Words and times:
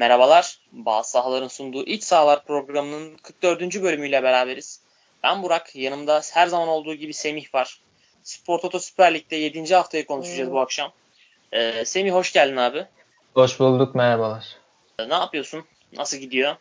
Merhabalar, 0.00 0.58
Bazı 0.72 1.10
Sahaların 1.10 1.48
sunduğu 1.48 1.84
İç 1.86 2.04
Sahalar 2.04 2.44
programının 2.44 3.16
44. 3.16 3.82
bölümüyle 3.82 4.22
beraberiz. 4.22 4.80
Ben 5.22 5.42
Burak, 5.42 5.76
yanımda 5.76 6.20
her 6.32 6.46
zaman 6.46 6.68
olduğu 6.68 6.94
gibi 6.94 7.14
Semih 7.14 7.54
var. 7.54 7.80
Spor 8.22 8.58
Toto 8.58 8.78
Süper 8.78 9.14
Lig'de 9.14 9.36
7. 9.36 9.74
haftayı 9.74 10.06
konuşacağız 10.06 10.52
bu 10.52 10.60
akşam. 10.60 10.92
Ee, 11.52 11.84
Semih 11.84 12.12
hoş 12.12 12.32
geldin 12.32 12.56
abi. 12.56 12.86
Hoş 13.34 13.60
bulduk, 13.60 13.94
merhabalar. 13.94 14.44
Ee, 14.98 15.08
ne 15.08 15.14
yapıyorsun? 15.14 15.64
Nasıl 15.96 16.16
gidiyor? 16.16 16.56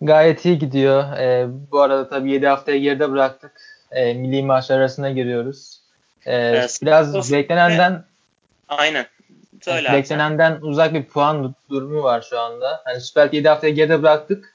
Gayet 0.00 0.44
iyi 0.44 0.58
gidiyor. 0.58 1.18
Ee, 1.18 1.46
bu 1.72 1.80
arada 1.80 2.08
tabii 2.08 2.32
7 2.32 2.46
haftayı 2.46 2.80
geride 2.80 3.10
bıraktık. 3.10 3.52
Ee, 3.90 4.14
milli 4.14 4.42
maçlar 4.42 4.78
arasına 4.78 5.10
giriyoruz. 5.10 5.80
Ee, 6.26 6.36
evet, 6.36 6.78
biraz 6.82 7.32
beklenenden 7.32 8.04
Aynen. 8.68 9.06
Söyle 9.60 9.92
beklenenden 9.92 10.52
abi. 10.52 10.64
uzak 10.64 10.94
bir 10.94 11.04
puan 11.04 11.54
durumu 11.70 12.02
var 12.02 12.26
şu 12.30 12.40
anda. 12.40 12.80
Hani 12.84 13.00
Süper 13.00 13.26
Lig 13.26 13.34
7 13.34 13.48
haftaya 13.48 13.72
geride 13.72 14.02
bıraktık. 14.02 14.54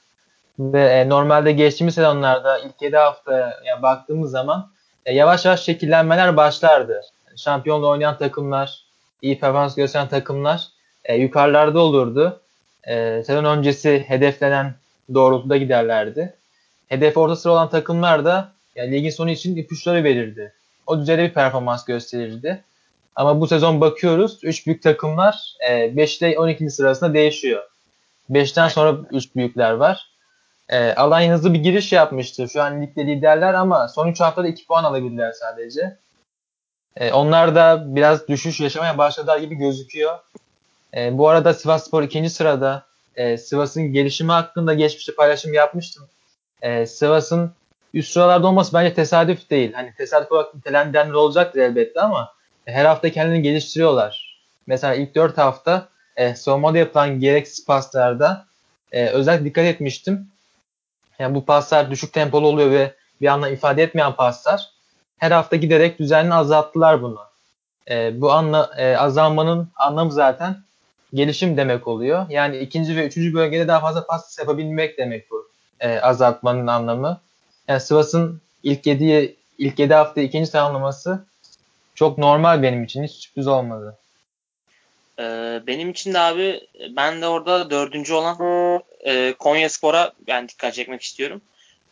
Ve 0.58 0.84
e, 0.84 1.08
normalde 1.08 1.52
geçtiğimiz 1.52 1.94
sezonlarda 1.94 2.58
ilk 2.58 2.82
7 2.82 2.96
haftaya 2.96 3.82
baktığımız 3.82 4.30
zaman 4.30 4.70
e, 5.06 5.14
yavaş 5.14 5.44
yavaş 5.44 5.62
şekillenmeler 5.62 6.36
başlardı. 6.36 7.00
Yani 7.28 7.38
şampiyonla 7.38 7.86
oynayan 7.86 8.18
takımlar, 8.18 8.84
iyi 9.22 9.40
performans 9.40 9.74
gösteren 9.74 10.08
takımlar 10.08 10.68
e, 11.04 11.16
yukarılarda 11.16 11.80
olurdu. 11.80 12.40
E, 12.84 13.22
sezon 13.26 13.44
öncesi 13.44 14.04
hedeflenen 14.08 14.74
doğrultuda 15.14 15.56
giderlerdi. 15.56 16.34
Hedef 16.88 17.16
orta 17.16 17.36
sıra 17.36 17.52
olan 17.52 17.70
takımlar 17.70 18.24
da 18.24 18.52
yani 18.76 18.92
ligin 18.92 19.10
sonu 19.10 19.30
için 19.30 19.56
ipuçları 19.56 20.04
verirdi. 20.04 20.52
O 20.86 20.98
düzeyde 20.98 21.22
bir 21.22 21.34
performans 21.34 21.84
gösterirdi. 21.84 22.64
Ama 23.16 23.40
bu 23.40 23.46
sezon 23.46 23.80
bakıyoruz 23.80 24.38
3 24.42 24.66
büyük 24.66 24.82
takımlar 24.82 25.54
5 25.70 26.18
ile 26.18 26.38
12. 26.38 26.70
sırasında 26.70 27.14
değişiyor. 27.14 27.62
5'ten 28.30 28.68
sonra 28.68 28.96
3 29.10 29.36
büyükler 29.36 29.70
var. 29.70 30.10
E, 30.68 30.92
Alanya 30.94 31.34
hızlı 31.34 31.54
bir 31.54 31.58
giriş 31.58 31.92
yapmıştı. 31.92 32.48
Şu 32.52 32.62
an 32.62 32.82
ligde 32.82 33.06
liderler 33.06 33.54
ama 33.54 33.88
son 33.88 34.08
3 34.08 34.20
haftada 34.20 34.48
2 34.48 34.66
puan 34.66 34.84
alabildiler 34.84 35.32
sadece. 35.32 35.96
E, 36.96 37.12
onlar 37.12 37.54
da 37.54 37.84
biraz 37.86 38.28
düşüş 38.28 38.60
yaşamaya 38.60 38.98
başladılar 38.98 39.38
gibi 39.38 39.54
gözüküyor. 39.54 40.18
E, 40.96 41.18
bu 41.18 41.28
arada 41.28 41.54
Sivas 41.54 41.86
Spor 41.86 42.02
2. 42.02 42.30
sırada. 42.30 42.86
E, 43.16 43.38
Sivas'ın 43.38 43.92
gelişimi 43.92 44.32
hakkında 44.32 44.74
geçmişte 44.74 45.14
paylaşım 45.14 45.54
yapmıştım. 45.54 46.08
E, 46.62 46.86
Sivas'ın 46.86 47.52
üst 47.94 48.12
sıralarda 48.12 48.46
olması 48.46 48.74
bence 48.74 48.94
tesadüf 48.94 49.50
değil. 49.50 49.72
Hani 49.72 49.94
tesadüf 49.94 50.32
olarak 50.32 50.54
nitelendirenler 50.54 51.12
olacaktır 51.12 51.60
elbette 51.60 52.00
ama 52.00 52.35
her 52.72 52.84
hafta 52.84 53.10
kendini 53.10 53.42
geliştiriyorlar. 53.42 54.40
Mesela 54.66 54.94
ilk 54.94 55.14
4 55.14 55.38
hafta 55.38 55.88
e, 56.16 56.34
savunmada 56.34 56.78
yapılan 56.78 57.20
gereksiz 57.20 57.66
paslarda 57.66 58.46
e, 58.92 59.06
özellikle 59.06 59.44
dikkat 59.44 59.64
etmiştim. 59.64 60.28
Yani 61.18 61.34
bu 61.34 61.44
paslar 61.44 61.90
düşük 61.90 62.12
tempolu 62.12 62.46
oluyor 62.46 62.70
ve 62.70 62.94
bir 63.20 63.26
anlam 63.26 63.52
ifade 63.52 63.82
etmeyen 63.82 64.12
paslar. 64.12 64.70
Her 65.18 65.30
hafta 65.30 65.56
giderek 65.56 65.98
düzenli 65.98 66.34
azalttılar 66.34 67.02
bunu. 67.02 67.20
E, 67.90 68.20
bu 68.20 68.32
anla, 68.32 68.70
e, 68.76 68.96
azalmanın 68.96 69.68
anlamı 69.76 70.12
zaten 70.12 70.56
gelişim 71.14 71.56
demek 71.56 71.88
oluyor. 71.88 72.26
Yani 72.28 72.58
ikinci 72.58 72.96
ve 72.96 73.06
üçüncü 73.06 73.34
bölgede 73.34 73.68
daha 73.68 73.80
fazla 73.80 74.06
pas 74.06 74.38
yapabilmek 74.38 74.98
demek 74.98 75.30
bu 75.30 75.48
e, 75.80 76.00
azaltmanın 76.00 76.66
anlamı. 76.66 77.20
Yani 77.68 77.80
Sivas'ın 77.80 78.40
ilk 78.62 78.86
7 78.86 79.36
ilk 79.58 79.78
7 79.78 79.94
hafta 79.94 80.20
ikinci 80.20 80.50
tamamlaması 80.50 81.26
çok 81.96 82.18
normal 82.18 82.62
benim 82.62 82.84
için. 82.84 83.04
Hiç 83.04 83.12
sürpriz 83.12 83.46
olmadı. 83.46 83.98
Ee, 85.18 85.60
benim 85.66 85.90
için 85.90 86.14
de 86.14 86.18
abi 86.18 86.60
ben 86.96 87.22
de 87.22 87.26
orada 87.26 87.70
dördüncü 87.70 88.14
olan 88.14 88.36
e, 89.00 89.32
Konya 89.38 89.68
Spor'a 89.68 90.12
yani 90.26 90.48
dikkat 90.48 90.74
çekmek 90.74 91.02
istiyorum. 91.02 91.42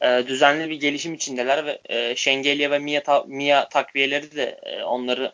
E, 0.00 0.24
düzenli 0.26 0.70
bir 0.70 0.80
gelişim 0.80 1.14
içindeler 1.14 1.66
ve 1.66 1.78
e, 1.88 2.16
Şengelya 2.16 2.70
ve 2.70 2.78
Mia, 2.78 3.02
ta, 3.02 3.24
Mia 3.26 3.68
takviyeleri 3.68 4.36
de 4.36 4.60
e, 4.62 4.82
onları 4.82 5.32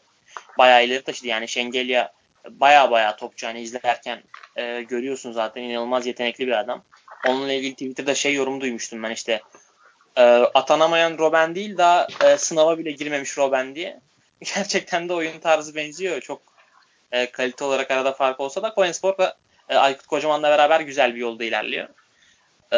bayağı 0.58 0.84
ileri 0.84 1.02
taşıdı. 1.02 1.28
Yani 1.28 1.48
Şengelya 1.48 2.12
baya 2.50 2.90
baya 2.90 3.16
topçu 3.16 3.46
hani 3.46 3.60
izlerken 3.60 4.22
e, 4.56 4.82
görüyorsun 4.82 5.32
zaten 5.32 5.62
inanılmaz 5.62 6.06
yetenekli 6.06 6.46
bir 6.46 6.58
adam. 6.60 6.82
Onunla 7.28 7.52
ilgili 7.52 7.72
Twitter'da 7.72 8.14
şey 8.14 8.34
yorum 8.34 8.60
duymuştum 8.60 9.02
ben 9.02 9.10
işte 9.10 9.40
e, 10.16 10.22
atanamayan 10.54 11.18
Robben 11.18 11.54
değil 11.54 11.76
daha 11.76 12.06
e, 12.24 12.36
sınava 12.36 12.78
bile 12.78 12.90
girmemiş 12.90 13.38
Robben 13.38 13.74
diye. 13.74 14.00
Gerçekten 14.54 15.08
de 15.08 15.12
oyun 15.12 15.38
tarzı 15.38 15.74
benziyor. 15.74 16.20
Çok 16.20 16.42
e, 17.12 17.30
kalite 17.30 17.64
olarak 17.64 17.90
arada 17.90 18.12
fark 18.12 18.40
olsa 18.40 18.62
da 18.62 18.74
Konyaspor 18.74 19.18
da 19.18 19.36
e, 19.68 19.76
Aykut 19.76 20.06
Kocaman'la 20.06 20.50
beraber 20.50 20.80
güzel 20.80 21.14
bir 21.14 21.20
yolda 21.20 21.44
ilerliyor. 21.44 21.88
E, 22.72 22.76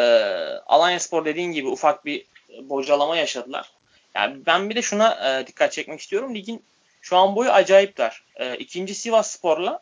Alanya 0.65 0.99
Spor 0.99 1.25
dediğin 1.25 1.51
gibi 1.51 1.67
ufak 1.67 2.05
bir 2.05 2.25
bocalama 2.61 3.17
yaşadılar. 3.17 3.71
Yani 4.15 4.45
ben 4.45 4.69
bir 4.69 4.75
de 4.75 4.81
şuna 4.81 5.39
e, 5.39 5.47
dikkat 5.47 5.71
çekmek 5.71 5.99
istiyorum. 5.99 6.35
Ligin 6.35 6.63
şu 7.01 7.17
an 7.17 7.35
boyu 7.35 7.51
acayip 7.51 7.97
dar. 7.97 8.23
E, 8.35 8.55
ikinci 8.55 8.95
Sivas 8.95 9.31
Spor'la 9.31 9.79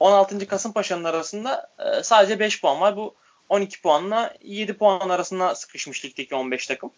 16. 0.00 0.46
Kasımpaşa'nın 0.46 1.04
arasında 1.04 1.70
e, 1.78 2.02
sadece 2.02 2.38
5 2.38 2.60
puan 2.60 2.80
var. 2.80 2.96
Bu 2.96 3.14
12 3.48 3.82
puanla 3.82 4.34
7 4.42 4.74
puan 4.74 5.08
arasında 5.08 5.54
sıkışmış 5.54 6.04
ligdeki 6.04 6.34
15 6.34 6.66
takım. 6.66 6.90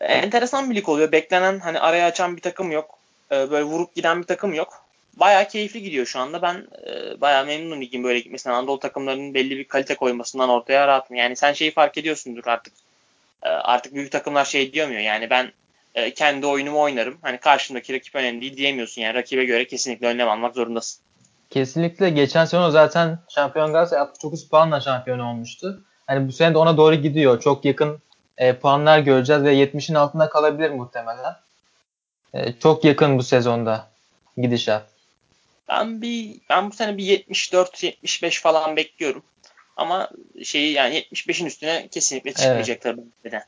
E, 0.00 0.04
enteresan 0.14 0.70
bir 0.70 0.74
lig 0.74 0.88
oluyor. 0.88 1.12
Beklenen 1.12 1.58
hani 1.58 1.80
araya 1.80 2.06
açan 2.06 2.36
bir 2.36 2.42
takım 2.42 2.72
yok. 2.72 2.98
E, 3.32 3.50
böyle 3.50 3.64
vurup 3.64 3.94
giden 3.94 4.20
bir 4.20 4.26
takım 4.26 4.54
yok. 4.54 4.86
Bayağı 5.16 5.48
keyifli 5.48 5.82
gidiyor 5.82 6.06
şu 6.06 6.20
anda. 6.20 6.42
Ben 6.42 6.66
e, 6.86 7.20
bayağı 7.20 7.46
memnunum 7.46 7.80
ligin 7.80 8.04
böyle 8.04 8.18
gitmesinden. 8.18 8.54
Anadolu 8.54 8.78
takımlarının 8.78 9.34
belli 9.34 9.58
bir 9.58 9.64
kalite 9.64 9.94
koymasından 9.94 10.48
ortaya 10.48 10.86
rahatım. 10.86 11.16
Yani 11.16 11.36
sen 11.36 11.52
şeyi 11.52 11.70
fark 11.70 11.98
ediyorsundur 11.98 12.46
artık. 12.46 12.72
E, 13.42 13.48
artık 13.48 13.94
büyük 13.94 14.12
takımlar 14.12 14.44
şey 14.44 14.72
diyemiyor. 14.72 15.00
Yani 15.00 15.30
ben 15.30 15.52
e, 15.94 16.14
kendi 16.14 16.46
oyunumu 16.46 16.80
oynarım. 16.80 17.18
Hani 17.22 17.38
karşımdaki 17.38 17.94
rakip 17.94 18.14
önemli 18.14 18.40
değil 18.40 18.56
diyemiyorsun. 18.56 19.02
Yani 19.02 19.14
rakibe 19.14 19.44
göre 19.44 19.66
kesinlikle 19.66 20.06
önlem 20.06 20.28
almak 20.28 20.54
zorundasın. 20.54 21.00
Kesinlikle. 21.50 22.10
Geçen 22.10 22.44
sene 22.44 22.70
zaten 22.70 23.18
şampiyon 23.28 23.72
Galatasaray 23.72 24.02
69 24.02 24.48
puanla 24.48 24.80
şampiyon 24.80 25.18
olmuştu. 25.18 25.80
Hani 26.06 26.28
bu 26.28 26.32
sene 26.32 26.54
de 26.54 26.58
ona 26.58 26.76
doğru 26.76 26.94
gidiyor. 26.94 27.40
Çok 27.40 27.64
yakın 27.64 27.98
e, 28.38 28.56
puanlar 28.56 28.98
göreceğiz 28.98 29.44
ve 29.44 29.54
70'in 29.54 29.94
altında 29.94 30.28
kalabilir 30.28 30.70
muhtemelen. 30.70 31.36
E, 32.36 32.52
çok 32.62 32.84
yakın 32.84 33.18
bu 33.18 33.22
sezonda 33.22 33.88
gidişat. 34.38 34.88
Ben 35.68 36.02
bir 36.02 36.36
ben 36.50 36.70
bu 36.70 36.74
sene 36.74 36.96
bir 36.96 37.04
74 37.04 37.82
75 37.82 38.40
falan 38.40 38.76
bekliyorum. 38.76 39.22
Ama 39.76 40.10
şeyi 40.44 40.72
yani 40.72 41.06
75'in 41.12 41.46
üstüne 41.46 41.88
kesinlikle 41.88 42.32
çıkmayacaklar 42.34 42.94
evet. 42.94 43.04
bence 43.24 43.44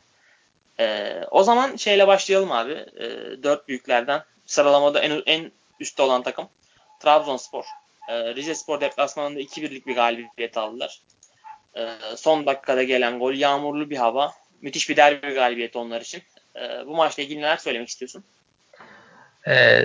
ee, 0.80 1.24
o 1.30 1.42
zaman 1.42 1.76
şeyle 1.76 2.06
başlayalım 2.06 2.52
abi. 2.52 2.72
Ee, 2.72 3.42
dört 3.42 3.68
büyüklerden 3.68 4.22
sıralamada 4.46 5.00
en 5.00 5.22
en 5.26 5.52
üstte 5.80 6.02
olan 6.02 6.22
takım 6.22 6.48
Trabzonspor. 7.00 7.64
Ee, 8.08 8.34
Rize 8.34 8.54
Spor 8.54 8.80
deplasmanında 8.80 9.40
2-1'lik 9.40 9.86
bir 9.86 9.94
galibiyet 9.94 10.56
aldılar. 10.56 11.00
Ee, 11.76 11.88
son 12.16 12.46
dakikada 12.46 12.82
gelen 12.82 13.18
gol, 13.18 13.34
yağmurlu 13.34 13.90
bir 13.90 13.96
hava. 13.96 14.32
Müthiş 14.62 14.88
bir 14.88 14.96
derbi 14.96 15.34
galibiyet 15.34 15.76
onlar 15.76 16.00
için. 16.00 16.22
Ee, 16.56 16.86
bu 16.86 16.96
maçla 16.96 17.22
ilgili 17.22 17.38
neler 17.38 17.56
söylemek 17.56 17.88
istiyorsun? 17.88 18.24
Ee, 19.48 19.84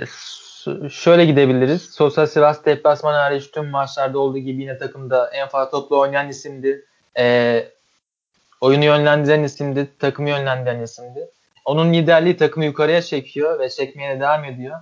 şöyle 0.90 1.24
gidebiliriz. 1.24 1.82
Sosyal 1.82 2.26
Sivas 2.26 2.64
deplasman 2.64 3.14
hariç 3.14 3.50
tüm 3.50 3.70
maçlarda 3.70 4.18
olduğu 4.18 4.38
gibi 4.38 4.62
yine 4.62 4.78
takımda 4.78 5.30
en 5.30 5.48
fazla 5.48 5.70
toplu 5.70 5.98
oynayan 5.98 6.28
isimdi. 6.28 6.84
Ee, 7.18 7.68
oyunu 8.60 8.84
yönlendiren 8.84 9.42
isimdi. 9.42 9.88
Takımı 9.98 10.28
yönlendiren 10.28 10.82
isimdi. 10.82 11.28
Onun 11.64 11.92
liderliği 11.92 12.36
takımı 12.36 12.64
yukarıya 12.64 13.02
çekiyor 13.02 13.58
ve 13.58 13.70
çekmeye 13.70 14.16
de 14.16 14.20
devam 14.20 14.44
ediyor. 14.44 14.76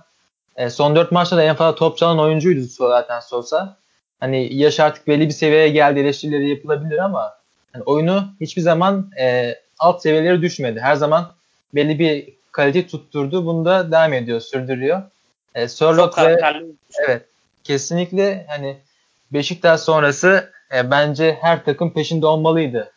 Ee, 0.55 0.69
son 0.69 0.95
4 0.95 1.11
maçta 1.11 1.37
da 1.37 1.43
en 1.43 1.55
fazla 1.55 1.75
top 1.75 1.97
çalan 1.97 2.19
oyuncuydu 2.19 2.61
zaten 2.61 3.19
Sosa. 3.19 3.77
Hani 4.19 4.55
yaş 4.55 4.79
artık 4.79 5.07
belli 5.07 5.27
bir 5.27 5.33
seviyeye 5.33 5.69
geldi 5.69 5.99
eleştirileri 5.99 6.49
yapılabilir 6.49 6.97
ama 6.97 7.33
yani 7.75 7.83
oyunu 7.83 8.27
hiçbir 8.41 8.61
zaman 8.61 9.11
e, 9.19 9.55
alt 9.79 10.01
seviyelere 10.01 10.41
düşmedi. 10.41 10.79
Her 10.79 10.95
zaman 10.95 11.31
belli 11.75 11.99
bir 11.99 12.33
kalite 12.53 12.87
tutturdu. 12.87 13.45
Bunu 13.45 13.65
da 13.65 13.91
devam 13.91 14.13
ediyor, 14.13 14.39
sürdürüyor. 14.39 15.01
E, 15.55 15.67
Sörlot 15.67 16.17
ve 16.17 16.39
evet 17.07 17.25
kesinlikle 17.63 18.45
hani 18.49 18.77
Beşiktaş 19.33 19.81
sonrası 19.81 20.51
e, 20.75 20.91
bence 20.91 21.37
her 21.41 21.65
takım 21.65 21.93
peşinde 21.93 22.25
olmalıydı. 22.25 22.91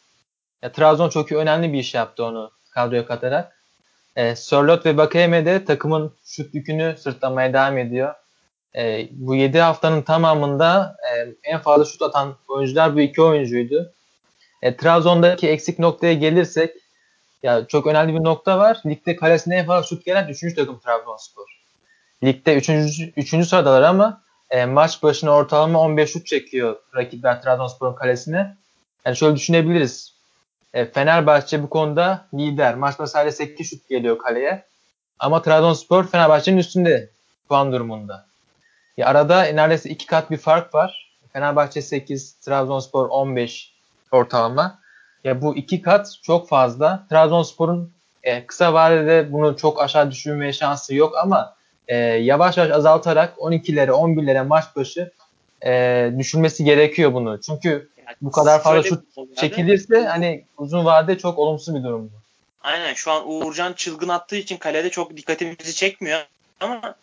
Ya, 0.63 0.73
Trabzon 0.73 1.09
çok 1.09 1.33
önemli 1.33 1.73
bir 1.73 1.79
iş 1.79 1.95
yaptı 1.95 2.25
onu 2.25 2.51
kadroya 2.71 3.07
katarak. 3.07 3.57
E, 4.17 4.37
Sörlot 4.37 4.87
ve 4.87 4.97
Bakayeme 4.97 5.47
de 5.47 5.65
takımın 5.65 6.13
şut 6.25 6.55
yükünü 6.55 6.97
sırtlamaya 6.99 7.53
devam 7.53 7.79
ediyor. 7.79 8.15
E, 8.77 9.09
bu 9.11 9.35
7 9.35 9.61
haftanın 9.61 10.03
tamamında 10.03 10.97
e, 11.03 11.35
en 11.43 11.61
fazla 11.61 11.85
şut 11.85 12.03
atan 12.03 12.35
oyuncular 12.49 12.95
bu 12.95 13.01
iki 13.01 13.23
oyuncuydu. 13.23 13.93
E, 14.63 14.77
Trabzon'daki 14.77 15.49
eksik 15.49 15.79
noktaya 15.79 16.15
gelirsek 16.15 16.77
ya 17.43 17.67
çok 17.67 17.87
önemli 17.87 18.15
bir 18.15 18.25
nokta 18.25 18.59
var. 18.59 18.81
Ligde 18.87 19.17
kalesine 19.17 19.57
en 19.57 19.67
fazla 19.67 19.87
şut 19.89 20.05
gelen 20.05 20.29
3. 20.29 20.55
takım 20.55 20.79
Trabzonspor. 20.79 21.45
Ligde 22.25 22.57
3. 22.57 22.69
3. 23.17 23.49
sıradalar 23.49 23.83
ama 23.83 24.23
e, 24.51 24.67
maç 24.67 25.03
başına 25.03 25.31
ortalama 25.31 25.81
15 25.81 26.11
şut 26.13 26.27
çekiyor 26.27 26.77
rakipler 26.97 27.43
Trabzonspor'un 27.43 27.95
kalesine. 27.95 28.57
Yani 29.07 29.17
şöyle 29.17 29.37
düşünebiliriz. 29.37 30.15
E, 30.75 30.85
Fenerbahçe 30.85 31.63
bu 31.63 31.71
konuda 31.71 32.27
lider. 32.35 32.75
Maç 32.75 32.99
başına 32.99 33.33
8 33.33 33.71
şut 33.71 33.89
geliyor 33.89 34.19
kaleye. 34.19 34.65
Ama 35.19 35.43
Trabzonspor 35.43 36.07
Fenerbahçe'nin 36.07 36.59
üstünde 36.59 37.11
puan 37.49 37.73
durumunda. 37.73 38.27
Ya 38.97 39.07
arada 39.07 39.43
neredeyse 39.43 39.91
iki 39.91 40.07
kat 40.07 40.31
bir 40.31 40.37
fark 40.37 40.75
var. 40.75 41.07
Fenerbahçe 41.37 41.83
8, 41.83 42.33
Trabzonspor 42.33 43.09
15 43.09 43.73
ortalama. 44.13 44.79
Ya 45.25 45.43
bu 45.43 45.57
iki 45.57 45.83
kat 45.83 46.19
çok 46.23 46.49
fazla. 46.49 47.07
Trabzonspor'un 47.11 47.93
e, 48.23 48.47
kısa 48.47 48.75
vadede 48.75 49.33
bunu 49.33 49.57
çok 49.57 49.83
aşağı 49.83 50.11
düşürmeye 50.11 50.53
şansı 50.53 50.95
yok 50.95 51.17
ama 51.23 51.55
e, 51.89 51.97
yavaş 51.97 52.57
yavaş 52.57 52.73
azaltarak 52.73 53.37
12'lere 53.39 53.91
11'lere 53.91 54.47
maç 54.47 54.65
başı 54.77 55.11
e, 55.67 56.13
düşürmesi 56.19 56.65
gerekiyor 56.65 57.15
bunu. 57.15 57.41
Çünkü 57.41 57.89
yani 58.07 58.17
bu 58.23 58.31
kadar 58.31 58.63
fazla 58.63 58.83
şut 58.83 59.05
çekilirse 59.37 60.05
hani 60.05 60.45
uzun 60.59 60.85
vadede 60.85 61.19
çok 61.19 61.39
olumsuz 61.39 61.75
bir 61.75 61.83
durum 61.83 62.05
bu. 62.05 62.17
Aynen 62.63 62.95
şu 62.95 63.11
an 63.11 63.31
Uğurcan 63.31 63.73
çılgın 63.73 64.09
attığı 64.09 64.37
için 64.37 64.57
kalede 64.57 64.91
çok 64.91 65.17
dikkatimizi 65.17 65.75
çekmiyor 65.75 66.21
ama 66.61 66.95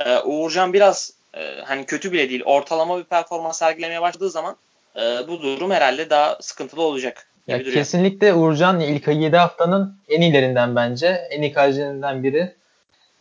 e, 0.00 0.18
Uğurcan 0.18 0.72
biraz 0.72 1.12
e, 1.34 1.60
hani 1.64 1.86
kötü 1.86 2.12
bile 2.12 2.30
değil 2.30 2.42
ortalama 2.44 2.98
bir 2.98 3.04
performans 3.04 3.58
sergilemeye 3.58 4.02
başladığı 4.02 4.30
zaman 4.30 4.56
e, 4.96 5.00
bu 5.28 5.42
durum 5.42 5.70
herhalde 5.70 6.10
daha 6.10 6.38
sıkıntılı 6.40 6.82
olacak. 6.82 7.26
Ya 7.46 7.62
kesinlikle 7.62 8.34
Uğurcan 8.34 8.80
ilk 8.80 9.08
7 9.08 9.36
haftanın 9.36 9.98
en 10.08 10.20
iyilerinden 10.20 10.76
bence. 10.76 11.06
En 11.30 11.42
iyi 11.42 11.52
kalecilerinden 11.52 12.22
biri. 12.22 12.54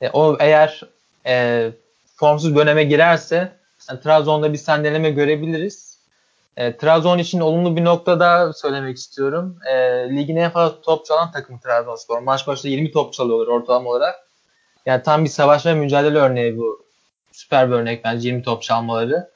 E, 0.01 0.09
o 0.09 0.37
eğer 0.39 0.81
e, 1.25 1.69
formsuz 2.15 2.55
döneme 2.55 2.83
girerse 2.83 3.51
yani 3.89 4.01
Trabzon'da 4.01 4.53
bir 4.53 4.57
sendeleme 4.57 5.11
görebiliriz. 5.11 5.99
E, 6.57 6.77
Trabzon 6.77 7.19
için 7.19 7.39
olumlu 7.39 7.75
bir 7.75 7.83
nokta 7.85 8.19
daha 8.19 8.53
söylemek 8.53 8.97
istiyorum. 8.97 9.59
E, 9.65 9.75
ligin 10.15 10.35
en 10.35 10.51
fazla 10.51 10.81
top 10.81 11.05
çalan 11.05 11.31
takım 11.31 11.59
Trabzonspor. 11.59 12.19
Maç 12.19 12.47
başında 12.47 12.71
20 12.71 12.91
top 12.91 13.13
çalıyorlar 13.13 13.47
ortalama 13.47 13.89
olarak. 13.89 14.15
Yani 14.85 15.03
tam 15.03 15.23
bir 15.23 15.29
savaş 15.29 15.65
ve 15.65 15.73
mücadele 15.73 16.17
örneği 16.17 16.57
bu. 16.57 16.83
Süper 17.31 17.69
bir 17.69 17.75
örnek 17.75 18.03
bence 18.03 18.29
20 18.29 18.43
top 18.43 18.61
çalmaları. 18.63 19.32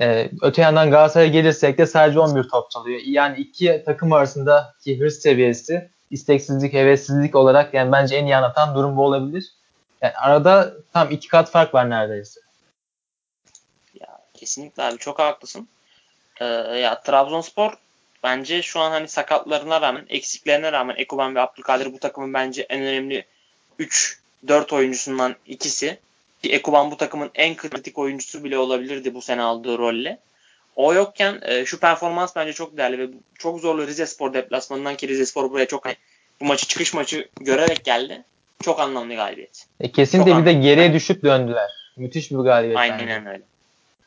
Ee, 0.00 0.30
öte 0.42 0.62
yandan 0.62 0.90
Galatasaray'a 0.90 1.30
gelirsek 1.30 1.78
de 1.78 1.86
sadece 1.86 2.20
11 2.20 2.42
top 2.42 2.70
çalıyor. 2.70 3.00
Yani 3.04 3.38
iki 3.38 3.82
takım 3.86 4.12
arasındaki 4.12 5.00
hırs 5.00 5.14
seviyesi 5.14 5.90
isteksizlik, 6.10 6.72
hevessizlik 6.72 7.36
olarak 7.36 7.74
yani 7.74 7.92
bence 7.92 8.16
en 8.16 8.24
iyi 8.24 8.36
anlatan 8.36 8.74
durum 8.74 8.96
bu 8.96 9.04
olabilir. 9.04 9.52
Yani 10.02 10.14
arada 10.16 10.74
tam 10.92 11.10
iki 11.10 11.28
kat 11.28 11.50
fark 11.50 11.74
var 11.74 11.90
neredeyse. 11.90 12.40
Ya 14.00 14.20
kesinlikle 14.34 14.82
abi 14.82 14.98
çok 14.98 15.18
haklısın. 15.18 15.68
Ee, 16.40 16.44
ya 16.44 17.00
Trabzonspor 17.00 17.72
bence 18.22 18.62
şu 18.62 18.80
an 18.80 18.90
hani 18.90 19.08
sakatlarına 19.08 19.80
rağmen, 19.80 20.06
eksiklerine 20.08 20.72
rağmen 20.72 20.94
Ekuban 20.98 21.34
ve 21.34 21.40
Abdülkadir 21.40 21.92
bu 21.92 21.98
takımın 21.98 22.34
bence 22.34 22.62
en 22.62 22.82
önemli 22.82 23.24
3-4 23.78 24.74
oyuncusundan 24.74 25.36
ikisi. 25.46 25.98
Ki 26.44 26.52
Ekuban 26.52 26.90
bu 26.90 26.96
takımın 26.96 27.30
en 27.34 27.56
kritik 27.56 27.98
oyuncusu 27.98 28.44
bile 28.44 28.58
olabilirdi 28.58 29.14
bu 29.14 29.22
sene 29.22 29.42
aldığı 29.42 29.78
rolle. 29.78 30.18
O 30.76 30.94
yokken 30.94 31.38
e, 31.42 31.64
şu 31.64 31.80
performans 31.80 32.36
bence 32.36 32.52
çok 32.52 32.76
değerli 32.76 32.98
ve 32.98 33.08
çok 33.38 33.60
zorlu 33.60 33.86
Rize 33.86 34.06
Spor 34.06 34.34
deplasmanından 34.34 34.96
ki 34.96 35.08
Rize 35.08 35.26
Spor 35.26 35.50
buraya 35.50 35.66
çok 35.66 35.86
bu 36.40 36.44
maçı 36.44 36.66
çıkış 36.66 36.94
maçı 36.94 37.28
görerek 37.40 37.84
geldi. 37.84 38.22
Çok 38.62 38.80
anlamlı 38.80 39.14
galibiyet. 39.14 39.66
E, 39.80 39.92
kesinlikle 39.92 40.30
çok 40.30 40.40
bir 40.40 40.46
de 40.46 40.52
geriye 40.52 40.92
düşüp 40.92 41.22
döndüler. 41.22 41.70
Müthiş 41.96 42.30
bir 42.30 42.36
galibiyet. 42.36 42.78
Aynen 42.78 43.08
yani. 43.08 43.28
öyle. 43.28 43.42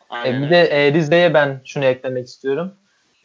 Aynen 0.10 0.42
e, 0.42 0.46
bir 0.46 0.52
de 0.52 0.62
e, 0.62 0.94
Rize'ye 0.94 1.34
ben 1.34 1.62
şunu 1.66 1.86
eklemek 1.86 2.28
istiyorum. 2.28 2.74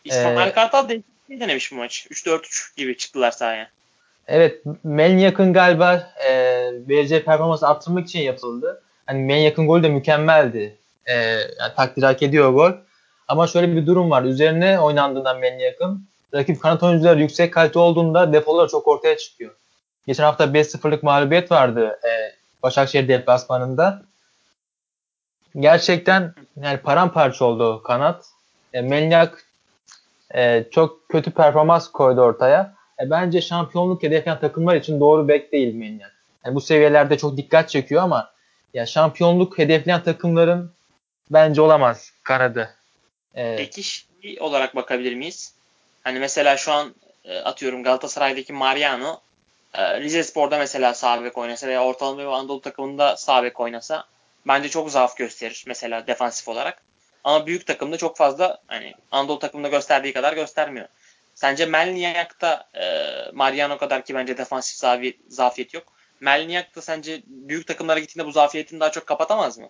İsmail 0.04 0.48
ee, 0.48 0.52
Kartal 0.52 0.88
değişikliği 0.88 1.40
denemiş 1.40 1.72
bu 1.72 1.76
maç. 1.76 2.06
3-4-3 2.10 2.76
gibi 2.76 2.96
çıktılar 2.96 3.30
sahaya. 3.30 3.68
Evet, 4.28 4.62
Melnyak'ın 4.84 5.52
galiba 5.52 6.12
e, 6.24 6.32
vereceği 6.88 7.24
performansı 7.24 7.68
arttırmak 7.68 8.08
için 8.08 8.20
yapıldı. 8.20 8.82
Hani 9.06 9.32
en 9.32 9.38
yakın 9.38 9.66
gol 9.66 9.82
de 9.82 9.88
mükemmeldi. 9.88 10.78
E, 11.06 11.14
yani 11.14 11.74
takdir 11.76 12.02
hak 12.02 12.22
ediyor 12.22 12.52
gol. 12.52 12.72
Ama 13.28 13.46
şöyle 13.46 13.76
bir 13.76 13.86
durum 13.86 14.10
var. 14.10 14.22
Üzerine 14.22 14.80
oynandığından 14.80 15.42
yakın. 15.42 16.08
Rakip 16.34 16.60
kanat 16.60 16.82
oyuncular 16.82 17.16
yüksek 17.16 17.54
kalite 17.54 17.78
olduğunda 17.78 18.32
defolar 18.32 18.68
çok 18.68 18.88
ortaya 18.88 19.16
çıkıyor. 19.16 19.54
Geçen 20.06 20.24
hafta 20.24 20.44
5-0'lık 20.44 21.02
mağlubiyet 21.02 21.50
vardı 21.50 21.98
e, 22.04 22.10
Başakşehir 22.62 23.08
deplasmanında. 23.08 24.02
Gerçekten 25.60 26.34
yani 26.62 26.78
paramparça 26.78 27.44
oldu 27.44 27.82
kanat. 27.82 28.24
E, 28.72 28.80
Melnyak 28.80 29.44
e, 30.34 30.64
çok 30.70 31.08
kötü 31.08 31.30
performans 31.30 31.88
koydu 31.88 32.20
ortaya. 32.20 32.74
E, 33.02 33.10
bence 33.10 33.40
şampiyonluk 33.40 34.02
hedefleyen 34.02 34.40
takımlar 34.40 34.76
için 34.76 35.00
doğru 35.00 35.28
bek 35.28 35.52
değil 35.52 35.74
Melnyak. 35.74 36.12
Yani 36.44 36.54
bu 36.54 36.60
seviyelerde 36.60 37.18
çok 37.18 37.36
dikkat 37.36 37.68
çekiyor 37.68 38.02
ama 38.02 38.30
ya 38.74 38.86
şampiyonluk 38.86 39.58
hedefleyen 39.58 40.02
takımların 40.02 40.72
bence 41.30 41.60
olamaz 41.60 42.12
kanadı. 42.22 42.74
Ee, 43.34 43.56
Peki 43.56 43.82
şey 43.82 44.36
olarak 44.40 44.76
bakabilir 44.76 45.14
miyiz? 45.14 45.54
Hani 46.04 46.18
mesela 46.18 46.56
şu 46.56 46.72
an 46.72 46.94
e, 47.24 47.38
atıyorum 47.38 47.82
Galatasaray'daki 47.82 48.52
Mariano 48.52 49.20
e, 49.74 50.00
Rize 50.00 50.24
Spor'da 50.24 50.58
mesela 50.58 50.94
sağ 50.94 51.24
bek 51.24 51.38
oynasa 51.38 51.66
veya 51.66 51.84
ortalama 51.84 52.18
bir 52.18 52.24
Anadolu 52.24 52.60
takımında 52.60 53.16
sağ 53.16 53.42
bek 53.42 53.60
oynasa 53.60 54.04
bence 54.46 54.68
çok 54.68 54.90
zaaf 54.90 55.16
gösterir 55.16 55.64
mesela 55.66 56.06
defansif 56.06 56.48
olarak. 56.48 56.82
Ama 57.24 57.46
büyük 57.46 57.66
takımda 57.66 57.96
çok 57.96 58.16
fazla 58.16 58.58
hani 58.66 58.94
Anadolu 59.10 59.38
takımında 59.38 59.68
gösterdiği 59.68 60.12
kadar 60.12 60.32
göstermiyor. 60.32 60.88
Sence 61.34 61.66
Melniak'ta 61.66 62.64
e, 62.74 62.84
Mariano 63.32 63.78
kadar 63.78 64.04
ki 64.04 64.14
bence 64.14 64.38
defansif 64.38 64.76
zafiyet, 64.76 65.16
zafiyet 65.28 65.74
yok. 65.74 65.92
Melniak 66.22 66.76
da 66.76 66.82
sence 66.82 67.22
büyük 67.26 67.66
takımlara 67.66 67.98
gittiğinde 67.98 68.28
bu 68.28 68.32
zafiyetini 68.32 68.80
daha 68.80 68.90
çok 68.90 69.06
kapatamaz 69.06 69.58
mı? 69.58 69.66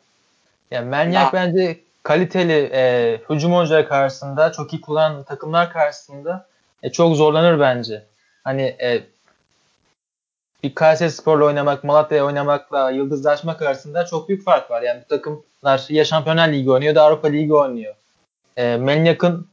Ya 0.71 0.83
Melniak 0.83 1.33
bence 1.33 1.81
kaliteli 2.03 2.71
e, 2.73 3.21
hücum 3.31 3.55
oyuncuları 3.55 3.89
karşısında 3.89 4.53
çok 4.53 4.73
iyi 4.73 4.81
kullanan 4.81 5.23
takımlar 5.23 5.73
karşısında 5.73 6.47
e, 6.83 6.93
çok 6.93 7.17
zorlanır 7.17 7.61
bence. 7.61 8.03
Hani 8.45 8.63
e, 8.63 9.03
bir 10.63 10.75
Kayseri 10.75 11.11
Spor'la 11.11 11.45
oynamak, 11.45 11.85
Malatya'ya 11.85 12.25
oynamakla 12.27 12.91
yıldızlaşmak 12.91 13.63
arasında 13.63 14.07
çok 14.07 14.29
büyük 14.29 14.45
fark 14.45 14.71
var. 14.71 14.83
Yani 14.83 15.03
bu 15.05 15.09
takımlar 15.09 15.87
ya 15.89 16.05
Şampiyonlar 16.05 16.49
Ligi 16.49 16.71
oynuyor 16.71 16.95
da 16.95 17.03
Avrupa 17.03 17.29
Ligi 17.29 17.55
oynuyor. 17.55 17.95
E, 18.57 18.77
Melniak'ın 18.77 19.49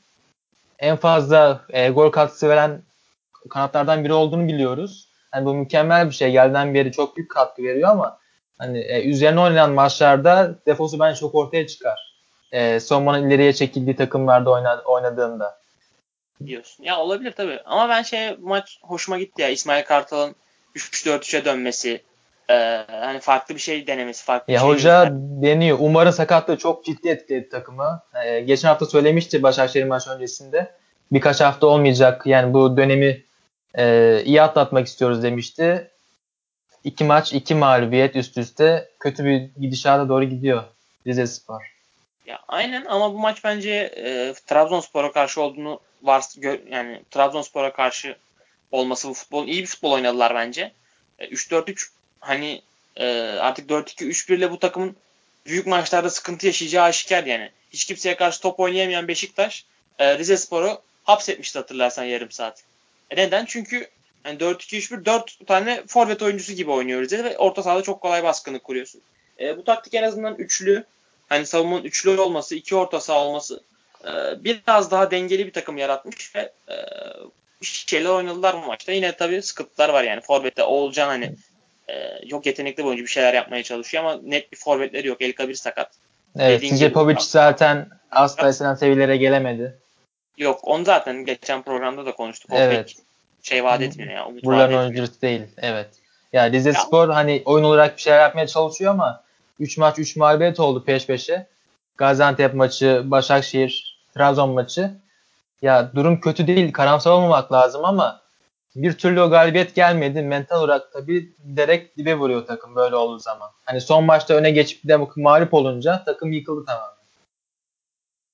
en 0.80 0.96
fazla 0.96 1.62
e, 1.70 1.90
gol 1.90 2.12
katkısı 2.12 2.50
veren 2.50 2.82
kanatlardan 3.50 4.04
biri 4.04 4.14
olduğunu 4.14 4.48
biliyoruz. 4.48 5.09
Yani 5.36 5.46
bu 5.46 5.54
mükemmel 5.54 6.10
bir 6.10 6.16
şey. 6.16 6.32
Gelden 6.32 6.74
beri 6.74 6.92
çok 6.92 7.18
büyük 7.18 7.32
katkı 7.32 7.64
veriyor 7.64 7.90
ama 7.90 8.18
hani 8.58 8.80
e, 8.80 9.04
üzerine 9.04 9.40
oynanan 9.40 9.72
maçlarda 9.72 10.56
defosu 10.66 11.00
bence 11.00 11.20
çok 11.20 11.36
ortaya 11.36 11.68
çıkar. 11.68 12.16
E, 12.52 12.80
Sonman'ın 12.80 13.30
ileriye 13.30 13.54
çekildiği 13.54 13.96
takımlarda 13.96 14.50
oyna, 14.52 14.82
oynadığında. 14.86 15.60
Diyorsun. 16.46 16.84
Ya 16.84 16.98
olabilir 16.98 17.32
tabii. 17.32 17.60
Ama 17.66 17.90
ben 17.90 18.02
şey 18.02 18.38
maç 18.40 18.80
hoşuma 18.84 19.20
gitti 19.20 19.42
ya. 19.42 19.50
İsmail 19.50 19.84
Kartal'ın 19.84 20.36
3-4-3'e 20.76 21.46
dönmesi. 21.46 22.02
E, 22.50 22.86
hani 22.92 23.20
farklı 23.20 23.56
bir 23.56 23.60
şey 23.60 23.88
denemesi. 23.88 24.24
Farklı 24.26 24.54
ya 24.54 24.60
şey 24.60 24.70
hoca 24.70 25.04
göster- 25.04 25.14
deniyor. 25.42 25.78
Umarım 25.82 26.14
sakatlığı 26.14 26.58
çok 26.58 26.86
ciddi 26.86 27.10
etkiledi 27.10 27.50
takımı. 27.50 28.02
E, 28.26 28.40
geçen 28.40 28.68
hafta 28.68 28.86
söylemişti 28.86 29.44
Başakşehir 29.44 29.86
maç 29.86 30.08
öncesinde. 30.08 30.72
Birkaç 31.12 31.42
hafta 31.42 31.68
olmayacak. 31.68 32.22
Yani 32.26 32.54
bu 32.54 32.78
dönemi 32.78 33.24
e, 33.78 34.24
iyi 34.26 34.42
atlatmak 34.42 34.88
istiyoruz 34.88 35.24
demişti. 35.24 35.92
İki 36.84 37.04
maç, 37.04 37.34
iki 37.34 37.56
mağlubiyet 37.56 38.16
üst 38.16 38.38
üste 38.38 38.90
kötü 39.00 39.26
bir 39.26 39.50
gidişata 39.62 40.10
doğru 40.10 40.24
gidiyor 40.24 40.64
Rize 41.08 41.28
Spor. 41.28 41.62
Ya 42.26 42.40
aynen 42.48 42.86
ama 42.86 43.14
bu 43.14 43.20
maç 43.20 43.44
bence 43.44 43.72
e, 43.72 44.34
Trabzonspor'a 44.48 45.12
karşı 45.12 45.42
olduğunu 45.42 45.80
var 46.04 46.24
yani 46.70 47.02
Trabzonspor'a 47.12 47.74
karşı 47.74 48.16
olması 48.72 49.10
bu 49.10 49.14
futbol 49.14 49.48
iyi 49.48 49.62
bir 49.62 49.68
futbol 49.68 49.92
oynadılar 49.92 50.36
bence. 50.36 50.72
E, 51.20 51.26
3-4-3 51.26 51.90
hani 52.20 52.62
e, 52.96 53.06
artık 53.22 53.70
4-2-3-1 53.70 54.36
ile 54.36 54.52
bu 54.52 54.60
takımın 54.60 54.96
büyük 55.46 55.68
maçlarda 55.68 56.10
sıkıntı 56.10 56.46
yaşayacağı 56.46 56.86
aşikar 56.86 57.24
yani. 57.24 57.52
Hiç 57.74 57.86
kimseye 57.86 58.16
karşı 58.16 58.42
top 58.42 58.60
oynayamayan 58.60 59.08
Beşiktaş 59.08 59.66
e, 60.00 60.18
Rize 60.18 60.38
Spor'u 60.38 60.82
hapsetmişti 61.04 61.60
hatırlarsan 61.60 62.04
yarım 62.04 62.32
saat. 62.32 62.64
E 63.12 63.16
neden? 63.16 63.46
Çünkü 63.46 63.88
yani 64.26 64.38
4-2-3-1 64.38 65.06
4 65.06 65.48
tane 65.48 65.84
forvet 65.88 66.22
oyuncusu 66.22 66.54
gibi 66.54 66.72
oynuyoruz 66.72 67.14
ve 67.14 67.38
orta 67.38 67.64
sahada 67.64 67.82
çok 67.82 68.02
kolay 68.02 68.24
baskınlık 68.24 68.64
kuruyorsun. 68.64 69.02
E, 69.40 69.58
bu 69.58 69.64
taktik 69.64 69.94
en 69.94 70.04
azından 70.04 70.36
üçlü 70.36 70.84
hani 71.30 71.46
savunmanın 71.46 71.84
üçlü 71.84 72.20
olması, 72.20 72.56
iki 72.56 72.76
orta 72.76 73.00
saha 73.00 73.20
olması 73.20 73.64
e, 74.06 74.44
biraz 74.44 74.92
daha 74.92 75.12
dengeli 75.12 75.48
bir 75.48 75.54
takım 75.54 75.78
yaratmış 75.78 76.36
ve 76.36 76.52
e, 76.70 76.76
şeyler 77.62 78.10
oynadılar 78.10 78.56
bu 78.56 78.66
maçta. 78.66 78.92
Yine 78.92 79.12
tabii 79.12 79.42
sıkıntılar 79.42 79.90
var 79.90 80.04
yani. 80.04 80.22
Forvet'te 80.22 80.64
Oğulcan 80.64 81.08
hani 81.08 81.36
e, 81.88 81.94
yok 82.26 82.46
yetenekli 82.46 82.84
oyuncu 82.84 83.04
bir 83.04 83.10
şeyler 83.10 83.34
yapmaya 83.34 83.64
çalışıyor 83.64 84.04
ama 84.04 84.22
net 84.24 84.52
bir 84.52 84.58
forvetleri 84.58 85.08
yok. 85.08 85.22
El 85.22 85.34
Kabir 85.34 85.56
sakat. 85.56 85.92
Evet, 86.40 86.62
Cice 86.62 86.92
Povic 86.92 87.18
zaten 87.20 87.90
asla 88.12 88.50
istenen 88.50 88.76
seviyelere 88.76 89.18
gelemedi. 89.18 89.78
Yok 90.40 90.60
onu 90.64 90.86
zaten 90.86 91.26
geçen 91.26 91.62
programda 91.62 92.06
da 92.06 92.12
konuştuk. 92.12 92.52
O 92.54 92.58
Evet. 92.58 92.88
pek 92.88 92.98
şey 93.44 93.64
vaat 93.64 93.82
etmiyor 93.82 94.12
ya. 94.14 94.28
Umut 94.28 94.44
Buraların 94.44 94.78
oyuncusu 94.78 95.22
değil. 95.22 95.42
Evet. 95.58 95.90
Ya 96.34 96.52
Rize 96.52 96.70
Ya- 96.70 96.76
Spor 96.76 97.10
hani 97.10 97.42
oyun 97.46 97.64
olarak 97.64 97.98
bir 97.98 98.02
şeyler 98.02 98.20
yapmaya 98.22 98.48
çalışıyor 98.48 98.92
ama 98.92 99.24
3 99.60 99.78
maç 99.78 100.00
3 100.00 100.16
mağlubiyet 100.16 100.60
oldu 100.60 100.84
peş 100.86 101.06
peşe. 101.06 101.48
Gaziantep 101.98 102.54
maçı, 102.54 103.02
Başakşehir, 103.06 104.00
Trabzon 104.16 104.50
maçı. 104.50 104.92
Ya 105.62 105.92
durum 105.96 106.20
kötü 106.20 106.48
değil. 106.48 106.72
Karamsar 106.72 107.12
olmamak 107.12 107.52
lazım 107.52 107.86
ama 107.86 108.22
bir 108.76 108.94
türlü 108.94 109.22
o 109.22 109.30
galibiyet 109.30 109.76
gelmedi. 109.76 110.22
Mental 110.22 110.60
olarak 110.64 110.94
tabii 110.94 111.34
direkt 111.56 111.98
dibe 111.98 112.16
vuruyor 112.16 112.46
takım 112.46 112.76
böyle 112.76 112.96
olduğu 112.96 113.20
zaman. 113.20 113.50
Hani 113.66 113.82
son 113.82 114.04
maçta 114.04 114.34
öne 114.34 114.52
geçip 114.52 114.88
de 114.88 114.98
mağlup 115.16 115.54
olunca 115.54 116.04
takım 116.06 116.32
yıkıldı 116.32 116.66
tamamen. 116.66 116.99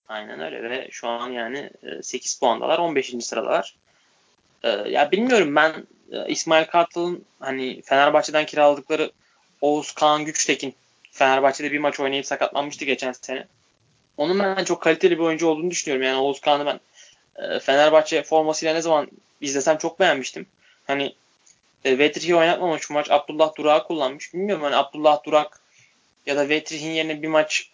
Aynen 0.08 0.40
öyle 0.40 0.70
ve 0.70 0.88
şu 0.92 1.08
an 1.08 1.30
yani 1.30 1.70
e, 1.84 2.04
8 2.04 2.40
puandalar 2.40 2.80
15. 2.80 3.16
sıradalar. 3.20 3.76
E, 4.64 4.70
Ya 4.70 5.12
bilmiyorum 5.12 5.56
ben 5.56 5.88
e, 6.12 6.28
İsmail 6.28 6.66
Kartal'ın 6.66 7.26
hani 7.40 7.82
Fenerbahçe'den 7.82 8.46
kiraladıkları 8.46 9.12
Oğuz 9.62 9.92
Kaan 9.92 10.26
Güçtekin 10.26 10.76
Fenerbahçe'de 11.12 11.72
bir 11.72 11.80
maç 11.80 12.00
oynayıp 12.00 12.26
sakatlanmıştı 12.26 12.86
geçen 12.86 13.12
sene. 13.12 13.48
Onun 14.18 14.40
ben 14.40 14.64
çok 14.64 14.82
kaliteli 14.82 15.18
bir 15.18 15.24
oyuncu 15.24 15.48
olduğunu 15.48 15.72
düşünüyorum. 15.72 16.06
Yani 16.06 16.18
Oğuz 16.18 16.42
Kaan'ı 16.42 16.66
ben 16.66 16.80
e, 17.44 17.60
Fenerbahçe 17.60 18.24
formasıyla 18.24 18.74
ne 18.74 18.82
zaman 18.82 19.08
izlesem 19.42 19.78
çok 19.78 20.00
beğenmiştim. 20.00 20.46
Hani 20.88 21.16
e, 21.86 21.98
Vetrich'i 21.98 22.36
oynatmamış 22.36 22.90
bu 22.90 22.94
maç. 22.94 23.12
Abdullah 23.12 23.56
Durak'ı 23.58 23.88
kullanmış. 23.88 24.34
Bilmiyorum 24.34 24.64
hani 24.64 24.76
Abdullah 24.76 25.24
Durak 25.24 25.62
ya 26.26 26.36
da 26.38 26.50
Vetrich'in 26.50 26.92
yerine 26.92 27.22
bir 27.22 27.28
maç 27.28 27.70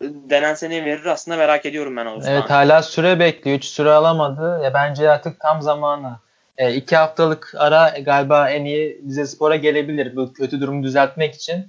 e, 0.00 0.04
denense 0.30 0.70
ne 0.70 0.84
verir 0.84 1.04
aslında 1.04 1.36
merak 1.36 1.66
ediyorum 1.66 1.96
ben 1.96 2.06
Oğuz 2.06 2.28
Evet 2.28 2.50
hala 2.50 2.82
süre 2.82 3.18
bekliyor. 3.18 3.56
Hiç 3.56 3.64
süre 3.64 3.90
alamadı. 3.90 4.60
Ya 4.64 4.74
bence 4.74 5.10
artık 5.10 5.40
tam 5.40 5.62
zamanı. 5.62 6.16
E, 6.58 6.74
iki 6.74 6.96
haftalık 6.96 7.54
ara 7.58 7.88
galiba 7.88 8.50
en 8.50 8.64
iyi 8.64 9.00
Rize 9.08 9.26
Spor'a 9.26 9.56
gelebilir 9.56 10.16
bu 10.16 10.32
kötü 10.32 10.60
durumu 10.60 10.82
düzeltmek 10.82 11.34
için. 11.34 11.68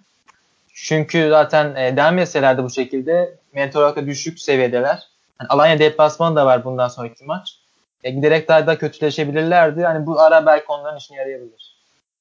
Çünkü 0.74 1.27
zaten 1.29 1.75
e, 1.75 1.98
devam 1.98 2.17
etselerdi 2.17 2.63
bu 2.63 2.70
şekilde 2.70 3.36
mental 3.53 3.79
olarak 3.79 4.08
düşük 4.08 4.39
seviyedeler. 4.39 5.08
Yani 5.41 5.48
Alanya 5.50 5.79
deplasmanı 5.79 6.36
da 6.36 6.46
var 6.46 6.65
bundan 6.65 6.88
sonraki 6.88 7.25
maç. 7.25 7.60
E, 8.03 8.10
giderek 8.10 8.48
daha 8.48 8.67
da 8.67 8.77
kötüleşebilirlerdi. 8.77 9.84
Hani 9.84 10.05
bu 10.05 10.20
ara 10.20 10.46
belki 10.46 10.65
onların 10.67 10.98
işine 10.98 11.17
yarayabilir. 11.17 11.75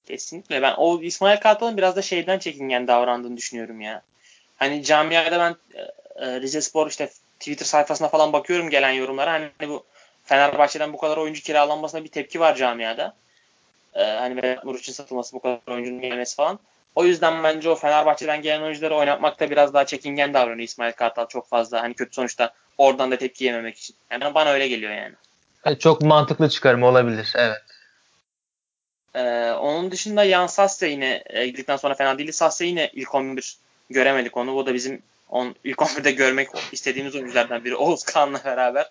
Kesinlikle. 0.07 0.63
Ben 0.63 0.75
o 0.77 1.01
İsmail 1.03 1.41
Kartal'ın 1.41 1.77
biraz 1.77 1.97
da 1.97 2.03
şeyden 2.03 2.39
çekingen 2.39 2.89
davrandığını 2.89 3.37
düşünüyorum 3.37 3.81
ya. 3.81 4.03
Hani 4.57 4.85
camiada 4.85 5.39
ben 5.39 5.57
e, 5.75 5.83
e, 6.27 6.41
Rize 6.41 6.61
Spor 6.61 6.87
işte 6.87 7.11
Twitter 7.39 7.67
sayfasına 7.67 8.09
falan 8.09 8.33
bakıyorum 8.33 8.71
gelen 8.71 8.91
yorumlara. 8.91 9.33
Hani 9.33 9.51
bu 9.69 9.85
Fenerbahçe'den 10.25 10.93
bu 10.93 10.99
kadar 10.99 11.17
oyuncu 11.17 11.43
kiralanmasına 11.43 12.05
bir 12.05 12.09
tepki 12.09 12.41
var 12.41 12.55
camiada. 12.55 13.15
E, 13.95 14.03
hani 14.03 14.37
Vedat 14.37 14.65
Muriç'in 14.65 14.93
satılması 14.93 15.37
bu 15.37 15.41
kadar 15.41 15.61
oyuncunun 15.69 16.01
gelmesi 16.01 16.37
falan. 16.37 16.59
O 16.95 17.05
yüzden 17.05 17.45
bence 17.45 17.71
o 17.71 17.75
Fenerbahçe'den 17.75 18.43
gelen 18.43 18.63
oyuncuları 18.63 18.95
oynatmakta 18.95 19.51
biraz 19.51 19.75
daha 19.75 19.87
çekingen 19.87 20.35
davranıyor 20.35 20.69
İsmail 20.69 20.93
Kartal 20.93 21.27
çok 21.27 21.49
fazla. 21.49 21.83
Hani 21.83 21.95
kötü 21.95 22.15
sonuçta 22.15 22.55
oradan 22.79 23.11
da 23.11 23.19
tepki 23.19 23.45
yememek 23.45 23.79
için. 23.79 23.97
Yani 24.11 24.35
bana 24.35 24.51
öyle 24.51 24.69
geliyor 24.69 24.93
yani. 24.93 25.15
E, 25.65 25.79
çok 25.79 26.03
mantıklı 26.03 26.49
çıkarım 26.49 26.83
olabilir. 26.83 27.33
Evet. 27.37 27.63
Ee, 29.15 29.53
onun 29.53 29.91
dışında 29.91 30.25
Yan 30.25 30.47
Sasse 30.47 30.89
yine 30.89 31.23
e, 31.27 31.47
gittikten 31.47 31.77
sonra 31.77 31.95
fena 31.95 32.19
değildi. 32.19 32.33
Sasse 32.33 32.67
yine 32.67 32.91
ilk 32.93 33.15
11 33.15 33.57
göremedik 33.91 34.37
onu. 34.37 34.55
Bu 34.55 34.67
da 34.67 34.75
bizim 34.75 35.03
on, 35.31 35.55
ilk 35.65 35.79
11'de 35.79 36.11
görmek 36.11 36.49
istediğimiz 36.73 37.15
oyunculardan 37.15 37.65
biri. 37.65 37.77
Oğuz 37.77 38.03
Kağan'la 38.03 38.41
beraber. 38.45 38.91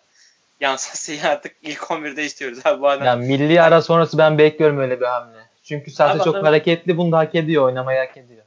Yan 0.60 0.76
Sasse'yi 0.76 1.24
artık 1.24 1.56
ilk 1.62 1.80
11'de 1.80 2.24
istiyoruz 2.24 2.60
abi 2.66 2.82
bu 2.82 2.90
adam. 2.90 3.06
Yani 3.06 3.28
milli 3.28 3.62
ara 3.62 3.82
sonrası 3.82 4.18
ben 4.18 4.38
bekliyorum 4.38 4.80
öyle 4.80 5.00
bir 5.00 5.06
hamle. 5.06 5.38
Çünkü 5.64 5.92
Abi 6.04 6.18
çok 6.24 6.36
adam- 6.36 6.46
hareketli. 6.46 6.98
Bunu 6.98 7.12
da 7.12 7.18
hak 7.18 7.36
ediyor. 7.36 7.66
Oynamayı 7.66 8.00
hak 8.00 8.18
ediyor. 8.18 8.44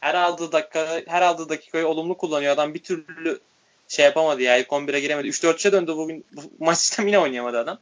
Her 0.00 0.14
aldığı 0.14 0.52
dakika 0.52 0.86
her 1.06 1.22
aldığı 1.22 1.48
dakikayı 1.48 1.88
olumlu 1.88 2.16
kullanıyor. 2.16 2.52
Adam 2.52 2.74
bir 2.74 2.82
türlü 2.82 3.40
şey 3.88 4.04
yapamadı 4.04 4.42
ya. 4.42 4.56
İlk 4.56 4.68
11'e 4.68 5.00
giremedi. 5.00 5.28
3-4'e 5.28 5.72
döndü 5.72 5.96
bugün. 5.96 6.24
Bu 6.32 6.40
maç 6.64 6.78
sistemi 6.78 7.08
yine 7.10 7.18
oynayamadı 7.18 7.58
adam. 7.58 7.78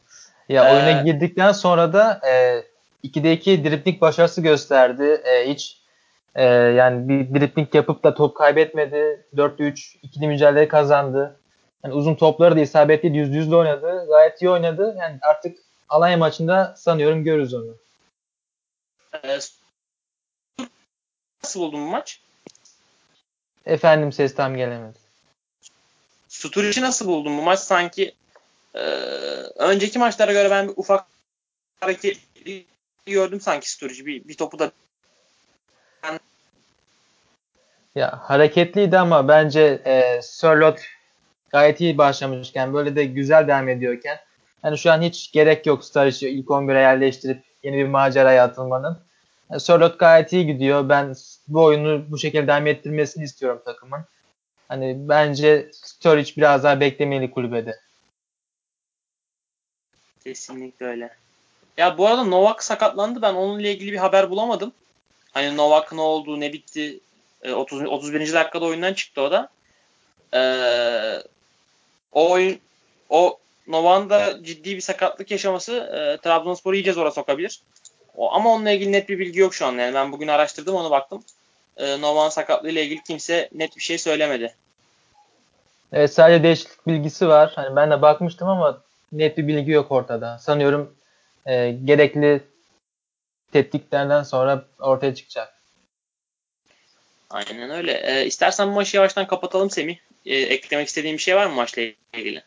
Ya 0.49 0.69
Ee, 0.69 0.73
oyuna 0.73 1.03
girdikten 1.03 1.53
sonra 1.53 1.93
da 1.93 2.21
e, 2.29 2.63
2'de 3.09 3.33
2 3.33 3.65
dripling 3.65 4.01
başarısı 4.01 4.41
gösterdi. 4.41 5.21
E, 5.25 5.51
hiç 5.51 5.77
e, 6.37 6.45
yani 6.45 7.09
bir 7.09 7.41
dripling 7.41 7.75
yapıp 7.75 8.05
da 8.05 8.15
top 8.15 8.37
kaybetmedi. 8.37 9.27
4'te 9.35 9.65
3 9.65 9.97
ikili 10.03 10.29
mücadele 10.29 10.69
kazandı. 10.69 11.41
Yani 11.85 11.95
uzun 11.95 12.15
topları 12.15 12.57
da 12.57 12.61
isabetli 12.61 13.17
yüz 13.17 13.35
yüzle 13.35 13.57
oynadı. 13.57 14.07
Gayet 14.09 14.43
iyi 14.43 14.51
oynadı. 14.51 14.97
Yani 14.99 15.19
artık 15.23 15.59
Alanya 15.89 16.17
maçında 16.17 16.75
sanıyorum 16.77 17.25
görürüz 17.25 17.55
onu. 17.55 17.77
Ee, 19.25 19.39
nasıl 21.43 21.61
buldun 21.61 21.87
bu 21.87 21.91
maç? 21.91 22.21
Efendim 23.67 24.13
ses 24.13 24.35
tam 24.35 24.57
gelemedi. 24.57 24.99
Sturic'i 26.29 26.81
nasıl 26.81 27.07
buldun 27.07 27.39
bu 27.39 27.43
maç? 27.43 27.59
Sanki 27.59 28.15
e, 28.75 28.81
önceki 29.57 29.99
maçlara 29.99 30.33
göre 30.33 30.51
ben 30.51 30.69
bir 30.69 30.75
ufak 30.77 31.07
hareket 31.81 32.19
gördüm 33.07 33.41
sanki 33.41 33.71
Sturridge'i. 33.71 34.07
Bir, 34.07 34.29
bir 34.29 34.37
topu 34.37 34.59
da 34.59 34.73
Ya 37.97 38.21
hareketliydi 38.23 38.99
ama 38.99 39.29
bence 39.29 39.83
e, 39.87 40.23
Sörloth 40.23 40.81
gayet 41.51 41.81
iyi 41.81 41.99
başlamışken 41.99 42.75
böyle 42.75 42.97
de 42.97 43.05
güzel 43.05 43.49
devam 43.49 43.69
ediyorken 43.69 44.19
yani 44.65 44.79
şu 44.79 44.93
an 44.93 45.03
hiç 45.03 45.33
gerek 45.33 45.67
yok 45.67 45.85
Staric'i 45.85 46.29
ilk 46.29 46.47
11'e 46.49 46.81
yerleştirip 46.81 47.43
yeni 47.63 47.77
bir 47.77 47.89
maceraya 47.89 48.45
atılmanın. 48.45 48.99
Yani 49.51 49.61
Sörloth 49.61 49.99
gayet 49.99 50.33
iyi 50.33 50.47
gidiyor. 50.47 50.89
Ben 50.89 51.15
bu 51.49 51.65
oyunu 51.65 52.11
bu 52.11 52.19
şekilde 52.19 52.47
devam 52.47 52.67
ettirmesini 52.67 53.25
istiyorum 53.25 53.63
takımın. 53.65 54.01
Hani 54.69 54.97
bence 54.99 55.71
Sturridge 55.73 56.33
biraz 56.37 56.65
daha 56.65 56.81
beklemeli 56.81 57.31
kulübede. 57.31 57.77
kesinlikle 60.27 60.87
öyle. 60.87 61.11
Ya 61.77 61.99
bu 61.99 62.07
arada 62.07 62.25
Novak 62.25 62.63
sakatlandı. 62.63 63.23
Ben 63.23 63.35
onunla 63.35 63.69
ilgili 63.69 63.93
bir 63.93 63.97
haber 63.97 64.31
bulamadım. 64.31 64.73
Hani 65.33 65.57
Novak 65.57 65.93
ne 65.93 66.01
oldu, 66.01 66.41
ne 66.41 66.53
bitti. 66.53 67.01
E, 67.43 67.53
30, 67.53 67.87
31. 67.87 68.33
dakikada 68.33 68.65
oyundan 68.65 68.95
çıktı 68.95 69.23
o 69.23 69.31
da. 69.31 69.49
E, 70.35 70.41
o 72.13 72.31
oyun 72.31 72.59
o 73.09 73.39
Novak'ın 73.67 74.11
da 74.11 74.45
ciddi 74.45 74.77
bir 74.77 74.81
sakatlık 74.81 75.31
yaşaması 75.31 75.73
e, 75.73 76.23
Trabzonspor'u 76.23 76.77
iyice 76.77 76.93
zora 76.93 77.11
sokabilir. 77.11 77.61
O, 78.17 78.33
ama 78.33 78.51
onunla 78.51 78.71
ilgili 78.71 78.93
net 78.93 79.09
bir 79.09 79.19
bilgi 79.19 79.41
yok 79.41 79.55
şu 79.55 79.67
an. 79.67 79.73
Yani 79.73 79.95
ben 79.95 80.13
bugün 80.13 80.29
araştırdım 80.29 80.75
onu 80.75 80.91
baktım. 80.91 81.25
E, 81.77 82.01
Novak'ın 82.01 82.31
sakatlığı 82.31 82.71
ile 82.71 82.85
ilgili 82.85 83.03
kimse 83.03 83.49
net 83.53 83.77
bir 83.77 83.83
şey 83.83 83.99
söylemedi. 83.99 84.55
Evet 85.93 86.15
sadece 86.15 86.43
değişiklik 86.43 86.87
bilgisi 86.87 87.29
var. 87.29 87.53
Hani 87.55 87.77
ben 87.77 87.91
de 87.91 88.03
bakmıştım 88.03 88.49
ama 88.49 88.83
net 89.13 89.39
bir 89.39 89.49
bilgi 89.49 89.71
yok 89.71 89.93
ortada. 89.93 90.39
Sanıyorum 90.39 90.97
e, 91.47 91.71
gerekli 91.71 92.41
tetkiklerden 93.53 94.23
sonra 94.23 94.65
ortaya 94.79 95.15
çıkacak. 95.15 95.56
Aynen 97.31 97.71
öyle. 97.71 97.93
E, 97.93 98.27
istersen 98.27 98.69
bu 98.71 98.73
maçı 98.73 98.97
yavaştan 98.97 99.27
kapatalım 99.27 99.71
Semih. 99.71 99.97
E, 100.27 100.37
eklemek 100.37 100.89
istediğin 100.89 101.17
bir 101.17 101.23
şey 101.23 101.37
var 101.37 101.47
mı 101.47 101.55
maçla 101.55 101.83
ilgili? 102.13 102.43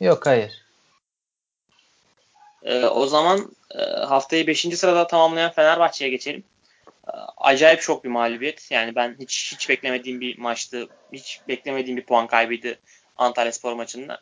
Yok 0.00 0.26
hayır. 0.26 0.66
Ee, 2.62 2.84
o 2.84 3.06
zaman 3.06 3.50
e, 3.74 3.82
haftayı 3.82 4.46
5. 4.46 4.78
sırada 4.78 5.06
tamamlayan 5.06 5.52
Fenerbahçe'ye 5.52 6.10
geçelim. 6.10 6.44
Ee, 7.08 7.10
acayip 7.36 7.80
şok 7.80 8.04
bir 8.04 8.08
mağlubiyet. 8.08 8.70
Yani 8.70 8.94
ben 8.94 9.16
hiç 9.20 9.52
hiç 9.52 9.68
beklemediğim 9.68 10.20
bir 10.20 10.38
maçtı. 10.38 10.88
Hiç 11.12 11.40
beklemediğim 11.48 11.96
bir 11.96 12.04
puan 12.04 12.26
kaybıydı 12.26 12.78
Antalya 13.16 13.52
Spor 13.52 13.72
maçında. 13.72 14.20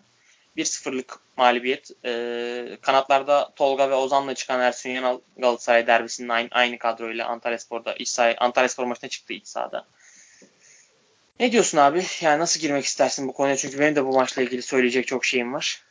1-0'lık 0.57 1.19
mağlubiyet. 1.37 1.91
Ee, 2.05 2.79
kanatlarda 2.81 3.53
Tolga 3.57 3.91
ve 3.91 3.95
Ozan'la 3.95 4.35
çıkan 4.35 4.61
Ersun 4.61 4.91
Yanal 4.91 5.21
Galatasaray 5.37 5.87
derbisinin 5.87 6.29
aynı, 6.29 6.49
aynı 6.51 6.79
kadroyla 6.79 7.27
Antalya 7.27 7.59
Spor'da 7.59 7.95
iç 7.95 8.09
saha, 8.09 8.35
Antalya 8.39 8.69
Spor 8.69 8.85
maçına 8.85 9.11
çıktı 9.11 9.33
iç 9.33 9.47
sahada. 9.47 9.87
Ne 11.41 11.53
diyorsun 11.53 11.79
abi? 11.79 12.05
Yani 12.21 12.41
nasıl 12.41 12.61
girmek 12.61 12.85
istersin 12.85 13.29
bu 13.29 13.33
konuya? 13.33 13.57
Çünkü 13.57 13.79
benim 13.79 13.97
de 13.97 14.05
bu 14.05 14.13
maçla 14.13 14.43
ilgili 14.43 14.63
söyleyecek 14.63 15.07
çok 15.07 15.25
şeyim 15.25 15.55
var. 15.55 15.83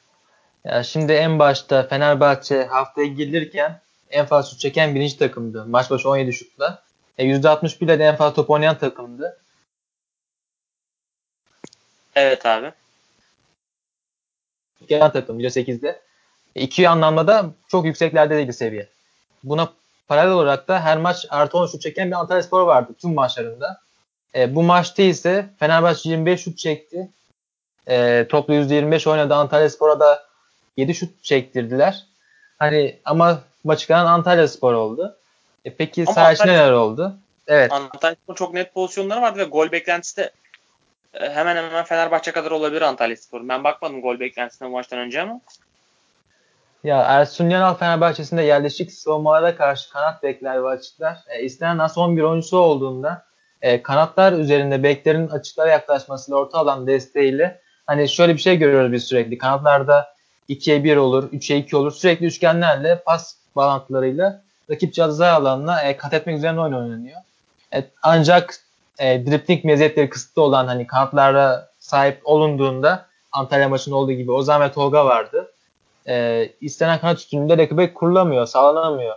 Ya 0.63 0.83
şimdi 0.83 1.11
en 1.11 1.39
başta 1.39 1.87
Fenerbahçe 1.87 2.65
haftaya 2.65 3.07
girilirken 3.07 3.81
en 4.09 4.25
fazla 4.25 4.49
şut 4.49 4.59
çeken 4.59 4.95
birinci 4.95 5.17
takımdı. 5.17 5.65
Maç 5.65 5.89
başı 5.89 6.09
17 6.09 6.33
şutla. 6.33 6.83
E, 7.17 7.25
%61 7.25 7.85
ile 7.85 7.99
de 7.99 8.03
en 8.03 8.15
fazla 8.15 8.33
top 8.33 8.49
oynayan 8.49 8.77
takımdı. 8.77 9.41
Evet 12.15 12.45
abi. 12.45 12.71
Gelen 14.87 15.11
takım 15.11 15.39
%8'de. 15.39 16.01
E, 16.55 16.61
iki 16.61 16.89
anlamda 16.89 17.27
da 17.27 17.45
çok 17.67 17.85
yükseklerde 17.85 18.37
değildi 18.37 18.53
seviye. 18.53 18.87
Buna 19.43 19.73
paralel 20.07 20.31
olarak 20.31 20.67
da 20.67 20.81
her 20.81 20.97
maç 20.97 21.25
artı 21.29 21.57
10 21.57 21.67
şut 21.67 21.81
çeken 21.81 22.07
bir 22.07 22.15
Antalya 22.15 22.43
Spor 22.43 22.61
vardı 22.61 22.93
tüm 23.01 23.13
maçlarında. 23.13 23.82
E, 24.35 24.55
bu 24.55 24.63
maçta 24.63 25.03
ise 25.03 25.45
Fenerbahçe 25.59 26.09
25 26.09 26.43
şut 26.43 26.57
çekti. 26.57 27.09
E, 27.87 28.27
toplu 28.29 28.53
%25 28.53 29.09
oynadı. 29.09 29.33
Antalya 29.33 29.69
Spor'a 29.69 29.99
da 29.99 30.23
7 30.77 30.95
şut 30.95 31.23
çektirdiler. 31.23 32.05
Hani 32.59 32.99
ama 33.05 33.41
maçı 33.63 33.87
kalan 33.87 34.05
Antalya 34.05 34.47
Spor 34.47 34.73
oldu. 34.73 35.17
E 35.65 35.73
peki 35.73 36.05
saha 36.05 36.45
neler 36.45 36.71
oldu? 36.71 37.15
Evet. 37.47 37.71
Antalya 37.71 38.15
Spor 38.23 38.35
çok 38.35 38.53
net 38.53 38.73
pozisyonları 38.73 39.21
vardı 39.21 39.39
ve 39.39 39.43
gol 39.43 39.71
beklentisi 39.71 40.17
de 40.17 40.31
e, 41.13 41.29
hemen 41.29 41.55
hemen 41.55 41.83
Fenerbahçe 41.83 42.31
kadar 42.31 42.51
olabilir 42.51 42.81
Antalya 42.81 43.17
Spor. 43.17 43.47
Ben 43.49 43.63
bakmadım 43.63 44.01
gol 44.01 44.19
beklentisine 44.19 44.67
bu 44.67 44.71
maçtan 44.71 44.99
önce 44.99 45.21
ama. 45.21 45.39
Ya 46.83 47.01
Ersun 47.01 47.49
Yanal 47.49 47.73
Fenerbahçe'sinde 47.73 48.41
yerleşik 48.41 48.91
savunmalara 48.91 49.55
karşı 49.55 49.89
kanat 49.89 50.23
bekler 50.23 50.63
ve 50.63 50.67
açıklar. 50.67 51.17
E, 51.27 51.43
istenen 51.43 51.77
nasıl 51.77 52.01
11 52.01 52.21
oyuncusu 52.21 52.57
olduğunda 52.57 53.25
e, 53.63 53.83
kanatlar 53.83 54.33
üzerinde 54.33 54.83
beklerin 54.83 55.27
açıklara 55.27 55.69
yaklaşmasıyla 55.69 56.37
orta 56.37 56.57
alan 56.57 56.87
desteğiyle 56.87 57.61
hani 57.85 58.09
şöyle 58.09 58.33
bir 58.33 58.39
şey 58.39 58.57
görüyoruz 58.57 58.91
biz 58.91 59.03
sürekli. 59.03 59.37
Kanatlarda 59.37 60.13
2'ye 60.49 60.83
1 60.83 60.97
olur, 60.97 61.31
3'e 61.31 61.57
2 61.57 61.75
olur. 61.77 61.91
Sürekli 61.91 62.25
üçgenlerle 62.25 63.03
pas 63.05 63.35
bağlantılarıyla 63.55 64.41
rakip 64.69 64.93
ceza 64.93 65.27
alanına 65.27 65.81
e, 65.81 65.97
kat 65.97 66.13
etmek 66.13 66.37
üzerine 66.37 66.61
oyun 66.61 66.73
oynanıyor. 66.73 67.21
E, 67.75 67.83
ancak 68.03 68.55
e, 68.99 69.25
dripling 69.25 69.65
meziyetleri 69.65 70.09
kısıtlı 70.09 70.41
olan 70.41 70.67
hani 70.67 70.87
kanatlara 70.87 71.69
sahip 71.79 72.21
olunduğunda 72.23 73.05
Antalya 73.31 73.69
maçında 73.69 73.95
olduğu 73.95 74.11
gibi 74.11 74.31
Ozan 74.31 74.61
ve 74.61 74.71
Tolga 74.71 75.05
vardı. 75.05 75.51
E, 76.07 76.49
istenen 76.61 76.99
kanat 76.99 77.19
üstünlüğünde 77.19 77.57
rakibe 77.57 77.93
kurulamıyor, 77.93 78.45
sağlanamıyor. 78.45 79.15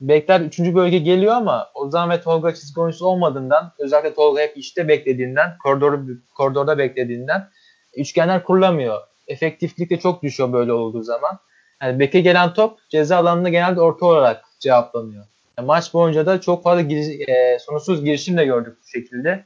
Bekler 0.00 0.40
3. 0.40 0.58
bölge 0.60 0.98
geliyor 0.98 1.34
ama 1.34 1.70
Ozan 1.74 2.10
ve 2.10 2.20
Tolga 2.20 2.54
çizgi 2.54 2.80
oyuncusu 2.80 3.06
olmadığından 3.06 3.72
özellikle 3.78 4.14
Tolga 4.14 4.40
hep 4.40 4.56
işte 4.56 4.88
beklediğinden, 4.88 5.58
koridoru, 5.62 6.06
koridorda 6.34 6.78
beklediğinden 6.78 7.48
üçgenler 7.96 8.44
kurulamıyor. 8.44 9.00
Efektiflik 9.28 9.90
de 9.90 9.98
çok 9.98 10.22
düşüyor 10.22 10.52
böyle 10.52 10.72
olduğu 10.72 11.02
zaman. 11.02 11.38
Yani 11.82 11.98
beke 11.98 12.20
gelen 12.20 12.54
top 12.54 12.78
ceza 12.88 13.16
alanında 13.16 13.48
genelde 13.48 13.80
orta 13.80 14.06
olarak 14.06 14.44
cevaplanıyor. 14.60 15.24
Yani 15.58 15.66
maç 15.66 15.94
boyunca 15.94 16.26
da 16.26 16.40
çok 16.40 16.64
fazla 16.64 16.80
giriş, 16.80 17.28
e, 17.28 17.58
sonuçsuz 17.60 18.04
girişim 18.04 18.36
de 18.36 18.44
gördük 18.44 18.78
bu 18.82 18.88
şekilde. 18.88 19.44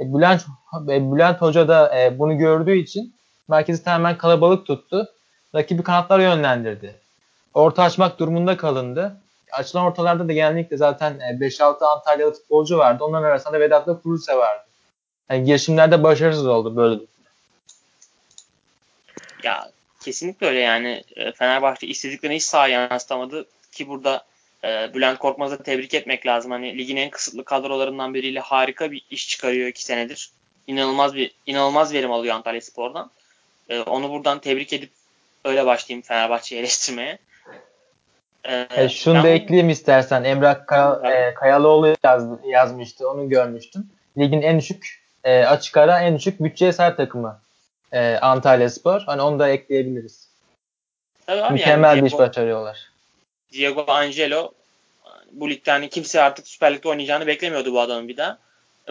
E, 0.00 0.14
Bülent, 0.14 0.46
e, 0.88 1.12
Bülent 1.12 1.40
Hoca 1.40 1.68
da 1.68 1.98
e, 1.98 2.18
bunu 2.18 2.38
gördüğü 2.38 2.76
için 2.76 3.14
merkezi 3.48 3.84
tamamen 3.84 4.18
kalabalık 4.18 4.66
tuttu. 4.66 5.08
Rakibi 5.54 5.82
kanatlara 5.82 6.22
yönlendirdi. 6.22 6.94
Orta 7.54 7.82
açmak 7.82 8.18
durumunda 8.18 8.56
kalındı. 8.56 9.16
Açılan 9.52 9.84
ortalarda 9.84 10.28
da 10.28 10.32
genellikle 10.32 10.76
zaten 10.76 11.12
5-6 11.12 11.84
e, 11.84 11.86
Antalyalı 11.86 12.32
futbolcu 12.32 12.78
vardı. 12.78 13.04
Onların 13.04 13.24
arasında 13.24 13.60
Vedat'la 13.60 14.00
Kuruse 14.00 14.36
vardı. 14.36 14.64
Yani 15.30 15.44
girişimlerde 15.44 16.02
başarısız 16.02 16.46
oldu 16.46 16.76
böyle. 16.76 17.00
Ya 19.42 19.70
kesinlikle 20.00 20.46
öyle 20.46 20.60
yani 20.60 21.04
e, 21.16 21.32
Fenerbahçe 21.32 21.86
istediklerini 21.86 22.36
hiç 22.36 22.42
sahaya 22.42 22.88
yansıtamadı 22.90 23.44
ki 23.72 23.88
burada 23.88 24.24
e, 24.64 24.94
Bülent 24.94 25.18
Korkmaz'ı 25.18 25.62
tebrik 25.62 25.94
etmek 25.94 26.26
lazım. 26.26 26.50
Hani 26.50 26.78
ligin 26.78 26.96
en 26.96 27.10
kısıtlı 27.10 27.44
kadrolarından 27.44 28.14
biriyle 28.14 28.40
harika 28.40 28.90
bir 28.92 29.02
iş 29.10 29.28
çıkarıyor 29.28 29.68
iki 29.68 29.84
senedir. 29.84 30.30
İnanılmaz 30.66 31.14
bir 31.14 31.34
inanılmaz 31.46 31.92
verim 31.92 32.12
alıyor 32.12 32.34
Antalya 32.34 32.60
Spor'dan. 32.60 33.10
E, 33.68 33.80
onu 33.80 34.10
buradan 34.10 34.40
tebrik 34.40 34.72
edip 34.72 34.90
öyle 35.44 35.66
başlayayım 35.66 36.02
Fenerbahçe'yi 36.02 36.60
eleştirmeye. 36.60 37.18
E, 38.44 38.66
e, 38.70 38.88
şunu 38.88 39.14
ben, 39.14 39.24
da 39.24 39.28
ekleyeyim 39.28 39.70
istersen. 39.70 40.24
Emrah 40.24 40.66
Kaya, 40.66 41.12
e, 41.12 41.34
Kayalıoğlu 41.34 41.94
yaz, 42.04 42.26
yazmıştı. 42.46 43.10
Onu 43.10 43.28
görmüştüm. 43.28 43.90
Ligin 44.18 44.42
en 44.42 44.58
düşük 44.58 45.02
e, 45.24 45.44
açık 45.44 45.76
ara 45.76 46.00
en 46.00 46.16
düşük 46.18 46.40
bütçeye 46.40 46.72
sahip 46.72 46.96
takımı 46.96 47.40
e, 47.92 48.16
Antalya 48.16 48.70
Spor. 48.70 49.02
Hani 49.06 49.22
onu 49.22 49.38
da 49.38 49.48
ekleyebiliriz. 49.48 50.28
Tabii 51.26 51.52
Mükemmel 51.52 51.88
yani, 51.88 52.02
bir 52.02 52.06
iş 52.06 52.18
başarıyorlar. 52.18 52.90
Diego 53.52 53.84
Angelo 53.88 54.52
bu 55.32 55.50
ligde 55.50 55.70
hani 55.70 55.88
kimse 55.88 56.22
artık 56.22 56.48
Süper 56.48 56.74
Lig'de 56.74 56.88
oynayacağını 56.88 57.26
beklemiyordu 57.26 57.72
bu 57.72 57.80
adamın 57.80 58.08
bir 58.08 58.16
daha. 58.16 58.38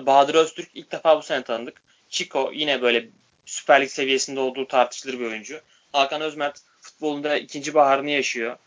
Bahadır 0.02 0.36
Öztürk 0.36 0.70
ilk 0.74 0.92
defa 0.92 1.18
bu 1.18 1.22
sene 1.22 1.44
tanıdık. 1.44 1.82
Chico 2.10 2.52
yine 2.54 2.82
böyle 2.82 3.06
Süper 3.46 3.82
Lig 3.82 3.90
seviyesinde 3.90 4.40
olduğu 4.40 4.68
tartışılır 4.68 5.20
bir 5.20 5.26
oyuncu. 5.26 5.62
Hakan 5.92 6.22
Özmert 6.22 6.62
futbolunda 6.82 7.38
ikinci 7.38 7.74
baharını 7.74 8.10
yaşıyor. 8.10 8.58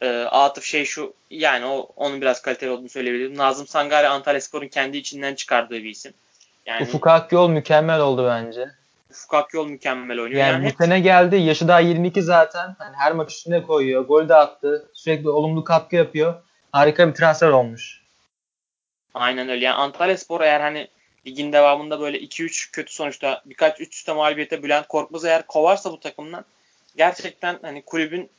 E, 0.00 0.08
Atıf 0.22 0.64
şey 0.64 0.84
şu 0.84 1.14
yani 1.30 1.66
o 1.66 1.88
onun 1.96 2.20
biraz 2.20 2.42
kaliteli 2.42 2.70
olduğunu 2.70 2.88
söyleyebilirim. 2.88 3.36
Nazım 3.36 3.66
Sangare 3.66 4.08
Antalya 4.08 4.40
Spor'un 4.40 4.68
kendi 4.68 4.96
içinden 4.96 5.34
çıkardığı 5.34 5.74
bir 5.74 5.90
isim. 5.90 6.12
Yani, 6.66 6.82
Ufuk 6.82 7.06
Akyol 7.06 7.48
mükemmel 7.48 8.00
oldu 8.00 8.26
bence. 8.26 8.70
Ufuk 9.10 9.34
Akyol 9.34 9.66
mükemmel 9.66 10.20
oynuyor. 10.20 10.40
Yani, 10.40 10.64
yani 10.64 10.72
bu 10.72 10.84
sene 10.84 11.00
geldi. 11.00 11.36
Yaşı 11.36 11.68
daha 11.68 11.80
22 11.80 12.22
zaten. 12.22 12.76
Yani 12.80 12.96
her 12.96 13.12
maç 13.12 13.32
üstüne 13.32 13.62
koyuyor. 13.62 14.04
Gol 14.04 14.28
de 14.28 14.34
attı. 14.34 14.90
Sürekli 14.94 15.28
olumlu 15.28 15.64
katkı 15.64 15.96
yapıyor. 15.96 16.34
Harika 16.72 17.08
bir 17.08 17.14
transfer 17.14 17.48
olmuş. 17.48 18.00
Aynen 19.14 19.48
öyle. 19.48 19.64
Yani 19.64 19.74
Antalya 19.74 20.16
Spor 20.16 20.40
eğer 20.40 20.60
hani 20.60 20.88
ligin 21.26 21.52
devamında 21.52 22.00
böyle 22.00 22.18
2-3 22.18 22.72
kötü 22.72 22.92
sonuçta 22.92 23.42
birkaç 23.46 23.80
üst 23.80 23.94
üste 23.94 24.12
mağlubiyete 24.12 24.62
Bülent 24.62 24.88
Korkmaz 24.88 25.24
eğer 25.24 25.46
kovarsa 25.46 25.92
bu 25.92 26.00
takımdan 26.00 26.44
gerçekten 26.96 27.58
hani 27.62 27.82
kulübün 27.82 28.30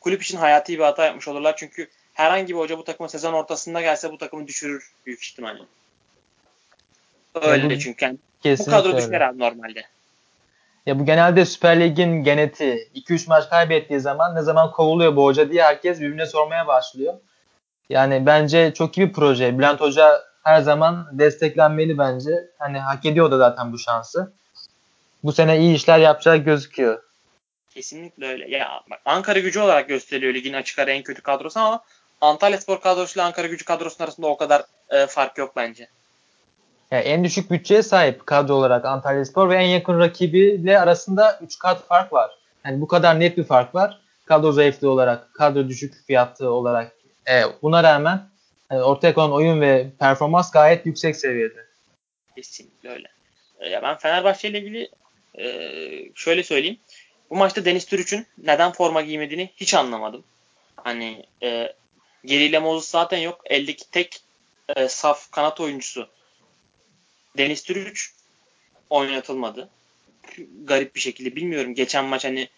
kulüp 0.00 0.22
için 0.22 0.38
hayati 0.38 0.78
bir 0.78 0.84
hata 0.84 1.04
yapmış 1.04 1.28
olurlar. 1.28 1.56
Çünkü 1.56 1.88
herhangi 2.14 2.48
bir 2.48 2.58
hoca 2.58 2.78
bu 2.78 2.84
takımı 2.84 3.08
sezon 3.08 3.32
ortasında 3.32 3.80
gelse 3.80 4.12
bu 4.12 4.18
takımı 4.18 4.46
düşürür 4.46 4.92
büyük 5.06 5.24
ihtimalle. 5.24 5.62
Öyle 7.42 7.78
çünkü. 7.78 8.04
Yani 8.04 8.18
bu 8.58 8.64
kadro 8.64 8.96
düşer 8.96 9.20
abi 9.20 9.38
normalde. 9.38 9.84
Ya 10.86 10.98
bu 10.98 11.04
genelde 11.04 11.44
Süper 11.44 11.80
Lig'in 11.80 12.24
geneti 12.24 12.88
2-3 12.94 13.28
maç 13.28 13.50
kaybettiği 13.50 14.00
zaman 14.00 14.34
ne 14.34 14.42
zaman 14.42 14.70
kovuluyor 14.70 15.16
bu 15.16 15.24
hoca 15.24 15.50
diye 15.50 15.62
herkes 15.62 16.00
birbirine 16.00 16.26
sormaya 16.26 16.66
başlıyor. 16.66 17.14
Yani 17.88 18.26
bence 18.26 18.74
çok 18.74 18.98
iyi 18.98 19.08
bir 19.08 19.12
proje. 19.12 19.58
Bülent 19.58 19.80
Hoca 19.80 20.20
her 20.42 20.60
zaman 20.60 21.08
desteklenmeli 21.12 21.98
bence. 21.98 22.30
Hani 22.58 22.78
hak 22.78 23.06
ediyor 23.06 23.30
da 23.30 23.38
zaten 23.38 23.72
bu 23.72 23.78
şansı. 23.78 24.32
Bu 25.24 25.32
sene 25.32 25.58
iyi 25.58 25.74
işler 25.74 25.98
yapacağı 25.98 26.36
gözüküyor. 26.36 27.02
Kesinlikle 27.74 28.26
öyle. 28.26 28.50
Ya 28.50 28.82
Ankara 29.04 29.38
gücü 29.38 29.60
olarak 29.60 29.88
gösteriliyor 29.88 30.34
ligin 30.34 30.52
açık 30.52 30.78
ara 30.78 30.90
en 30.90 31.02
kötü 31.02 31.22
kadrosu 31.22 31.60
ama 31.60 31.84
Antalya 32.20 32.58
Spor 32.58 32.80
kadrosuyla 32.80 33.26
Ankara 33.26 33.46
gücü 33.46 33.64
kadrosunun 33.64 34.06
arasında 34.06 34.26
o 34.26 34.36
kadar 34.36 34.62
e, 34.90 35.06
fark 35.06 35.38
yok 35.38 35.52
bence. 35.56 35.88
Yani 36.90 37.02
en 37.02 37.24
düşük 37.24 37.50
bütçeye 37.50 37.82
sahip 37.82 38.26
kadro 38.26 38.54
olarak 38.54 38.84
Antalya 38.84 39.24
Spor 39.24 39.50
ve 39.50 39.56
en 39.56 39.68
yakın 39.68 39.98
rakibiyle 39.98 40.80
arasında 40.80 41.38
3 41.42 41.58
kat 41.58 41.86
fark 41.86 42.12
var. 42.12 42.30
Yani 42.64 42.80
bu 42.80 42.88
kadar 42.88 43.20
net 43.20 43.36
bir 43.36 43.44
fark 43.44 43.74
var. 43.74 44.00
Kadro 44.24 44.52
zayıflığı 44.52 44.90
olarak, 44.90 45.34
kadro 45.34 45.68
düşük 45.68 46.06
fiyatı 46.06 46.50
olarak. 46.50 46.92
E, 47.28 47.42
buna 47.62 47.82
rağmen 47.82 48.28
yani 48.70 48.80
e, 48.80 48.82
ortaya 48.82 49.14
konan 49.14 49.32
oyun 49.32 49.60
ve 49.60 49.86
performans 49.98 50.50
gayet 50.50 50.86
yüksek 50.86 51.16
seviyede. 51.16 51.66
Kesinlikle 52.36 52.88
öyle. 52.88 53.08
E, 53.60 53.68
ya 53.68 53.82
ben 53.82 53.96
Fenerbahçe 53.98 54.48
ile 54.48 54.58
ilgili 54.58 54.88
e, 55.38 55.44
şöyle 56.14 56.42
söyleyeyim. 56.42 56.78
Bu 57.30 57.36
maçta 57.36 57.64
Deniz 57.64 57.84
Türüç'ün 57.84 58.26
neden 58.38 58.72
forma 58.72 59.02
giymediğini 59.02 59.50
hiç 59.56 59.74
anlamadım. 59.74 60.24
Hani 60.76 61.24
e, 61.42 61.74
geriyle 62.24 62.58
Moses 62.58 62.90
zaten 62.90 63.18
yok. 63.18 63.40
Eldeki 63.44 63.90
tek 63.90 64.20
e, 64.76 64.88
saf 64.88 65.30
kanat 65.30 65.60
oyuncusu 65.60 66.08
Deniz 67.38 67.62
Türüç 67.62 68.12
oynatılmadı. 68.90 69.68
Garip 70.64 70.94
bir 70.94 71.00
şekilde 71.00 71.36
bilmiyorum. 71.36 71.74
Geçen 71.74 72.04
maç 72.04 72.24
hani 72.24 72.48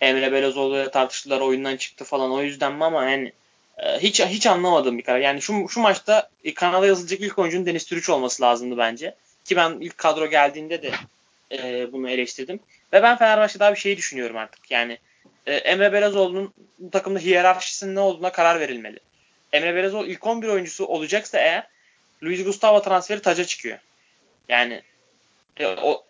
Emre 0.00 0.32
Belözoğlu'yla 0.32 0.90
tartıştılar 0.90 1.40
oyundan 1.40 1.76
çıktı 1.76 2.04
falan 2.04 2.32
o 2.32 2.42
yüzden 2.42 2.72
mi 2.72 2.84
ama 2.84 3.04
yani 3.10 3.32
e, 3.78 3.98
hiç 3.98 4.20
hiç 4.20 4.46
anlamadığım 4.46 4.98
bir 4.98 5.02
karar. 5.02 5.18
Yani 5.18 5.42
şu, 5.42 5.68
şu 5.68 5.80
maçta 5.80 6.30
e, 6.44 6.54
kanala 6.54 6.86
yazılacak 6.86 7.20
ilk 7.20 7.38
oyuncunun 7.38 7.66
Deniz 7.66 7.84
Türüç 7.84 8.08
olması 8.08 8.42
lazımdı 8.42 8.78
bence. 8.78 9.14
Ki 9.44 9.56
ben 9.56 9.80
ilk 9.80 9.98
kadro 9.98 10.30
geldiğinde 10.30 10.82
de 10.82 10.92
e, 11.52 11.92
bunu 11.92 12.10
eleştirdim. 12.10 12.60
Ve 12.92 13.02
ben 13.02 13.16
Fenerbahçe'de 13.16 13.60
daha 13.60 13.74
bir 13.74 13.78
şeyi 13.78 13.96
düşünüyorum 13.96 14.36
artık. 14.36 14.70
Yani 14.70 14.98
e, 15.46 15.54
Emre 15.54 15.92
Belezoğlu'nun 15.92 16.52
bu 16.78 16.90
takımda 16.90 17.18
hiyerarşisinin 17.18 17.94
ne 17.94 18.00
olduğuna 18.00 18.32
karar 18.32 18.60
verilmeli. 18.60 18.98
Emre 19.52 19.74
Belezoğlu 19.74 20.06
ilk 20.06 20.26
11 20.26 20.48
oyuncusu 20.48 20.86
olacaksa 20.86 21.38
eğer 21.38 21.68
Luis 22.22 22.44
Gustavo 22.44 22.82
transferi 22.82 23.22
taca 23.22 23.44
çıkıyor. 23.44 23.78
Yani 24.48 24.82
e, 25.56 25.66
o 25.66 26.04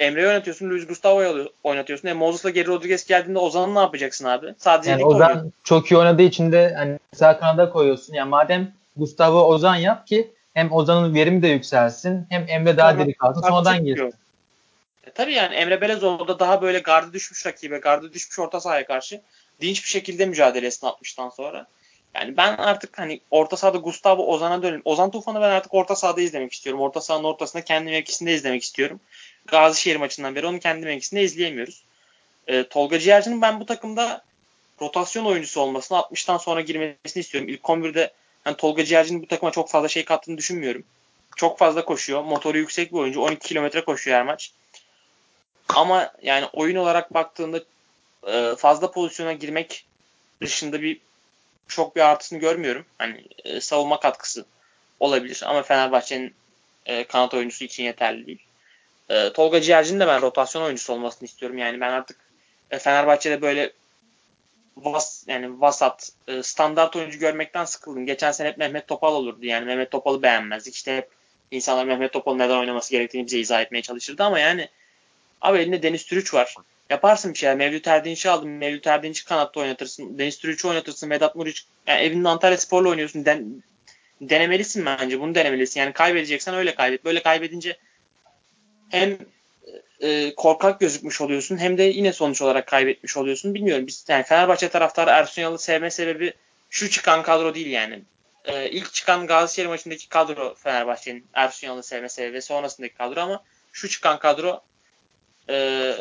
Emre'yi 0.00 0.26
oynatıyorsun, 0.26 0.70
Luis 0.70 0.86
Gustavo'yu 0.86 1.52
oynatıyorsun. 1.64 2.08
E, 2.08 2.12
Moses'la 2.12 2.50
Geri 2.50 2.66
Rodriguez 2.66 3.06
geldiğinde 3.06 3.38
Ozan'ı 3.38 3.74
ne 3.74 3.78
yapacaksın 3.78 4.24
abi? 4.24 4.54
Sadece 4.58 4.90
yani 4.90 5.04
Ozan 5.04 5.28
oynuyor. 5.28 5.52
çok 5.64 5.90
iyi 5.90 5.96
oynadığı 5.96 6.22
için 6.22 6.52
de 6.52 6.74
hani 6.76 6.98
sağ 7.12 7.38
kanada 7.38 7.70
koyuyorsun. 7.70 8.14
Yani 8.14 8.28
madem 8.28 8.72
Gustavo 8.96 9.42
Ozan 9.42 9.76
yap 9.76 10.06
ki 10.06 10.32
hem 10.54 10.72
Ozan'ın 10.72 11.14
verimi 11.14 11.42
de 11.42 11.48
yükselsin 11.48 12.26
hem 12.30 12.44
Emre 12.48 12.76
daha 12.76 12.98
diri 12.98 13.14
kalsın 13.14 13.40
sonradan 13.40 13.84
girsin. 13.84 14.14
E, 15.06 15.10
tabii 15.10 15.32
yani 15.32 15.54
Emre 15.54 15.80
Belezoğlu 15.80 16.28
da 16.28 16.38
daha 16.38 16.62
böyle 16.62 16.78
gardı 16.78 17.12
düşmüş 17.12 17.46
rakibe, 17.46 17.78
gardı 17.78 18.12
düşmüş 18.12 18.38
orta 18.38 18.60
sahaya 18.60 18.86
karşı 18.86 19.22
dinç 19.60 19.84
bir 19.84 19.88
şekilde 19.88 20.26
mücadelesini 20.26 20.90
atmıştan 20.90 21.28
sonra. 21.28 21.66
Yani 22.14 22.36
ben 22.36 22.56
artık 22.56 22.98
hani 22.98 23.20
orta 23.30 23.56
sahada 23.56 23.78
Gustavo 23.78 24.26
Ozan'a 24.26 24.62
dönüyorum. 24.62 24.82
Ozan 24.84 25.10
Tufan'ı 25.10 25.40
ben 25.40 25.50
artık 25.50 25.74
orta 25.74 25.96
sahada 25.96 26.20
izlemek 26.20 26.52
istiyorum. 26.52 26.80
Orta 26.80 27.00
sahanın 27.00 27.24
ortasında 27.24 27.64
kendi 27.64 27.90
mevkisinde 27.90 28.34
izlemek 28.34 28.62
istiyorum. 28.62 29.00
Gazişehir 29.46 29.96
maçından 29.96 30.34
beri 30.34 30.46
onu 30.46 30.58
kendi 30.58 30.86
mevkisinde 30.86 31.22
izleyemiyoruz. 31.22 31.84
E, 32.46 32.68
Tolga 32.68 32.98
Ciğerci'nin 32.98 33.42
ben 33.42 33.60
bu 33.60 33.66
takımda 33.66 34.24
rotasyon 34.80 35.24
oyuncusu 35.24 35.60
olmasını 35.60 35.98
60'tan 35.98 36.38
sonra 36.38 36.60
girmesini 36.60 37.20
istiyorum. 37.20 37.48
İlk 37.48 37.60
11'de 37.60 38.12
yani 38.46 38.56
Tolga 38.56 38.84
Ciğerci'nin 38.84 39.22
bu 39.22 39.26
takıma 39.26 39.52
çok 39.52 39.70
fazla 39.70 39.88
şey 39.88 40.04
kattığını 40.04 40.38
düşünmüyorum. 40.38 40.84
Çok 41.36 41.58
fazla 41.58 41.84
koşuyor. 41.84 42.22
Motoru 42.24 42.58
yüksek 42.58 42.92
bir 42.92 42.98
oyuncu. 42.98 43.20
12 43.20 43.48
kilometre 43.48 43.84
koşuyor 43.84 44.16
her 44.16 44.24
maç. 44.24 44.52
Ama 45.76 46.12
yani 46.22 46.46
oyun 46.52 46.76
olarak 46.76 47.14
baktığında 47.14 47.60
e, 48.26 48.54
fazla 48.58 48.90
pozisyona 48.90 49.32
girmek 49.32 49.84
dışında 50.40 50.82
bir 50.82 51.00
çok 51.68 51.96
bir 51.96 52.00
artısını 52.00 52.38
görmüyorum. 52.38 52.84
Hani 52.98 53.24
e, 53.44 53.60
savunma 53.60 54.00
katkısı 54.00 54.44
olabilir 55.00 55.42
ama 55.46 55.62
Fenerbahçe'nin 55.62 56.34
e, 56.86 57.04
kanat 57.04 57.34
oyuncusu 57.34 57.64
için 57.64 57.84
yeterli 57.84 58.26
değil. 58.26 58.42
Tolga 59.34 59.60
Ciğerci'nin 59.60 60.00
de 60.00 60.06
ben 60.06 60.22
rotasyon 60.22 60.62
oyuncusu 60.62 60.92
olmasını 60.92 61.28
istiyorum. 61.28 61.58
Yani 61.58 61.80
ben 61.80 61.92
artık 61.92 62.16
Fenerbahçe'de 62.70 63.42
böyle 63.42 63.72
vas, 64.76 65.24
yani 65.26 65.60
vasat 65.60 66.12
standart 66.42 66.96
oyuncu 66.96 67.18
görmekten 67.18 67.64
sıkıldım. 67.64 68.06
Geçen 68.06 68.32
sene 68.32 68.48
hep 68.48 68.58
Mehmet 68.58 68.88
Topal 68.88 69.14
olurdu. 69.14 69.46
Yani 69.46 69.66
Mehmet 69.66 69.90
Topal'ı 69.90 70.22
beğenmezdik. 70.22 70.74
İşte 70.74 70.96
hep 70.96 71.10
insanlar 71.50 71.84
Mehmet 71.84 72.12
Topal'ın 72.12 72.38
neden 72.38 72.56
oynaması 72.56 72.90
gerektiğini 72.90 73.26
bize 73.26 73.38
izah 73.38 73.60
etmeye 73.60 73.82
çalışırdı 73.82 74.22
ama 74.22 74.38
yani 74.38 74.68
abi 75.42 75.58
elinde 75.58 75.82
Deniz 75.82 76.06
Türüç 76.06 76.34
var. 76.34 76.54
Yaparsın 76.90 77.32
bir 77.32 77.38
şeyler. 77.38 77.56
Mevlüt 77.56 77.88
Erdinç'i 77.88 78.30
aldın. 78.30 78.48
Mevlüt 78.48 78.86
Erdinç'i 78.86 79.24
kanatta 79.24 79.60
oynatırsın. 79.60 80.18
Deniz 80.18 80.38
Türüç'ü 80.38 80.68
oynatırsın. 80.68 81.10
Vedat 81.10 81.36
Muriç. 81.36 81.64
Yani 81.86 82.02
evinde 82.02 82.28
Antalya 82.28 82.58
Spor'la 82.58 82.88
oynuyorsun. 82.88 83.24
Den, 83.24 83.62
denemelisin 84.20 84.86
bence. 84.86 85.20
Bunu 85.20 85.34
denemelisin. 85.34 85.80
Yani 85.80 85.92
kaybedeceksen 85.92 86.54
öyle 86.54 86.74
kaybet. 86.74 87.04
Böyle 87.04 87.22
kaybedince 87.22 87.76
hem 88.90 89.18
e, 90.00 90.34
korkak 90.34 90.80
gözükmüş 90.80 91.20
oluyorsun 91.20 91.58
hem 91.58 91.78
de 91.78 91.82
yine 91.82 92.12
sonuç 92.12 92.42
olarak 92.42 92.66
kaybetmiş 92.66 93.16
oluyorsun. 93.16 93.54
Bilmiyorum. 93.54 93.86
Biz 93.86 94.04
yani 94.08 94.24
Fenerbahçe 94.24 94.68
taraftarı 94.68 95.10
Ersun 95.10 95.42
Yanal'ı 95.42 95.58
sevme 95.58 95.90
sebebi 95.90 96.32
şu 96.70 96.90
çıkan 96.90 97.22
kadro 97.22 97.54
değil 97.54 97.70
yani. 97.70 98.02
E, 98.44 98.70
ilk 98.70 98.94
çıkan 98.94 99.26
Galatasaray 99.26 99.68
maçındaki 99.68 100.08
kadro 100.08 100.54
Fenerbahçe'nin 100.54 101.26
Ersun 101.34 101.66
Yanal'ı 101.66 101.82
sevme 101.82 102.08
sebebi 102.08 102.32
ve 102.32 102.40
sonrasındaki 102.40 102.94
kadro 102.94 103.20
ama 103.20 103.42
şu 103.72 103.88
çıkan 103.88 104.18
kadro 104.18 104.60
e, 105.48 105.94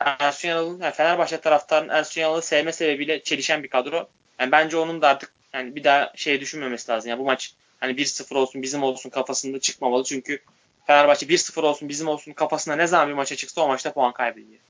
Ersun 0.00 0.48
Yanal'ın 0.48 0.80
yani 0.80 0.94
Fenerbahçe 0.94 1.40
taraftarının 1.40 1.88
Ersun 1.88 2.20
Yanal'ı 2.20 2.42
sevme 2.42 2.72
sebebiyle 2.72 3.22
çelişen 3.22 3.62
bir 3.62 3.68
kadro. 3.68 4.08
Yani 4.40 4.52
bence 4.52 4.76
onun 4.76 5.02
da 5.02 5.08
artık 5.08 5.32
yani 5.52 5.76
bir 5.76 5.84
daha 5.84 6.12
şey 6.16 6.40
düşünmemesi 6.40 6.92
lazım. 6.92 7.10
Yani 7.10 7.18
bu 7.18 7.24
maç 7.24 7.54
hani 7.80 7.92
1-0 7.92 8.34
olsun 8.34 8.62
bizim 8.62 8.82
olsun 8.82 9.10
kafasında 9.10 9.60
çıkmamalı. 9.60 10.04
Çünkü 10.04 10.38
Fenerbahçe 10.86 11.26
1-0 11.26 11.62
olsun 11.62 11.88
bizim 11.88 12.08
olsun 12.08 12.32
kafasında 12.32 12.76
ne 12.76 12.86
zaman 12.86 13.08
bir 13.08 13.14
maça 13.14 13.36
çıksa 13.36 13.60
o 13.60 13.68
maçta 13.68 13.92
puan 13.92 14.12
kaybediyor. 14.12 14.60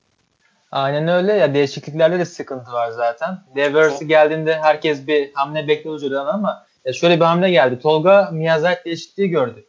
Aynen 0.71 1.07
öyle 1.07 1.33
ya 1.33 1.53
değişikliklerde 1.53 2.19
de 2.19 2.25
sıkıntı 2.25 2.71
var 2.71 2.89
zaten. 2.89 3.37
Deversi 3.55 4.07
geldiğinde 4.07 4.57
herkes 4.61 5.07
bir 5.07 5.33
hamle 5.33 5.67
bekliyordu 5.67 6.19
ama 6.19 6.65
ya 6.85 6.93
şöyle 6.93 7.15
bir 7.15 7.25
hamle 7.25 7.51
geldi. 7.51 7.79
Tolga 7.79 8.29
Miyazaki 8.31 8.85
değişikliği 8.85 9.29
gördük. 9.29 9.67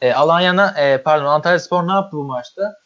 E, 0.00 0.12
Alanya'na 0.12 0.80
e, 0.80 1.02
pardon 1.02 1.26
Antalya 1.26 1.58
Spor 1.58 1.88
ne 1.88 1.92
yaptı 1.92 2.16
bu 2.16 2.24
maçta? 2.24 2.76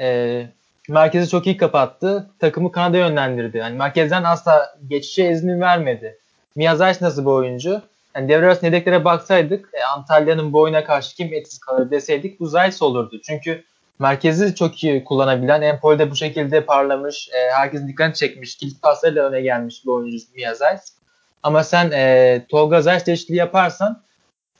E, 0.00 0.46
merkezi 0.88 1.28
çok 1.28 1.46
iyi 1.46 1.56
kapattı. 1.56 2.30
Takımı 2.38 2.72
kanada 2.72 2.96
yönlendirdi. 2.96 3.58
Yani 3.58 3.76
merkezden 3.76 4.24
asla 4.24 4.76
geçişe 4.88 5.30
izin 5.30 5.60
vermedi. 5.60 6.18
Miyazaki 6.56 7.04
nasıl 7.04 7.22
bir 7.22 7.30
oyuncu? 7.30 7.82
Yani 8.16 8.28
devre 8.28 8.46
arası 8.46 8.66
yedeklere 8.66 9.04
baksaydık 9.04 9.70
e, 9.72 9.84
Antalya'nın 9.84 10.52
bu 10.52 10.60
oyuna 10.60 10.84
karşı 10.84 11.16
kim 11.16 11.32
etkisiz 11.34 11.58
kalır 11.58 11.90
deseydik 11.90 12.40
bu 12.40 12.46
Zayt 12.46 12.82
olurdu. 12.82 13.20
Çünkü 13.22 13.64
merkezi 13.98 14.54
çok 14.54 14.84
iyi 14.84 15.04
kullanabilen, 15.04 15.62
Empoli 15.62 16.10
bu 16.10 16.16
şekilde 16.16 16.64
parlamış, 16.64 17.28
e, 17.28 17.50
herkesin 17.52 17.88
dikkatini 17.88 18.14
çekmiş, 18.14 18.56
kilit 18.56 18.82
paslarıyla 18.82 19.28
öne 19.28 19.40
gelmiş 19.40 19.84
bir 19.84 19.90
oyuncu 19.90 20.24
Mia. 20.34 20.54
Ama 21.42 21.64
sen 21.64 21.90
e, 21.90 22.42
Tolga 22.48 22.82
Zayt 22.82 23.06
değişikliği 23.06 23.36
yaparsan 23.36 24.02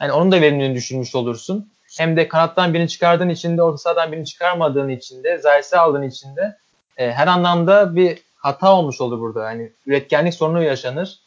yani 0.00 0.12
onun 0.12 0.32
da 0.32 0.40
verimliliğini 0.40 0.74
düşürmüş 0.74 1.14
olursun. 1.14 1.70
Hem 1.98 2.16
de 2.16 2.28
kanattan 2.28 2.74
birini 2.74 2.88
çıkardığın 2.88 3.28
için 3.28 3.56
de 3.56 3.62
orta 3.62 3.78
sahadan 3.78 4.12
birini 4.12 4.26
çıkarmadığın 4.26 4.88
için 4.88 5.24
de 5.24 5.38
Zayt'i 5.38 5.76
aldığın 5.76 6.02
için 6.02 6.36
de 6.36 6.56
e, 6.96 7.12
her 7.12 7.26
anlamda 7.26 7.96
bir 7.96 8.18
hata 8.36 8.72
olmuş 8.72 9.00
olur 9.00 9.20
burada. 9.20 9.50
Yani 9.50 9.72
üretkenlik 9.86 10.34
sorunu 10.34 10.62
yaşanır. 10.62 11.20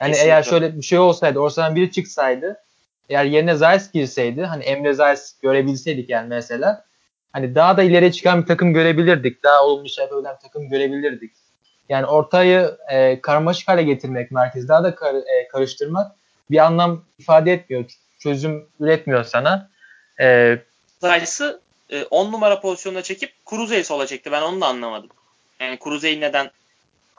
Yani 0.00 0.10
Kesinlikle. 0.10 0.32
eğer 0.32 0.42
şöyle 0.42 0.76
bir 0.76 0.82
şey 0.82 0.98
olsaydı, 0.98 1.38
ortadan 1.38 1.76
biri 1.76 1.92
çıksaydı, 1.92 2.56
eğer 3.08 3.24
yerine 3.24 3.54
Zayt 3.54 3.92
girseydi, 3.92 4.44
hani 4.44 4.64
Emre 4.64 4.92
Zayt 4.92 5.20
görebilseydik 5.42 6.10
yani 6.10 6.28
mesela, 6.28 6.84
hani 7.32 7.54
daha 7.54 7.76
da 7.76 7.82
ileriye 7.82 8.12
çıkan 8.12 8.42
bir 8.42 8.46
takım 8.46 8.72
görebilirdik. 8.72 9.44
Daha 9.44 9.64
olumlu 9.64 9.88
şey 9.88 10.04
yapabilen 10.04 10.34
bir 10.34 10.40
takım 10.40 10.68
görebilirdik. 10.68 11.32
Yani 11.88 12.06
ortayı 12.06 12.76
e, 12.90 13.20
karmaşık 13.20 13.68
hale 13.68 13.82
getirmek, 13.82 14.30
merkezi 14.30 14.68
daha 14.68 14.84
da 14.84 14.94
kar, 14.94 15.14
e, 15.14 15.48
karıştırmak 15.52 16.12
bir 16.50 16.58
anlam 16.58 17.04
ifade 17.18 17.52
etmiyor. 17.52 17.84
Çözüm 18.18 18.66
üretmiyor 18.80 19.24
sana. 19.24 19.70
E, 20.20 20.58
Zayt'sı 21.00 21.60
10 22.10 22.28
e, 22.28 22.30
numara 22.30 22.60
pozisyonuna 22.60 23.02
çekip 23.02 23.32
Kruze'yi 23.46 23.84
sola 23.84 24.06
çekti. 24.06 24.32
Ben 24.32 24.42
onu 24.42 24.60
da 24.60 24.66
anlamadım. 24.66 25.10
Yani 25.60 25.78
Kruze'yi 25.78 26.20
neden 26.20 26.50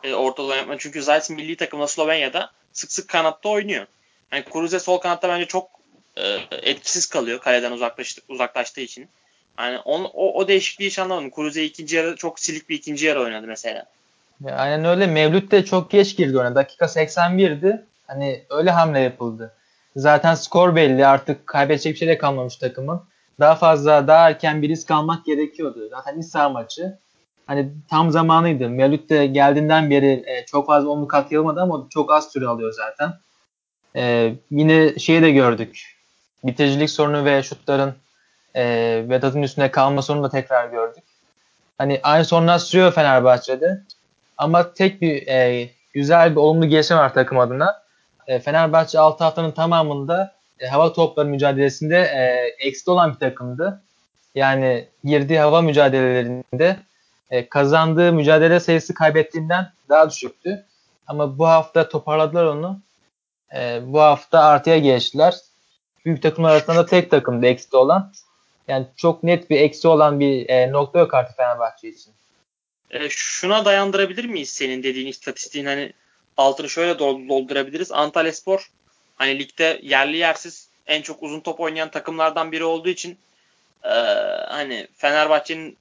e, 0.04 0.14
ortada 0.14 0.48
oynatma? 0.48 0.78
Çünkü 0.78 1.04
Zayt 1.04 1.30
milli 1.30 1.56
takımda 1.56 1.88
Slovenya'da 1.88 2.52
sık 2.74 2.92
sık 2.92 3.08
kanatta 3.10 3.50
oynuyor. 3.50 3.86
Yani 4.32 4.44
Kruze 4.44 4.80
sol 4.80 4.98
kanatta 4.98 5.30
bence 5.30 5.46
çok 5.46 5.70
e, 6.16 6.40
etkisiz 6.52 7.06
kalıyor 7.06 7.40
kaleden 7.40 7.72
uzaklaştı, 7.72 8.22
uzaklaştığı 8.30 8.82
için. 8.82 9.08
Yani 9.60 9.80
on, 9.80 10.04
o, 10.04 10.34
o 10.34 10.48
değişikliği 10.48 10.86
hiç 10.86 11.00
anlamadım. 11.00 11.32
Kruze 11.32 11.64
ikinci 11.64 11.96
yarı 11.96 12.16
çok 12.16 12.40
silik 12.40 12.70
bir 12.70 12.76
ikinci 12.76 13.06
yarı 13.06 13.22
oynadı 13.22 13.48
mesela. 13.48 13.86
Ya 14.46 14.56
aynen 14.56 14.86
öyle. 14.86 15.08
Mevlüt 15.08 15.52
de 15.52 15.66
çok 15.66 15.92
geç 15.92 16.18
girdi 16.18 16.38
ona. 16.38 16.56
Dakika 16.56 16.86
81'di. 16.86 17.84
Hani 18.08 18.44
öyle 18.50 18.72
hamle 18.72 19.00
yapıldı. 19.00 19.54
Zaten 19.98 20.36
skor 20.36 20.76
belli. 20.76 21.08
Artık 21.08 21.48
kaybedecek 21.48 21.94
bir 21.94 22.00
şey 22.00 22.08
de 22.08 22.18
kalmamış 22.18 22.56
takımın. 22.56 23.02
Daha 23.40 23.56
fazla, 23.56 24.08
daha 24.08 24.30
erken 24.30 24.62
bir 24.62 24.70
risk 24.70 24.92
almak 24.92 25.26
gerekiyordu. 25.26 25.90
Zaten 25.90 26.20
iç 26.20 26.26
saha 26.26 26.50
maçı 26.50 26.98
hani 27.48 27.70
tam 27.90 28.12
zamanıydı. 28.12 28.70
Mevlüt 28.70 29.10
de 29.10 29.26
geldiğinden 29.26 29.90
beri 29.90 30.24
e, 30.28 30.46
çok 30.46 30.68
fazla 30.68 30.90
onluk 30.90 31.12
katkı 31.12 31.40
almadı 31.40 31.62
ama 31.62 31.88
çok 31.90 32.12
az 32.12 32.32
süre 32.32 32.48
alıyor 32.48 32.74
zaten. 32.74 33.14
E, 33.96 34.34
yine 34.52 35.00
şeyi 35.00 35.22
de 35.22 35.32
gördük. 35.32 35.98
Bitiricilik 36.44 36.90
sorunu 36.90 37.26
ve 37.26 37.44
şutların 37.44 37.94
e, 38.56 38.64
Vedat'ın 39.10 39.44
üstüne 39.44 39.72
kalma 39.72 40.02
sorunu 40.02 40.24
da 40.24 40.30
tekrar 40.30 40.70
gördük. 40.70 41.04
Hani 41.78 42.00
aynı 42.04 42.26
sorunlar 42.26 42.60
sürüyor 42.60 42.92
Fenerbahçe'de. 42.92 43.84
Ama 44.38 44.74
tek 44.74 45.02
bir 45.02 45.28
e, 45.28 45.70
güzel 45.94 46.32
bir 46.32 46.36
olumlu 46.36 46.66
gelişme 46.66 46.98
var 46.98 47.14
takım 47.14 47.40
adına. 47.40 47.87
E, 48.28 48.40
Fenerbahçe 48.40 49.00
6 49.00 49.24
haftanın 49.24 49.52
tamamında 49.52 50.36
e, 50.60 50.68
hava 50.68 50.94
topları 50.94 51.28
mücadelesinde 51.28 51.98
e, 51.98 52.56
eksi 52.68 52.92
olan 52.92 53.14
bir 53.14 53.20
takımdı. 53.20 53.82
Yani 54.36 54.88
girdiği 55.04 55.40
hava 55.40 55.62
mücadelelerinde 55.62 56.78
e, 57.32 57.50
kazandığı 57.50 58.14
mücadele 58.14 58.60
sayısı 58.60 58.94
kaybettiğinden 58.94 59.72
daha 59.90 60.10
düşüktü. 60.10 60.66
Ama 61.08 61.38
bu 61.38 61.48
hafta 61.48 61.90
toparladılar 61.90 62.46
onu. 62.46 62.80
E, 63.56 63.80
bu 63.84 64.02
hafta 64.02 64.40
artıya 64.40 64.78
geçtiler. 64.78 65.36
Büyük 66.06 66.22
takımlar 66.22 66.52
arasında 66.52 66.86
tek 66.86 67.12
takımda 67.12 67.48
eksi 67.48 67.78
olan. 67.78 68.12
Yani 68.68 68.88
çok 68.96 69.24
net 69.24 69.50
bir 69.50 69.60
eksi 69.60 69.88
olan 69.88 70.20
bir 70.20 70.50
e, 70.50 70.72
nokta 70.72 71.00
yok 71.00 71.14
artık 71.14 71.38
Fenerbahçe 71.38 71.90
için. 71.90 72.14
E, 72.92 73.10
şuna 73.10 73.66
dayandırabilir 73.66 74.26
miyiz 74.26 74.50
senin 74.50 74.84
dediğin 74.84 75.08
istatistiğin 75.08 75.66
hani 75.66 75.94
altını 76.38 76.70
şöyle 76.70 77.00
doldurabiliriz. 77.00 77.92
Antalya 77.92 78.34
Spor 78.34 78.72
hani 79.16 79.40
ligde 79.40 79.80
yerli 79.84 80.18
yersiz 80.18 80.70
en 80.88 81.02
çok 81.02 81.24
uzun 81.24 81.40
top 81.40 81.60
oynayan 81.60 81.92
takımlardan 81.92 82.52
biri 82.52 82.64
olduğu 82.64 82.90
için 82.90 83.18
e, 83.84 83.90
hani 84.48 84.88
Fenerbahçe'nin 84.98 85.78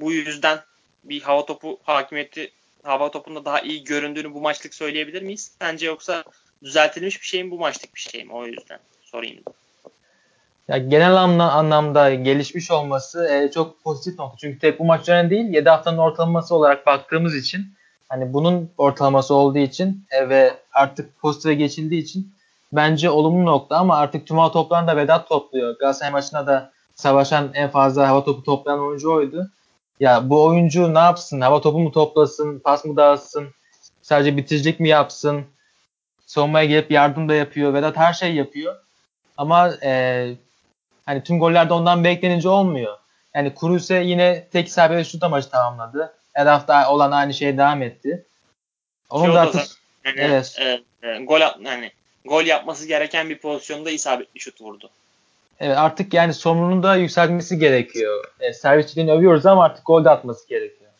bu 0.00 0.12
yüzden 0.12 0.58
bir 1.04 1.22
hava 1.22 1.46
topu 1.46 1.78
hakimiyeti 1.82 2.50
hava 2.82 3.10
topunda 3.10 3.44
daha 3.44 3.60
iyi 3.60 3.84
göründüğünü 3.84 4.34
bu 4.34 4.40
maçlık 4.40 4.74
söyleyebilir 4.74 5.22
miyiz? 5.22 5.52
Sence 5.58 5.86
yoksa 5.86 6.24
düzeltilmiş 6.62 7.20
bir 7.20 7.26
şey 7.26 7.44
mi 7.44 7.50
bu 7.50 7.58
maçlık 7.58 7.94
bir 7.94 8.00
şey 8.00 8.24
mi? 8.24 8.32
O 8.32 8.46
yüzden 8.46 8.78
sorayım. 9.02 9.42
Ya 10.68 10.78
genel 10.78 11.16
anlamda 11.16 12.14
gelişmiş 12.14 12.70
olması 12.70 13.28
e, 13.28 13.50
çok 13.50 13.82
pozitif 13.84 14.18
nokta. 14.18 14.36
Çünkü 14.38 14.58
tek 14.58 14.78
bu 14.78 14.84
maçların 14.84 15.30
değil 15.30 15.44
7 15.44 15.68
haftanın 15.68 15.98
ortalaması 15.98 16.54
olarak 16.54 16.86
baktığımız 16.86 17.36
için 17.36 17.74
hani 18.12 18.32
bunun 18.32 18.70
ortalaması 18.78 19.34
olduğu 19.34 19.58
için 19.58 20.06
e, 20.10 20.28
ve 20.28 20.54
artık 20.72 21.20
pozitife 21.20 21.54
geçildiği 21.54 22.02
için 22.02 22.34
bence 22.72 23.10
olumlu 23.10 23.46
nokta 23.46 23.76
ama 23.76 23.96
artık 23.96 24.26
tüm 24.26 24.38
hava 24.38 24.52
toplarını 24.52 24.86
da 24.86 24.96
Vedat 24.96 25.28
topluyor. 25.28 25.78
Galatasaray 25.78 26.12
maçında 26.12 26.46
da 26.46 26.72
savaşan 26.94 27.50
en 27.54 27.70
fazla 27.70 28.08
hava 28.08 28.24
topu 28.24 28.42
toplayan 28.42 28.80
oyuncu 28.80 29.12
oydu. 29.12 29.50
Ya 30.00 30.30
bu 30.30 30.44
oyuncu 30.44 30.94
ne 30.94 30.98
yapsın? 30.98 31.40
Hava 31.40 31.60
topu 31.60 31.78
mu 31.78 31.92
toplasın? 31.92 32.58
Pas 32.58 32.84
mı 32.84 32.96
dağıtsın? 32.96 33.48
Sadece 34.02 34.36
bitiricilik 34.36 34.80
mi 34.80 34.88
yapsın? 34.88 35.44
Savunmaya 36.26 36.64
gelip 36.64 36.90
yardım 36.90 37.28
da 37.28 37.34
yapıyor. 37.34 37.74
Vedat 37.74 37.96
her 37.96 38.12
şey 38.12 38.34
yapıyor. 38.34 38.76
Ama 39.36 39.70
e, 39.82 40.34
hani 41.06 41.22
tüm 41.22 41.38
gollerde 41.38 41.74
ondan 41.74 42.04
beklenince 42.04 42.48
olmuyor. 42.48 42.98
Yani 43.34 43.54
Kruse 43.54 43.94
yine 43.94 44.48
tek 44.52 44.68
isabetli 44.68 45.04
şut 45.04 45.30
maçı 45.30 45.50
tamamladı. 45.50 46.12
Her 46.32 46.46
hafta 46.46 46.90
olan 46.90 47.10
aynı 47.10 47.34
şey 47.34 47.58
devam 47.58 47.82
etti. 47.82 48.24
Onun 49.10 49.34
da 49.34 49.40
artık 49.40 49.62
yani, 50.04 50.20
evet. 50.20 50.56
e, 50.58 50.80
e, 51.02 51.18
gol 51.18 51.40
at, 51.40 51.56
yani 51.60 51.92
gol 52.24 52.44
yapması 52.44 52.86
gereken 52.86 53.30
bir 53.30 53.38
pozisyonda 53.38 53.90
isabetli 53.90 54.40
şut 54.40 54.60
vurdu. 54.60 54.90
Evet 55.60 55.78
artık 55.78 56.14
yani 56.14 56.34
sorumluluğun 56.34 56.82
da 56.82 56.96
yükselmesi 56.96 57.58
gerekiyor. 57.58 58.24
E, 58.40 58.52
servisçiliğini 58.52 59.12
övüyoruz 59.12 59.46
ama 59.46 59.64
artık 59.64 59.86
gol 59.86 60.04
de 60.04 60.10
atması 60.10 60.48
gerekiyor. 60.48 60.90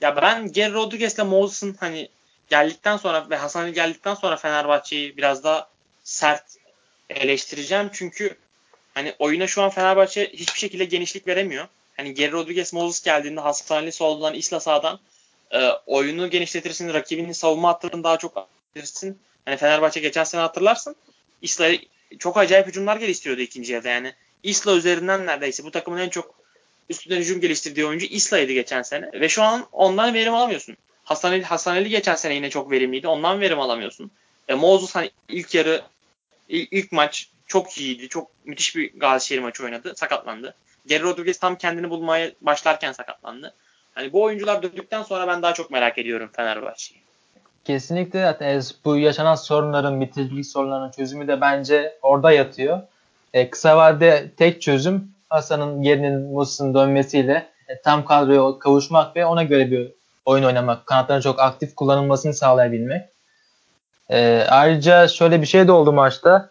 Ya 0.00 0.16
ben 0.16 0.52
Gary 0.52 0.72
Rodriguez'le 0.72 1.18
Moses'ın 1.18 1.76
hani 1.80 2.08
geldikten 2.48 2.96
sonra 2.96 3.30
ve 3.30 3.36
Hasan 3.36 3.62
Ali 3.62 3.72
geldikten 3.72 4.14
sonra 4.14 4.36
Fenerbahçe'yi 4.36 5.16
biraz 5.16 5.44
daha 5.44 5.68
sert 6.04 6.44
eleştireceğim. 7.10 7.90
Çünkü 7.92 8.36
hani 8.94 9.14
oyuna 9.18 9.46
şu 9.46 9.62
an 9.62 9.70
Fenerbahçe 9.70 10.32
hiçbir 10.32 10.58
şekilde 10.58 10.84
genişlik 10.84 11.26
veremiyor. 11.26 11.66
Hani 11.98 12.14
Geri 12.14 12.32
Rodriguez 12.32 12.72
Moses 12.72 13.02
geldiğinde 13.02 13.40
Hasan 13.40 13.76
Ali 13.76 13.92
soldan 13.92 14.34
Isla 14.34 14.60
sağdan 14.60 15.00
e, 15.50 15.68
oyunu 15.86 16.30
genişletirsin. 16.30 16.94
Rakibinin 16.94 17.32
savunma 17.32 17.68
hatlarını 17.68 18.04
daha 18.04 18.16
çok 18.16 18.36
arttırırsın. 18.36 19.18
Hani 19.44 19.56
Fenerbahçe 19.56 20.00
geçen 20.00 20.24
sene 20.24 20.40
hatırlarsın. 20.40 20.96
Isla 21.42 21.70
çok 22.18 22.36
acayip 22.36 22.66
hücumlar 22.66 22.96
geliştiriyordu 22.96 23.42
ikinci 23.42 23.72
yarıda 23.72 23.88
yani. 23.88 24.14
Isla 24.42 24.76
üzerinden 24.76 25.26
neredeyse 25.26 25.64
bu 25.64 25.70
takımın 25.70 25.98
en 25.98 26.08
çok 26.08 26.34
üstünden 26.88 27.20
hücum 27.20 27.40
geliştirdiği 27.40 27.86
oyuncu 27.86 28.06
Isla'ydı 28.06 28.52
geçen 28.52 28.82
sene. 28.82 29.10
Ve 29.12 29.28
şu 29.28 29.42
an 29.42 29.66
ondan 29.72 30.14
verim 30.14 30.34
alamıyorsun. 30.34 30.76
Hasan 31.04 31.30
Ali, 31.30 31.42
Hasan 31.42 31.76
Ali 31.76 31.88
geçen 31.88 32.14
sene 32.14 32.34
yine 32.34 32.50
çok 32.50 32.70
verimliydi. 32.70 33.08
Ondan 33.08 33.40
verim 33.40 33.60
alamıyorsun. 33.60 34.10
E, 34.48 34.54
Moses 34.54 34.94
hani 34.94 35.10
ilk 35.28 35.54
yarı 35.54 35.82
ilk, 36.48 36.92
maç 36.92 37.28
çok 37.46 37.78
iyiydi. 37.78 38.08
Çok 38.08 38.30
müthiş 38.44 38.76
bir 38.76 38.92
Gazişehir 38.94 39.38
maçı 39.40 39.64
oynadı. 39.64 39.92
Sakatlandı. 39.96 40.54
Geri 40.88 41.02
Rodriguez 41.02 41.38
tam 41.38 41.56
kendini 41.56 41.90
bulmaya 41.90 42.30
başlarken 42.40 42.92
sakatlandı. 42.92 43.54
Hani 43.94 44.12
bu 44.12 44.22
oyuncular 44.22 44.62
döndükten 44.62 45.02
sonra 45.02 45.28
ben 45.28 45.42
daha 45.42 45.54
çok 45.54 45.70
merak 45.70 45.98
ediyorum 45.98 46.30
Fenerbahçe'yi. 46.36 47.00
Kesinlikle 47.64 48.22
zaten 48.22 48.62
bu 48.84 48.96
yaşanan 48.96 49.34
sorunların, 49.34 50.00
bitiricilik 50.00 50.46
sorunlarının 50.46 50.90
çözümü 50.90 51.28
de 51.28 51.40
bence 51.40 51.98
orada 52.02 52.32
yatıyor. 52.32 52.80
E, 53.34 53.50
kısa 53.50 53.76
vadede 53.76 54.30
tek 54.36 54.62
çözüm 54.62 55.10
Hasan'ın 55.28 55.82
yerinin 55.82 56.20
Musa'nın 56.20 56.74
dönmesiyle 56.74 57.48
e, 57.68 57.80
tam 57.80 58.04
kadroya 58.04 58.58
kavuşmak 58.58 59.16
ve 59.16 59.26
ona 59.26 59.42
göre 59.42 59.70
bir 59.70 59.92
oyun 60.24 60.44
oynamak. 60.44 60.86
Kanatların 60.86 61.20
çok 61.20 61.40
aktif 61.40 61.74
kullanılmasını 61.74 62.34
sağlayabilmek. 62.34 63.02
E, 64.10 64.46
ayrıca 64.48 65.08
şöyle 65.08 65.40
bir 65.40 65.46
şey 65.46 65.68
de 65.68 65.72
oldu 65.72 65.92
maçta. 65.92 66.50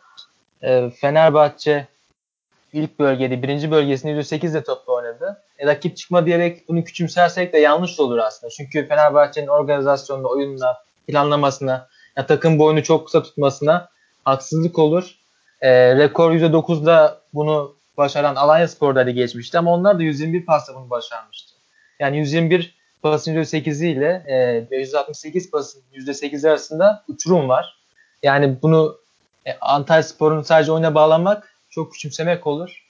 E, 0.63 0.89
Fenerbahçe 0.89 1.87
ilk 2.73 2.99
bölgede, 2.99 3.43
birinci 3.43 3.71
bölgesinde 3.71 4.11
%8 4.11 4.51
ile 4.51 4.63
topla 4.63 4.93
oynadı. 4.93 5.41
E, 5.59 5.67
rakip 5.67 5.97
çıkma 5.97 6.25
diyerek 6.25 6.67
bunu 6.67 6.83
küçümsersek 6.83 7.53
de 7.53 7.57
yanlış 7.57 7.99
olur 7.99 8.17
aslında. 8.17 8.51
Çünkü 8.51 8.87
Fenerbahçe'nin 8.87 9.47
organizasyonunda, 9.47 10.27
oyununa, 10.27 10.77
planlamasına, 11.07 11.87
ya 12.17 12.25
takım 12.25 12.59
boyunu 12.59 12.83
çok 12.83 13.05
kısa 13.05 13.23
tutmasına 13.23 13.89
haksızlık 14.25 14.79
olur. 14.79 15.15
E, 15.61 15.95
rekor 15.95 16.31
%9'da 16.31 17.21
bunu 17.33 17.75
başaran 17.97 18.35
Alanya 18.35 18.67
Spor'da 18.67 19.03
geçmişti 19.11 19.57
ama 19.57 19.73
onlar 19.73 19.99
da 19.99 20.03
121 20.03 20.45
pasla 20.45 20.75
bunu 20.75 20.89
başarmıştı. 20.89 21.53
Yani 21.99 22.17
121 22.17 22.77
pasın 23.01 23.33
%8'i 23.33 23.91
ile 23.91 24.23
e, 24.71 24.77
168 24.77 25.51
pasın 25.51 25.81
%8 25.93 26.49
arasında 26.49 27.03
uçurum 27.07 27.49
var. 27.49 27.77
Yani 28.23 28.61
bunu 28.61 28.97
e, 29.45 29.57
Antalya 29.61 30.03
Spor'un 30.03 30.41
sadece 30.41 30.71
oyuna 30.71 30.95
bağlamak 30.95 31.56
çok 31.77 31.93
küçümsemek 31.93 32.47
olur. 32.47 32.83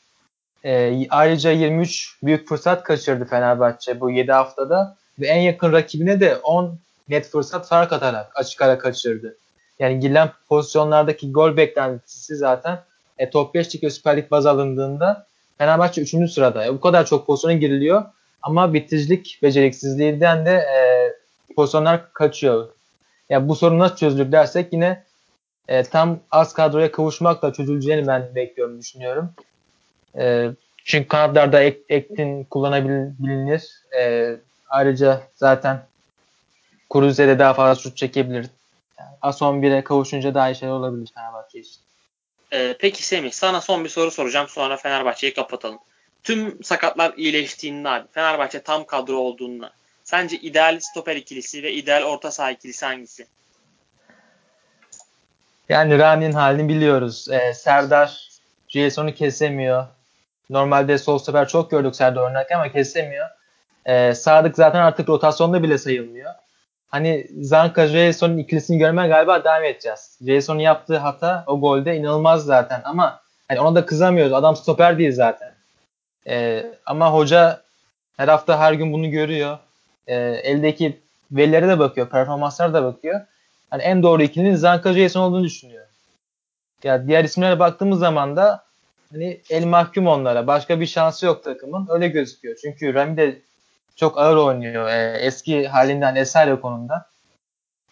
E, 0.65 1.07
ayrıca 1.09 1.51
23 1.51 2.17
büyük 2.23 2.47
fırsat 2.47 2.83
kaçırdı 2.83 3.25
Fenerbahçe 3.25 3.99
bu 3.99 4.11
7 4.11 4.31
haftada 4.31 4.95
ve 5.19 5.27
en 5.27 5.41
yakın 5.41 5.71
rakibine 5.71 6.19
de 6.19 6.35
10 6.37 6.79
net 7.09 7.29
fırsat 7.29 7.67
fark 7.67 7.93
atarak 7.93 8.31
açık 8.35 8.61
ara 8.61 8.77
kaçırdı. 8.79 9.37
Yani 9.79 9.99
girilen 9.99 10.29
pozisyonlardaki 10.49 11.31
gol 11.31 11.57
beklentisi 11.57 12.35
zaten 12.35 12.79
e, 13.17 13.29
top 13.29 13.53
5 13.53 13.69
çıkıyor 13.69 13.91
Süper 13.91 14.17
Lig 14.17 14.31
baz 14.31 14.45
alındığında 14.45 15.27
Fenerbahçe 15.57 16.01
3. 16.01 16.31
sırada. 16.31 16.65
E, 16.65 16.73
bu 16.73 16.81
kadar 16.81 17.05
çok 17.05 17.27
pozisyona 17.27 17.53
giriliyor 17.53 18.03
ama 18.41 18.73
bitiricilik 18.73 19.39
beceriksizliğinden 19.43 20.45
de 20.45 20.51
e, 20.51 20.77
pozisyonlar 21.55 22.13
kaçıyor. 22.13 22.69
Yani 23.29 23.47
bu 23.47 23.55
sorun 23.55 23.79
nasıl 23.79 23.95
çözülür 23.95 24.31
dersek 24.31 24.73
yine 24.73 25.03
e, 25.67 25.83
tam 25.83 26.19
az 26.31 26.53
kadroya 26.53 26.91
kavuşmakla 26.91 27.53
çözüleceğini 27.53 28.07
ben 28.07 28.35
bekliyorum, 28.35 28.79
düşünüyorum. 28.79 29.33
E, 30.17 30.49
çünkü 30.85 31.07
kanatlarda 31.07 31.63
ek, 31.63 31.79
ektin 31.89 32.43
kullanabilir. 32.43 33.83
E, 33.99 34.35
ayrıca 34.69 35.21
zaten 35.35 35.85
Cruze'de 36.93 37.39
daha 37.39 37.53
fazla 37.53 37.81
şut 37.81 37.97
çekebilir. 37.97 38.45
Yani 38.99 39.15
Ason 39.21 39.61
1'e 39.61 39.83
kavuşunca 39.83 40.33
daha 40.33 40.49
iyi 40.49 40.55
şeyler 40.55 40.73
olabilir 40.73 41.09
Fenerbahçe 41.15 41.59
için. 41.59 41.81
Ee, 42.53 42.75
peki 42.79 43.03
Semih 43.03 43.31
sana 43.31 43.61
son 43.61 43.83
bir 43.83 43.89
soru 43.89 44.11
soracağım 44.11 44.47
sonra 44.49 44.77
Fenerbahçe'yi 44.77 45.33
kapatalım. 45.33 45.79
Tüm 46.23 46.63
sakatlar 46.63 47.13
iyileştiğinde 47.17 47.89
abi 47.89 48.07
Fenerbahçe 48.11 48.61
tam 48.61 48.85
kadro 48.85 49.15
olduğunda 49.15 49.71
sence 50.03 50.37
ideal 50.37 50.79
stoper 50.79 51.15
ikilisi 51.15 51.63
ve 51.63 51.73
ideal 51.73 52.03
orta 52.03 52.31
saha 52.31 52.51
ikilisi 52.51 52.85
hangisi? 52.85 53.27
Yani 55.69 55.99
Rami'nin 55.99 56.31
halini 56.31 56.69
biliyoruz. 56.69 57.27
Ee, 57.31 57.53
Serdar 57.53 58.29
Jason'u 58.67 59.13
kesemiyor. 59.13 59.85
Normalde 60.49 60.97
sol 60.97 61.17
stoper 61.17 61.47
çok 61.47 61.71
gördük 61.71 61.95
Serdar 61.95 62.21
oynarken 62.21 62.55
ama 62.55 62.71
kesemiyor. 62.71 63.27
Ee, 63.85 64.13
Sadık 64.13 64.55
zaten 64.55 64.79
artık 64.79 65.09
rotasyonda 65.09 65.63
bile 65.63 65.77
sayılmıyor. 65.77 66.31
Hani 66.87 67.27
Zanka 67.41 67.87
Jason'un 67.87 68.37
ikilisini 68.37 68.77
görmeye 68.77 69.07
galiba 69.07 69.43
devam 69.43 69.63
edeceğiz. 69.63 70.19
Jason'un 70.25 70.59
yaptığı 70.59 70.97
hata 70.97 71.43
o 71.47 71.59
golde 71.59 71.95
inanılmaz 71.95 72.45
zaten 72.45 72.81
ama 72.83 73.19
hani 73.47 73.59
ona 73.59 73.75
da 73.75 73.85
kızamıyoruz. 73.85 74.33
Adam 74.33 74.55
stoper 74.55 74.97
değil 74.97 75.13
zaten. 75.13 75.53
Ee, 76.27 76.65
ama 76.85 77.13
hoca 77.13 77.61
her 78.17 78.27
hafta 78.27 78.59
her 78.59 78.73
gün 78.73 78.93
bunu 78.93 79.11
görüyor. 79.11 79.57
Ee, 80.07 80.15
eldeki 80.43 80.99
verilere 81.31 81.67
de 81.67 81.79
bakıyor, 81.79 82.09
performanslara 82.09 82.73
da 82.73 82.83
bakıyor 82.83 83.21
hani 83.69 83.81
en 83.81 84.03
doğru 84.03 84.23
ikilinin 84.23 84.55
Zanka 84.55 84.93
Jason 84.93 85.21
olduğunu 85.21 85.43
düşünüyor. 85.43 85.85
Yani 86.83 87.07
diğer 87.07 87.23
isimlere 87.23 87.59
baktığımız 87.59 87.99
zaman 87.99 88.35
da 88.35 88.63
hani 89.11 89.41
el 89.49 89.65
mahkum 89.65 90.07
onlara. 90.07 90.47
Başka 90.47 90.79
bir 90.79 90.85
şansı 90.85 91.25
yok 91.25 91.43
takımın. 91.43 91.87
Öyle 91.89 92.07
gözüküyor. 92.07 92.57
Çünkü 92.61 92.93
Rami 92.93 93.17
de 93.17 93.41
çok 93.95 94.17
ağır 94.17 94.37
oynuyor. 94.37 94.89
E, 94.89 95.17
eski 95.17 95.67
halinden 95.67 96.15
eser 96.15 96.47
yok 96.47 96.65
onun 96.65 96.89
da. 96.89 97.05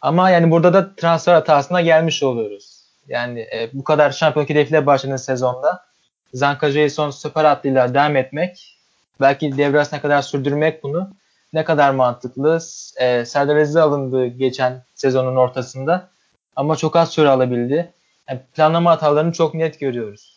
Ama 0.02 0.30
yani 0.30 0.52
burada 0.52 0.74
da 0.74 0.96
transfer 0.96 1.34
hatasına 1.34 1.82
gelmiş 1.82 2.24
oluyoruz. 2.24 2.86
Yani 3.08 3.40
e, 3.40 3.70
bu 3.74 3.84
kadar 3.84 4.12
şampiyonluk 4.12 4.50
hedefiyle 4.50 4.86
başladığın 4.86 5.16
sezonda 5.16 5.86
Zanka 6.34 6.72
Jason 6.72 7.12
süper 7.12 7.46
hattıyla 7.46 7.94
devam 7.94 8.16
etmek 8.16 8.78
belki 9.22 9.58
devrasına 9.58 10.02
kadar 10.02 10.22
sürdürmek 10.22 10.84
bunu 10.84 11.10
ne 11.56 11.64
kadar 11.64 11.92
mantıklı. 11.92 12.60
E, 12.98 13.26
Serdar 13.26 13.56
Aziz 13.56 13.76
alındı 13.76 14.28
geçen 14.28 14.84
sezonun 14.96 15.36
ortasında 15.36 16.10
ama 16.56 16.76
çok 16.76 16.96
az 16.96 17.10
süre 17.10 17.30
alabildi. 17.30 17.94
Yani 18.30 18.40
planlama 18.56 18.92
hatalarını 18.92 19.32
çok 19.32 19.54
net 19.54 19.80
görüyoruz. 19.80 20.36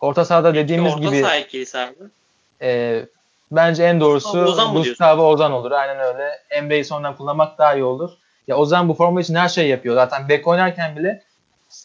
Orta 0.00 0.24
sahada 0.24 0.54
dediğimiz 0.54 0.92
orta 0.92 1.04
gibi 1.04 1.20
saha 1.20 1.90
e, 2.62 3.02
bence 3.50 3.84
en 3.84 4.00
doğrusu 4.00 4.38
Ozan 4.38 4.74
Gustavo 4.74 5.22
Ozan 5.22 5.52
olur. 5.52 5.70
Aynen 5.70 6.00
öyle. 6.00 6.30
Emre'yi 6.50 6.84
sonradan 6.84 7.16
kullanmak 7.16 7.58
daha 7.58 7.74
iyi 7.74 7.84
olur. 7.84 8.10
Ya 8.48 8.56
Ozan 8.56 8.88
bu 8.88 8.94
forma 8.94 9.20
için 9.20 9.34
her 9.34 9.48
şey 9.48 9.68
yapıyor. 9.68 9.94
Zaten 9.94 10.28
bek 10.28 10.46
oynarken 10.46 10.96
bile 10.96 11.22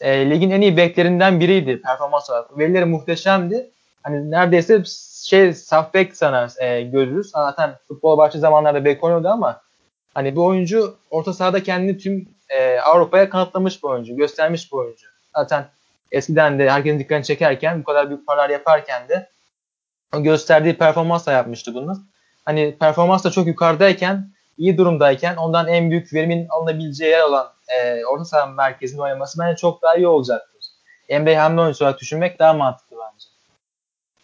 e, 0.01 0.29
ligin 0.29 0.51
en 0.51 0.61
iyi 0.61 0.77
beklerinden 0.77 1.39
biriydi 1.39 1.81
performans 1.81 2.29
olarak. 2.29 2.57
Verileri 2.57 2.85
muhteşemdi. 2.85 3.69
Hani 4.03 4.31
neredeyse 4.31 4.83
şey 5.23 5.53
saf 5.53 5.93
bek 5.93 6.17
sana 6.17 6.47
e, 6.59 6.81
görürüz. 6.81 7.31
Zaten 7.31 7.75
futbol 7.87 8.17
başlı 8.17 8.39
zamanlarda 8.39 8.85
bek 8.85 9.03
oynuyordu 9.03 9.27
ama 9.27 9.61
hani 10.13 10.35
bu 10.35 10.45
oyuncu 10.45 10.95
orta 11.09 11.33
sahada 11.33 11.63
kendini 11.63 11.97
tüm 11.97 12.29
e, 12.49 12.79
Avrupa'ya 12.79 13.29
kanıtlamış 13.29 13.83
bir 13.83 13.87
oyuncu. 13.87 14.15
Göstermiş 14.15 14.71
bir 14.71 14.77
oyuncu. 14.77 15.07
Zaten 15.35 15.65
eskiden 16.11 16.59
de 16.59 16.69
herkesin 16.69 16.99
dikkatini 16.99 17.25
çekerken 17.25 17.79
bu 17.79 17.83
kadar 17.83 18.09
büyük 18.09 18.27
paralar 18.27 18.49
yaparken 18.49 19.09
de 19.09 19.29
gösterdiği 20.19 20.77
performansla 20.77 21.31
yapmıştı 21.31 21.73
bunu. 21.73 21.97
Hani 22.45 22.77
performans 22.79 23.23
da 23.23 23.31
çok 23.31 23.47
yukarıdayken 23.47 24.29
iyi 24.57 24.77
durumdayken 24.77 25.35
ondan 25.35 25.67
en 25.67 25.91
büyük 25.91 26.13
verimin 26.13 26.47
alınabileceği 26.49 27.11
yer 27.11 27.23
olan 27.23 27.47
e, 27.67 28.05
orta 28.05 28.25
saha 28.25 28.45
merkezinde 28.45 29.01
oynaması 29.01 29.39
bence 29.39 29.55
çok 29.55 29.81
daha 29.81 29.95
iyi 29.95 30.07
olacaktır. 30.07 30.65
Emre 31.09 31.37
hamle 31.37 31.61
oyuncusu 31.61 31.85
olarak 31.85 31.99
düşünmek 31.99 32.39
daha 32.39 32.53
mantıklı 32.53 32.97
bence. 32.97 33.32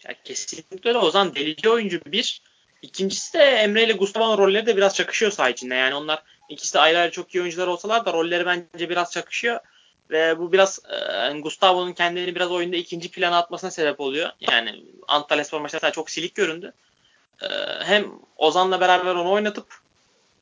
Ya 0.08 0.14
kesinlikle 0.24 0.88
öyle. 0.90 0.98
Ozan 0.98 1.34
delici 1.34 1.70
oyuncu 1.70 2.00
bir. 2.06 2.42
İkincisi 2.82 3.38
de 3.38 3.42
Emre 3.42 3.84
ile 3.84 3.92
Gustavo'nun 3.92 4.38
rolleri 4.38 4.66
de 4.66 4.76
biraz 4.76 4.94
çakışıyor 4.94 5.32
saha 5.32 5.50
içinde. 5.50 5.74
Yani 5.74 5.94
onlar 5.94 6.22
ikisi 6.48 6.74
de 6.74 6.80
ayrı 6.80 6.98
ayrı 6.98 7.10
çok 7.10 7.34
iyi 7.34 7.40
oyuncular 7.40 7.66
olsalar 7.66 8.06
da 8.06 8.12
rolleri 8.12 8.46
bence 8.46 8.90
biraz 8.90 9.12
çakışıyor. 9.12 9.60
Ve 10.10 10.38
bu 10.38 10.52
biraz 10.52 10.80
e, 10.90 11.38
Gustavo'nun 11.38 11.92
kendini 11.92 12.34
biraz 12.34 12.50
oyunda 12.50 12.76
ikinci 12.76 13.10
plana 13.10 13.38
atmasına 13.38 13.70
sebep 13.70 14.00
oluyor. 14.00 14.30
Yani 14.40 14.84
Antalya 15.08 15.44
Spor 15.44 15.60
maçında 15.60 15.92
çok 15.92 16.10
silik 16.10 16.34
göründü. 16.34 16.72
E, 17.42 17.46
hem 17.84 18.12
Ozan'la 18.36 18.80
beraber 18.80 19.14
onu 19.14 19.30
oynatıp 19.30 19.66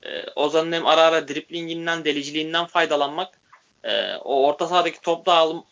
e, 0.02 0.30
Ozan'ın 0.36 0.72
hem 0.72 0.86
ara 0.86 1.02
ara 1.02 1.28
driplinginden, 1.28 2.04
deliciliğinden 2.04 2.66
faydalanmak, 2.66 3.40
e, 3.84 4.14
o 4.14 4.46
orta 4.46 4.66
sahadaki 4.66 5.00
top 5.00 5.26
dağılım 5.26 5.64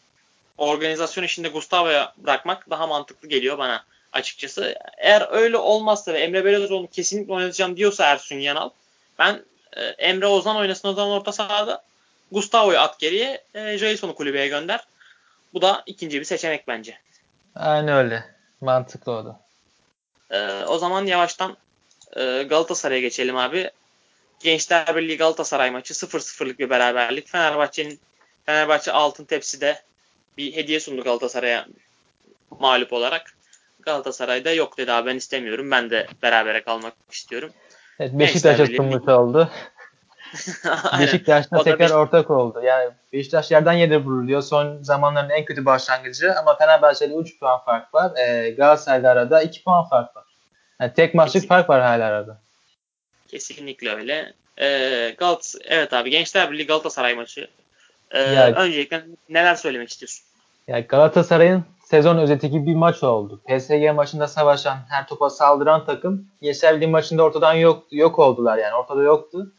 organizasyon 0.58 1.24
işinde 1.24 1.48
Gustavo'ya 1.48 2.14
bırakmak 2.16 2.70
daha 2.70 2.86
mantıklı 2.86 3.28
geliyor 3.28 3.58
bana 3.58 3.84
açıkçası. 4.12 4.74
Eğer 4.96 5.28
öyle 5.30 5.56
olmazsa 5.56 6.12
ve 6.12 6.18
Emre 6.18 6.44
Belözoğlu'nu 6.44 6.90
kesinlikle 6.90 7.32
oynatacağım 7.32 7.76
diyorsa 7.76 8.04
Ersun 8.04 8.36
Yanal 8.36 8.70
ben 9.18 9.42
e, 9.72 9.84
Emre 9.84 10.26
Ozan 10.26 10.56
oynasın 10.56 10.88
o 10.88 10.92
zaman 10.92 11.10
orta 11.10 11.32
sahada 11.32 11.82
Gustavo'yu 12.32 12.78
at 12.78 12.98
geriye 12.98 13.44
e, 13.54 13.78
Jason'u 13.78 14.14
kulübeye 14.14 14.48
gönder. 14.48 14.86
Bu 15.54 15.62
da 15.62 15.82
ikinci 15.86 16.20
bir 16.20 16.24
seçenek 16.24 16.68
bence. 16.68 16.98
Aynen 17.54 17.88
öyle. 17.88 18.24
Mantıklı 18.60 19.12
o 19.12 19.24
da. 19.24 19.40
E, 20.30 20.64
o 20.64 20.78
zaman 20.78 21.06
yavaştan 21.06 21.56
e, 22.16 22.42
Galatasaray'a 22.42 23.00
geçelim 23.00 23.36
abi. 23.36 23.70
Gençler 24.40 24.96
Birliği 24.96 25.16
Galatasaray 25.16 25.70
maçı 25.70 25.94
0-0'lık 25.94 26.58
bir 26.58 26.70
beraberlik. 26.70 27.28
Fenerbahçe'nin 27.28 28.00
Fenerbahçe 28.46 28.92
altın 28.92 29.24
tepside 29.24 29.82
bir 30.38 30.56
hediye 30.56 30.80
sundu 30.80 31.02
Galatasaray'a 31.02 31.66
mağlup 32.60 32.92
olarak. 32.92 33.36
Galatasaray'da 33.80 34.52
yok 34.52 34.78
dedi 34.78 34.92
abi 34.92 35.10
ben 35.10 35.16
istemiyorum. 35.16 35.70
Ben 35.70 35.90
de 35.90 36.06
berabere 36.22 36.62
kalmak 36.62 36.94
istiyorum. 37.10 37.50
Evet, 37.98 38.12
Beşiktaş'a 38.12 38.66
sunmuş 38.66 39.08
oldu. 39.08 39.50
Beşiktaş'ta 41.00 41.62
tekrar 41.62 41.80
Beş... 41.80 41.90
ortak 41.90 42.30
oldu. 42.30 42.62
Yani 42.64 42.90
Beşiktaş 43.12 43.50
yerden 43.50 43.72
yere 43.72 43.96
vuruluyor. 43.96 44.42
Son 44.42 44.82
zamanların 44.82 45.30
en 45.30 45.44
kötü 45.44 45.64
başlangıcı 45.64 46.34
ama 46.38 46.56
Fenerbahçe'de 46.56 47.14
3 47.14 47.38
puan 47.38 47.64
fark 47.64 47.94
var. 47.94 48.12
Ee, 48.16 48.50
Galatasaray'da 48.50 49.10
arada 49.10 49.42
2 49.42 49.64
puan 49.64 49.88
fark 49.88 50.16
var. 50.16 50.24
Yani 50.80 50.94
tek 50.94 51.14
maçlık 51.14 51.48
fark 51.48 51.70
var 51.70 51.82
hala 51.82 52.04
arada. 52.04 52.40
Kesinlikle 53.28 53.94
öyle. 53.94 54.32
Ee, 54.60 55.14
Galat 55.18 55.54
evet 55.64 55.92
abi 55.92 56.10
Gençler 56.10 56.52
Birliği 56.52 56.66
Galatasaray 56.66 57.14
maçı. 57.14 57.48
Ee, 58.10 58.52
öncelikle 58.52 59.04
neler 59.28 59.54
söylemek 59.54 59.88
istiyorsun? 59.88 60.24
Yani 60.68 60.82
Galatasaray'ın 60.82 61.64
sezon 61.84 62.18
özeti 62.18 62.50
gibi 62.50 62.66
bir 62.66 62.74
maç 62.74 63.02
oldu. 63.02 63.40
PSG 63.48 63.94
maçında 63.94 64.28
savaşan, 64.28 64.78
her 64.88 65.06
topa 65.06 65.30
saldıran 65.30 65.84
takım 65.84 66.26
Birliği 66.42 66.86
maçında 66.86 67.22
ortadan 67.22 67.54
yok 67.54 67.84
yok 67.90 68.18
oldular 68.18 68.58
yani 68.58 68.74
ortada 68.74 69.02
yoktu. 69.02 69.52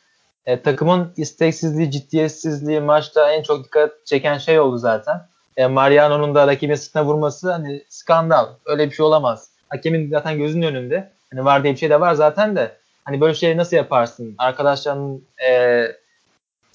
E, 0.46 0.62
takımın 0.62 1.14
isteksizliği, 1.18 1.92
ciddiyetsizliği 1.92 2.80
maçta 2.80 3.32
en 3.32 3.44
çok 3.44 3.66
dikkat 3.66 4.06
çeken 4.06 4.38
şey 4.38 4.60
oldu 4.60 4.78
zaten. 4.78 5.28
E, 5.58 5.68
Mariano'nun 5.68 6.36
da 6.36 6.48
rakibin 6.48 6.76
sırtına 6.76 7.06
vurması 7.06 7.52
hani 7.52 7.84
skandal. 7.90 8.48
Öyle 8.66 8.90
bir 8.90 8.96
şey 8.96 9.06
olamaz. 9.06 9.50
Hakemin 9.70 10.10
zaten 10.10 10.38
gözünün 10.38 10.68
önünde. 10.68 11.12
Hani 11.34 11.46
var 11.46 11.64
diye 11.64 11.74
bir 11.74 11.80
şey 11.80 11.90
de 11.90 12.00
var 12.00 12.14
zaten 12.14 12.56
de. 12.56 12.78
Hani 13.04 13.22
böyle 13.22 13.34
şeyleri 13.34 13.58
nasıl 13.58 13.78
yaparsın? 13.78 14.36
Arkadaşların 14.38 15.22
e, 15.50 15.84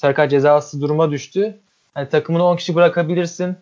sarı 0.03 0.29
cezası 0.29 0.81
duruma 0.81 1.11
düştü. 1.11 1.61
Hani 1.95 2.09
takımını 2.09 2.45
10 2.45 2.57
kişi 2.57 2.75
bırakabilirsin. 2.75 3.57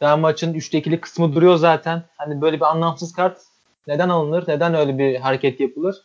Daha 0.00 0.16
maçın 0.16 0.54
3'te 0.54 0.78
2'lik 0.78 1.02
kısmı 1.02 1.34
duruyor 1.34 1.56
zaten. 1.56 2.02
Hani 2.16 2.40
böyle 2.40 2.56
bir 2.56 2.64
anlamsız 2.64 3.12
kart 3.12 3.38
neden 3.86 4.08
alınır? 4.08 4.44
Neden 4.48 4.74
öyle 4.74 4.98
bir 4.98 5.16
hareket 5.16 5.60
yapılır? 5.60 5.96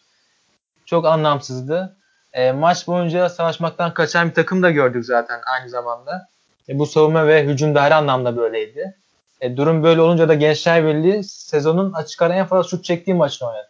Çok 0.85 1.05
anlamsızdı. 1.05 1.97
E, 2.33 2.51
maç 2.51 2.87
boyunca 2.87 3.29
savaşmaktan 3.29 3.93
kaçan 3.93 4.29
bir 4.29 4.33
takım 4.33 4.63
da 4.63 4.71
gördük 4.71 5.05
zaten 5.05 5.41
aynı 5.53 5.69
zamanda. 5.69 6.27
E, 6.69 6.79
bu 6.79 6.85
savunma 6.85 7.27
ve 7.27 7.45
hücum 7.45 7.75
da 7.75 7.83
her 7.83 7.91
anlamda 7.91 8.37
böyleydi. 8.37 8.95
E, 9.41 9.57
durum 9.57 9.83
böyle 9.83 10.01
olunca 10.01 10.29
da 10.29 10.33
Gençler 10.33 10.85
Birliği 10.85 11.23
sezonun 11.23 11.93
açık 11.93 12.21
ara 12.21 12.35
en 12.35 12.45
fazla 12.45 12.69
şut 12.69 12.85
çektiği 12.85 13.13
maçını 13.13 13.49
oynadı. 13.49 13.69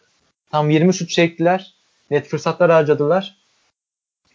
Tam 0.51 0.69
20 0.69 0.93
şut 0.93 1.09
çektiler. 1.09 1.73
Net 2.11 2.27
fırsatlar 2.27 2.71
harcadılar. 2.71 3.42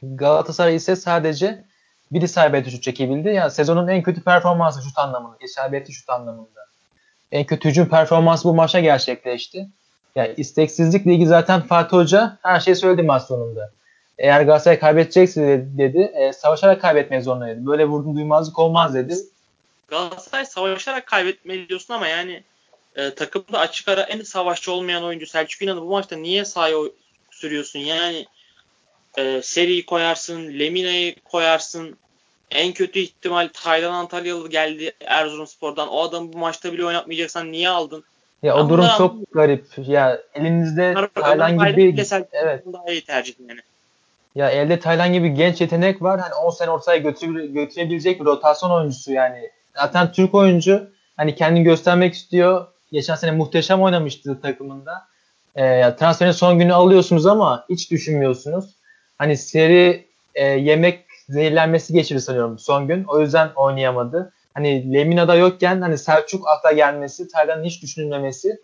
Galatasaray 0.02 0.76
ise 0.76 0.96
sadece 0.96 1.64
bir 2.12 2.22
isabetli 2.22 2.70
şut 2.70 2.82
çekebildi. 2.82 3.28
Yani 3.28 3.50
sezonun 3.50 3.88
en 3.88 4.02
kötü 4.02 4.22
performansı 4.22 4.82
şut 4.82 4.98
anlamında. 4.98 5.36
İsabetli 5.40 5.92
şut 5.92 6.10
anlamında. 6.10 6.66
En 7.32 7.44
kötü 7.44 7.68
hücum 7.68 7.88
performansı 7.88 8.48
bu 8.48 8.54
maçta 8.54 8.80
gerçekleşti. 8.80 9.68
Yani 10.14 10.34
isteksizlik 10.36 11.06
ligi 11.06 11.26
zaten 11.26 11.60
Fatih 11.60 11.96
Hoca 11.96 12.38
her 12.42 12.60
şeyi 12.60 12.76
söyledi 12.76 13.02
maç 13.02 13.22
sonunda. 13.22 13.70
Eğer 14.18 14.42
Galatasaray 14.42 14.78
kaybedecekse 14.78 15.42
dedi, 15.46 15.78
dedi 15.78 15.98
e, 15.98 16.32
savaşarak 16.32 16.80
kaybetmek 16.80 17.22
zorundaydı. 17.22 17.66
Böyle 17.66 17.84
vurdum 17.84 18.16
duymazlık 18.16 18.58
olmaz 18.58 18.94
dedi. 18.94 19.14
Galatasaray 19.88 20.44
savaşarak 20.44 21.06
kaybetmeli 21.06 21.68
diyorsun 21.68 21.94
ama 21.94 22.08
yani 22.08 22.42
e, 22.96 23.14
takımda 23.14 23.58
açık 23.58 23.88
ara 23.88 24.02
en 24.02 24.22
savaşçı 24.22 24.72
olmayan 24.72 25.04
oyuncu 25.04 25.26
Selçuk 25.26 25.62
İnan'ı 25.62 25.80
bu 25.80 25.90
maçta 25.90 26.16
niye 26.16 26.44
sahaya 26.44 26.76
sürüyorsun? 27.30 27.78
Yani 27.78 28.26
e, 29.18 29.42
Seri'yi 29.42 29.86
koyarsın, 29.86 30.58
Lemina'yı 30.58 31.14
koyarsın. 31.24 31.96
En 32.50 32.72
kötü 32.72 32.98
ihtimal 32.98 33.48
Taylan 33.52 33.92
Antalyalı 33.92 34.50
geldi 34.50 34.92
Erzurumspor'dan. 35.00 35.88
O 35.88 36.02
adamı 36.02 36.32
bu 36.32 36.38
maçta 36.38 36.72
bile 36.72 36.84
oynatmayacaksan 36.84 37.52
niye 37.52 37.68
aldın? 37.68 38.04
Ya 38.42 38.56
o 38.56 38.68
durum 38.68 38.86
çok 38.98 39.10
anladım. 39.10 39.26
garip. 39.32 39.66
Ya 39.76 40.18
elinizde 40.34 40.94
Taylan 41.14 41.58
gibi 41.58 42.06
evet. 42.32 42.64
daha 42.72 42.92
iyi 42.92 43.04
tercih 43.04 43.34
yani. 43.48 43.60
Ya 44.34 44.50
elde 44.50 44.80
Taylan 44.80 45.12
gibi 45.12 45.34
genç 45.34 45.60
yetenek 45.60 46.02
var. 46.02 46.20
Hani 46.20 46.34
10 46.34 46.50
sene 46.50 46.70
ortaya 46.70 46.96
götüre, 46.96 47.46
götürebilecek 47.46 48.20
bir 48.20 48.24
rotasyon 48.24 48.70
oyuncusu 48.70 49.12
yani. 49.12 49.50
Zaten 49.76 50.12
Türk 50.12 50.34
oyuncu 50.34 50.90
hani 51.16 51.34
kendini 51.34 51.64
göstermek 51.64 52.14
istiyor. 52.14 52.66
Geçen 52.92 53.14
sene 53.14 53.30
muhteşem 53.30 53.82
oynamıştı 53.82 54.40
takımında. 54.40 55.06
E, 55.54 55.64
ya 55.64 55.96
transferin 55.96 56.30
son 56.30 56.58
günü 56.58 56.74
alıyorsunuz 56.74 57.26
ama 57.26 57.64
hiç 57.68 57.90
düşünmüyorsunuz. 57.90 58.77
Hani 59.18 59.36
seri 59.36 60.06
e, 60.34 60.44
yemek 60.44 61.04
zehirlenmesi 61.28 61.92
geçirir 61.92 62.20
sanıyorum 62.20 62.58
son 62.58 62.88
gün. 62.88 63.04
O 63.04 63.20
yüzden 63.20 63.50
oynayamadı. 63.56 64.32
Hani 64.54 64.94
Lemina'da 64.94 65.34
yokken 65.34 65.80
hani 65.80 65.98
Selçuk 65.98 66.48
akla 66.48 66.72
gelmesi, 66.72 67.28
Taylan'ın 67.28 67.64
hiç 67.64 67.82
düşünülmemesi 67.82 68.60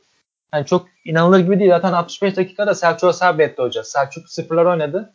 hani 0.50 0.66
çok 0.66 0.86
inanılır 1.04 1.40
gibi 1.40 1.58
değil. 1.58 1.70
Zaten 1.70 1.92
65 1.92 2.36
dakikada 2.36 2.74
Selçuk'a 2.74 3.12
sabretti 3.12 3.62
hoca. 3.62 3.84
Selçuk 3.84 4.28
sıfırlar 4.28 4.64
oynadı. 4.64 5.12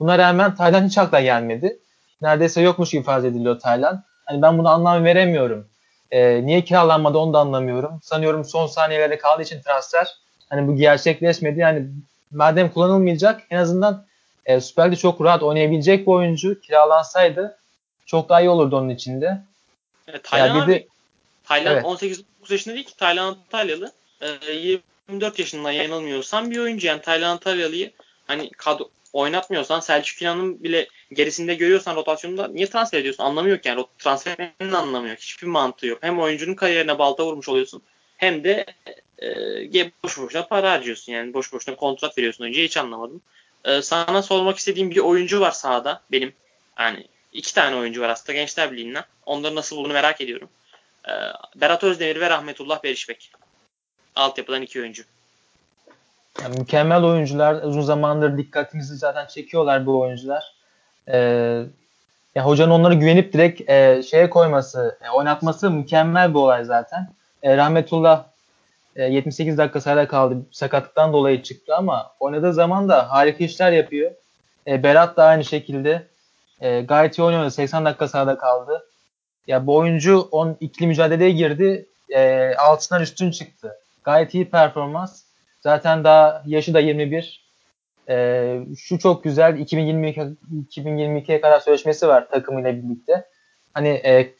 Buna 0.00 0.18
rağmen 0.18 0.54
Taylan 0.54 0.86
hiç 0.86 0.98
akla 0.98 1.20
gelmedi. 1.20 1.78
Neredeyse 2.22 2.60
yokmuş 2.60 2.90
gibi 2.90 3.02
farz 3.02 3.24
ediliyor 3.24 3.60
Taylan. 3.60 4.04
Hani 4.24 4.42
ben 4.42 4.58
bunu 4.58 4.68
anlam 4.68 5.04
veremiyorum. 5.04 5.66
Ee, 6.10 6.46
niye 6.46 6.64
kiralanmadı 6.64 7.18
onu 7.18 7.32
da 7.32 7.38
anlamıyorum. 7.38 8.00
Sanıyorum 8.02 8.44
son 8.44 8.66
saniyelerde 8.66 9.18
kaldığı 9.18 9.42
için 9.42 9.62
transfer 9.62 10.08
hani 10.48 10.68
bu 10.68 10.76
gerçekleşmedi. 10.76 11.60
Yani 11.60 11.86
madem 12.30 12.70
kullanılmayacak 12.70 13.40
en 13.50 13.56
azından 13.56 14.04
e, 14.46 14.60
Süper 14.60 14.86
Lig'de 14.86 14.96
çok 14.96 15.20
rahat 15.20 15.42
oynayabilecek 15.42 16.06
bir 16.06 16.12
oyuncu 16.12 16.60
kiralansaydı 16.60 17.58
çok 18.06 18.28
daha 18.28 18.40
iyi 18.40 18.48
olurdu 18.48 18.76
onun 18.76 18.88
içinde. 18.88 19.42
Evet, 20.08 20.24
Taylan 20.24 20.46
yani 20.46 20.62
abi, 20.62 20.88
Taylan 21.44 21.74
evet. 21.74 21.84
18-19 21.84 22.22
yaşında 22.50 22.74
değil 22.74 22.86
ki 22.86 22.96
Taylan 22.96 23.26
Antalyalı. 23.26 23.92
E, 24.20 24.52
24 25.08 25.38
yaşından 25.38 25.70
yanılmıyorsam 25.70 26.50
bir 26.50 26.58
oyuncu 26.58 26.86
yani 26.86 27.00
Taylan 27.00 27.30
Antalyalı'yı 27.30 27.92
hani 28.26 28.50
kadro, 28.50 28.88
oynatmıyorsan 29.12 29.80
Selçuk 29.80 30.22
İnan'ın 30.22 30.62
bile 30.62 30.88
gerisinde 31.12 31.54
görüyorsan 31.54 31.96
rotasyonunda 31.96 32.48
niye 32.48 32.66
transfer 32.66 32.98
ediyorsun? 32.98 33.24
Anlamı 33.24 33.48
yok 33.48 33.66
yani. 33.66 33.84
Transferinin 33.98 34.72
anlamı 34.72 35.08
yok. 35.08 35.18
Hiçbir 35.18 35.46
mantığı 35.46 35.86
yok. 35.86 35.98
Hem 36.02 36.20
oyuncunun 36.20 36.54
kariyerine 36.54 36.98
balta 36.98 37.26
vurmuş 37.26 37.48
oluyorsun 37.48 37.82
hem 38.16 38.44
de 38.44 38.66
e, 39.22 39.90
boş 40.04 40.18
boşuna 40.18 40.46
para 40.46 40.70
harcıyorsun. 40.72 41.12
Yani 41.12 41.34
boş 41.34 41.52
boşuna 41.52 41.76
kontrat 41.76 42.18
veriyorsun 42.18 42.44
önce 42.44 42.64
hiç 42.64 42.76
anlamadım. 42.76 43.20
E, 43.64 43.82
sana 43.82 44.22
sormak 44.22 44.56
istediğim 44.56 44.90
bir 44.90 44.98
oyuncu 44.98 45.40
var 45.40 45.50
sahada 45.50 46.00
benim. 46.12 46.32
Yani 46.78 47.06
iki 47.32 47.54
tane 47.54 47.76
oyuncu 47.76 48.00
var 48.00 48.08
aslında 48.08 48.32
Gençler 48.32 48.72
Birliği'nden. 48.72 49.04
Onları 49.26 49.54
nasıl 49.54 49.76
bulduğunu 49.76 49.92
merak 49.92 50.20
ediyorum. 50.20 50.48
E, 51.08 51.12
Berat 51.56 51.84
Özdemir 51.84 52.20
ve 52.20 52.30
Rahmetullah 52.30 52.82
Berişbek. 52.82 53.32
Altyapıdan 54.16 54.62
iki 54.62 54.80
oyuncu. 54.80 55.02
Yani 56.42 56.58
mükemmel 56.58 57.04
oyuncular. 57.04 57.62
Uzun 57.62 57.82
zamandır 57.82 58.38
dikkatimizi 58.38 58.96
zaten 58.96 59.26
çekiyorlar 59.26 59.86
bu 59.86 60.00
oyuncular. 60.00 60.52
Ee, 61.08 61.62
ya 62.34 62.46
hocanın 62.46 62.70
onları 62.70 62.94
güvenip 62.94 63.32
direkt 63.32 63.70
e, 63.70 64.02
şeye 64.02 64.30
koyması, 64.30 64.98
e, 65.04 65.10
oynatması 65.10 65.70
mükemmel 65.70 66.30
bir 66.30 66.38
olay 66.38 66.64
zaten. 66.64 67.08
E, 67.42 67.56
Rahmetullah 67.56 68.24
e, 68.96 69.04
78 69.04 69.58
dakika 69.58 69.80
sahada 69.80 70.08
kaldı. 70.08 70.46
Sakatlıktan 70.50 71.12
dolayı 71.12 71.42
çıktı 71.42 71.76
ama 71.76 72.12
oynadığı 72.20 72.52
zaman 72.52 72.88
da 72.88 73.10
harika 73.10 73.44
işler 73.44 73.72
yapıyor. 73.72 74.10
E, 74.66 74.82
Berat 74.82 75.16
da 75.16 75.24
aynı 75.24 75.44
şekilde 75.44 76.06
e, 76.60 76.80
gayet 76.80 77.18
iyi 77.18 77.22
oynuyordu. 77.22 77.50
80 77.50 77.84
dakika 77.84 78.08
sahada 78.08 78.38
kaldı. 78.38 78.84
Ya 79.46 79.66
bu 79.66 79.76
oyuncu 79.76 80.20
on 80.20 80.56
ikili 80.60 80.86
mücadeleye 80.86 81.30
girdi. 81.30 81.86
E, 82.14 82.54
altından 82.54 83.02
üstün 83.02 83.30
çıktı. 83.30 83.76
Gayet 84.04 84.34
iyi 84.34 84.50
performans. 84.50 85.22
Zaten 85.60 86.04
daha 86.04 86.42
yaşı 86.46 86.74
da 86.74 86.80
21. 86.80 87.42
Ee, 88.08 88.60
şu 88.78 88.98
çok 88.98 89.24
güzel 89.24 89.58
2022 89.58 90.20
2022'ye 90.70 91.40
kadar 91.40 91.60
sözleşmesi 91.60 92.08
var 92.08 92.28
takımıyla 92.30 92.76
birlikte. 92.76 93.24
Hani 93.74 93.88
e, 93.88 94.34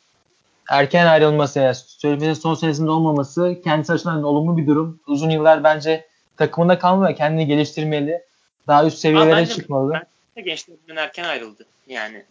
erken 0.72 1.06
ayrılması, 1.06 1.58
yani 1.58 1.74
sözleşmesi 1.74 2.40
son 2.40 2.54
senesinde 2.54 2.90
olmaması 2.90 3.60
kendisi 3.64 3.92
açısından 3.92 4.22
olumlu 4.22 4.56
bir 4.56 4.66
durum. 4.66 5.00
Uzun 5.06 5.30
yıllar 5.30 5.64
bence 5.64 6.06
takımında 6.36 6.78
kalmalı 6.78 7.14
kendini 7.14 7.46
geliştirmeli. 7.46 8.22
Daha 8.66 8.86
üst 8.86 8.98
seviyelere 8.98 9.36
bence, 9.36 9.54
çıkmalı. 9.54 10.02
Gençler 10.36 10.76
Birliği'nden 10.76 11.02
erken 11.02 11.24
ayrıldı. 11.24 11.66
Yani 11.86 12.24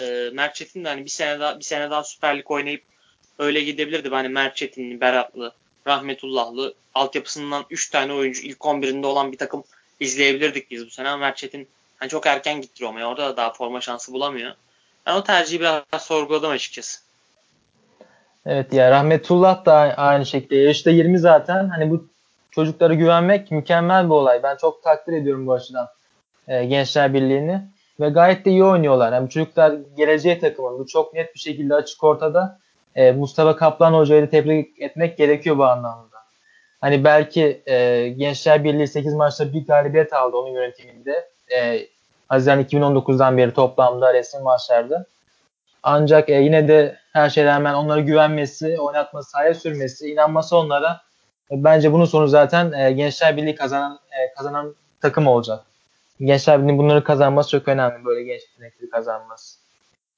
e, 0.00 0.30
Mert 0.32 0.54
Çetin 0.54 0.84
de 0.84 0.88
hani 0.88 1.04
bir 1.04 1.10
sene 1.10 1.40
daha 1.40 1.58
bir 1.58 1.64
sene 1.64 1.90
daha 1.90 2.04
Süper 2.04 2.38
Lig 2.38 2.50
oynayıp 2.50 2.82
öyle 3.38 3.60
gidebilirdi. 3.60 4.08
Hani 4.08 4.28
Mert 4.28 4.56
Çetinli, 4.56 5.00
Beratlı, 5.00 5.52
Rahmetullahlı 5.86 6.74
altyapısından 6.94 7.64
3 7.70 7.90
tane 7.90 8.12
oyuncu 8.12 8.42
ilk 8.42 8.58
11'inde 8.58 9.06
olan 9.06 9.32
bir 9.32 9.38
takım 9.38 9.64
izleyebilirdik 10.00 10.70
biz 10.70 10.86
bu 10.86 10.90
sene 10.90 11.08
ama 11.08 11.16
Mert 11.16 11.36
Çetin 11.36 11.68
hani 11.96 12.08
çok 12.08 12.26
erken 12.26 12.60
gitti 12.60 12.84
Roma'ya. 12.84 13.08
Orada 13.08 13.28
da 13.28 13.36
daha 13.36 13.52
forma 13.52 13.80
şansı 13.80 14.12
bulamıyor. 14.12 14.54
Ben 15.06 15.14
o 15.14 15.24
tercihi 15.24 15.60
biraz 15.60 16.02
sorguladım 16.02 16.50
açıkçası. 16.50 17.11
Evet 18.46 18.72
ya 18.72 18.90
Rahmetullah 18.90 19.64
da 19.64 19.74
aynı 19.96 20.26
şekilde. 20.26 20.56
Yaşta 20.56 20.90
20 20.90 21.18
zaten. 21.18 21.68
Hani 21.68 21.90
bu 21.90 22.08
çocuklara 22.50 22.94
güvenmek 22.94 23.50
mükemmel 23.50 24.04
bir 24.04 24.10
olay. 24.10 24.42
Ben 24.42 24.56
çok 24.56 24.82
takdir 24.82 25.12
ediyorum 25.12 25.46
bu 25.46 25.52
açıdan 25.52 25.88
e, 26.48 26.64
Gençler 26.64 27.14
Birliği'ni. 27.14 27.62
Ve 28.00 28.08
gayet 28.08 28.44
de 28.44 28.50
iyi 28.50 28.64
oynuyorlar. 28.64 29.12
Yani 29.12 29.30
çocuklar 29.30 29.74
geleceğe 29.96 30.38
takımın. 30.38 30.78
Bu 30.78 30.86
çok 30.86 31.14
net 31.14 31.34
bir 31.34 31.40
şekilde 31.40 31.74
açık 31.74 32.04
ortada. 32.04 32.58
E, 32.94 33.12
Mustafa 33.12 33.56
Kaplan 33.56 33.92
Hoca'yı 33.92 34.30
tebrik 34.30 34.82
etmek 34.82 35.18
gerekiyor 35.18 35.58
bu 35.58 35.64
anlamda. 35.64 36.16
Hani 36.80 37.04
belki 37.04 37.62
e, 37.66 38.08
Gençler 38.08 38.64
Birliği 38.64 38.88
8 38.88 39.14
maçta 39.14 39.52
bir 39.52 39.66
galibiyet 39.66 40.12
aldı 40.12 40.36
onun 40.36 40.50
yönetiminde. 40.50 41.28
E, 41.56 41.86
Haziran 42.28 42.64
2019'dan 42.64 43.36
beri 43.36 43.54
toplamda 43.54 44.14
resmi 44.14 44.42
maçlarda. 44.42 45.06
Ancak 45.82 46.28
e, 46.30 46.32
yine 46.32 46.68
de 46.68 46.98
her 47.12 47.30
şeyden 47.30 47.54
rağmen 47.54 47.74
onlara 47.74 48.00
güvenmesi, 48.00 48.80
oynatması, 48.80 49.30
sahaya 49.30 49.54
sürmesi, 49.54 50.08
inanması 50.08 50.56
onlara 50.56 51.00
e, 51.50 51.64
bence 51.64 51.92
bunun 51.92 52.04
sonu 52.04 52.28
zaten 52.28 52.72
e, 52.72 52.92
Gençler 52.92 53.36
Birliği 53.36 53.54
kazanan 53.54 54.00
e, 54.10 54.34
kazanan 54.34 54.74
takım 55.00 55.26
olacak. 55.26 55.60
Gençler 56.20 56.62
Birliği 56.62 56.78
bunları 56.78 57.04
kazanması 57.04 57.50
çok 57.50 57.68
önemli. 57.68 58.04
Böyle 58.04 58.22
genç 58.22 58.42
yetenekleri 58.42 58.90
kazanması. 58.90 59.58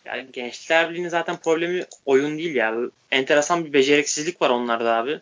Yani 0.05 0.33
Gençler 0.33 0.91
Birliği'nin 0.91 1.09
zaten 1.09 1.37
problemi 1.37 1.85
oyun 2.07 2.39
değil 2.39 2.55
ya. 2.55 2.75
Enteresan 3.11 3.65
bir 3.65 3.73
beceriksizlik 3.73 4.43
var 4.43 4.51
onlarda 4.51 4.97
abi. 4.97 5.21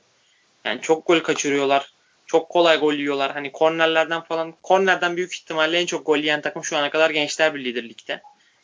Yani 0.65 0.81
çok 0.81 1.07
gol 1.07 1.21
kaçırıyorlar. 1.21 1.93
Çok 2.27 2.49
kolay 2.49 2.79
gol 2.79 2.95
yiyorlar. 2.95 3.33
Hani 3.33 3.53
kornerlerden 3.53 4.21
falan 4.21 4.55
kornerden 4.63 5.17
büyük 5.17 5.35
ihtimalle 5.35 5.79
en 5.79 5.87
çok 5.87 6.07
gol 6.07 6.19
yiyen 6.19 6.41
takım 6.41 6.65
şu 6.65 6.77
ana 6.77 6.91
kadar 6.91 7.11
Gençler 7.11 7.55
Birliği'dir 7.55 7.89
ligde. 7.89 8.23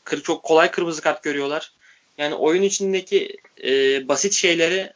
Kır, 0.08 0.22
çok 0.22 0.42
kolay 0.42 0.70
kırmızı 0.70 1.02
kart 1.02 1.22
görüyorlar. 1.22 1.72
Yani 2.18 2.34
oyun 2.34 2.62
içindeki 2.62 3.36
e, 3.64 3.70
basit 4.08 4.32
şeyleri 4.32 4.92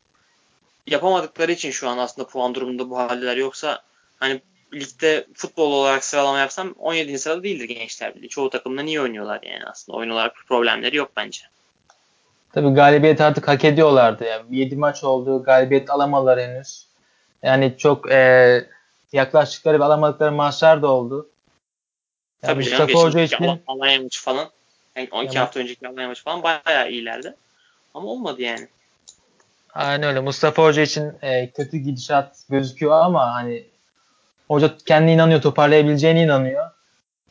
yapamadıkları 0.87 1.53
için 1.53 1.71
şu 1.71 1.89
an 1.89 1.99
aslında 1.99 2.29
puan 2.29 2.55
durumunda 2.55 2.91
bu 2.91 2.99
haldeler. 2.99 3.37
Yoksa 3.37 3.83
hani 4.17 4.41
ligde 4.75 5.27
futbol 5.35 5.73
olarak 5.73 6.05
sıralama 6.05 6.39
yapsam 6.39 6.75
17. 6.79 7.19
sırada 7.19 7.43
değildir 7.43 7.65
Gençler 7.65 8.15
Birliği. 8.15 8.29
Çoğu 8.29 8.51
takımdan 8.51 8.87
iyi 8.87 9.01
oynuyorlar 9.01 9.41
yani 9.43 9.65
aslında. 9.67 9.99
Oyun 9.99 10.11
olarak 10.11 10.35
problemleri 10.49 10.97
yok 10.97 11.13
bence. 11.17 11.41
Tabii 12.53 12.75
galibiyet 12.75 13.21
artık 13.21 13.49
hak 13.49 13.65
ediyorlardı. 13.65 14.25
Yani 14.25 14.57
7 14.57 14.77
maç 14.77 15.05
oldu. 15.05 15.43
Galibiyet 15.43 15.91
alamadılar 15.91 16.41
henüz. 16.41 16.87
Yani 17.43 17.75
çok 17.79 18.11
e, 18.13 18.65
yaklaştıkları 19.13 19.81
ve 19.81 19.85
alamadıkları 19.85 20.33
maçlar 20.33 20.83
da 20.83 20.87
oldu. 20.87 21.29
Yani 22.43 22.55
Tabii 22.55 22.65
canım 22.65 22.95
Hoca 22.95 23.21
için... 23.21 23.61
Alanya 23.67 24.03
maçı 24.03 24.23
falan. 24.23 24.51
Yani 24.97 25.09
12 25.12 25.26
yani, 25.26 25.38
hafta 25.38 25.61
önceki 25.61 25.88
Alanya 25.88 26.09
maçı 26.09 26.22
falan 26.22 26.43
bayağı 26.43 26.90
iyilerdi. 26.90 27.34
Ama 27.95 28.09
olmadı 28.09 28.43
yani. 28.43 28.68
Aynen 29.74 30.09
öyle. 30.09 30.20
Mustafa 30.20 30.62
Hoca 30.62 30.82
için 30.82 31.12
e, 31.22 31.51
kötü 31.51 31.76
gidişat 31.76 32.36
gözüküyor 32.51 32.93
ama 32.93 33.34
hani 33.34 33.64
hoca 34.49 34.76
kendine 34.86 35.12
inanıyor, 35.12 35.43
toparlayabileceğine 35.43 36.22
inanıyor. 36.22 36.70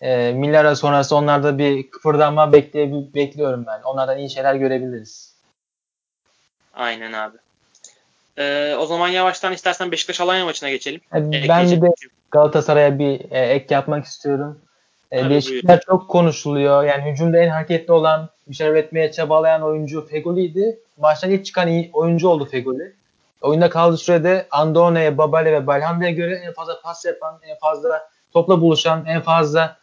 E, 0.02 0.32
Millara 0.32 0.76
sonrası 0.76 1.16
onlarda 1.16 1.58
bir 1.58 1.90
kıpırdanma 1.92 2.54
bekleyebil 2.54 3.14
bekliyorum 3.14 3.66
ben. 3.68 3.82
Onlardan 3.82 4.18
iyi 4.18 4.30
şeyler 4.30 4.56
görebiliriz. 4.56 5.36
Aynen 6.74 7.14
abi. 7.14 7.38
Ee, 8.38 8.76
o 8.80 8.86
zaman 8.86 9.08
yavaştan 9.08 9.54
istersen 9.54 9.92
Beşiktaş 9.92 10.22
Alanya 10.22 10.46
maçına 10.46 10.70
geçelim. 10.70 11.02
E, 11.14 11.50
ben 11.50 11.72
bir 11.72 11.82
de 11.82 11.88
Galatasaray'a 12.32 13.00
bir 13.00 13.32
e, 13.32 13.40
ek 13.40 13.74
yapmak 13.74 14.06
istiyorum. 14.06 14.62
E, 15.14 15.30
Beşiktaş 15.30 15.80
çok 15.86 16.10
konuşuluyor. 16.10 16.84
Yani 16.84 17.12
hücumda 17.12 17.38
en 17.38 17.50
hareketli 17.50 17.94
olan, 17.94 18.30
bir 18.48 18.56
şeyler 18.56 18.72
üretmeye 18.72 19.12
çabalayan 19.12 19.62
oyuncu 19.62 20.08
Fegoli'ydi. 20.08 20.80
Maçtan 20.98 21.32
ilk 21.32 21.46
çıkan 21.46 21.68
iyi 21.68 21.90
oyuncu 21.94 22.28
oldu 22.28 22.46
Fegoli. 22.46 22.94
Oyunda 23.42 23.70
kaldığı 23.70 23.98
sürede 23.98 24.48
Andone'ye, 24.52 25.18
Babale 25.18 25.52
ve 25.52 25.68
Belhanda'ya 25.68 26.12
göre 26.12 26.36
en 26.36 26.54
fazla 26.54 26.82
pas 26.82 27.06
yapan, 27.06 27.40
en 27.44 27.58
fazla 27.58 28.10
topla 28.34 28.62
buluşan, 28.62 29.06
en 29.06 29.22
fazla 29.22 29.78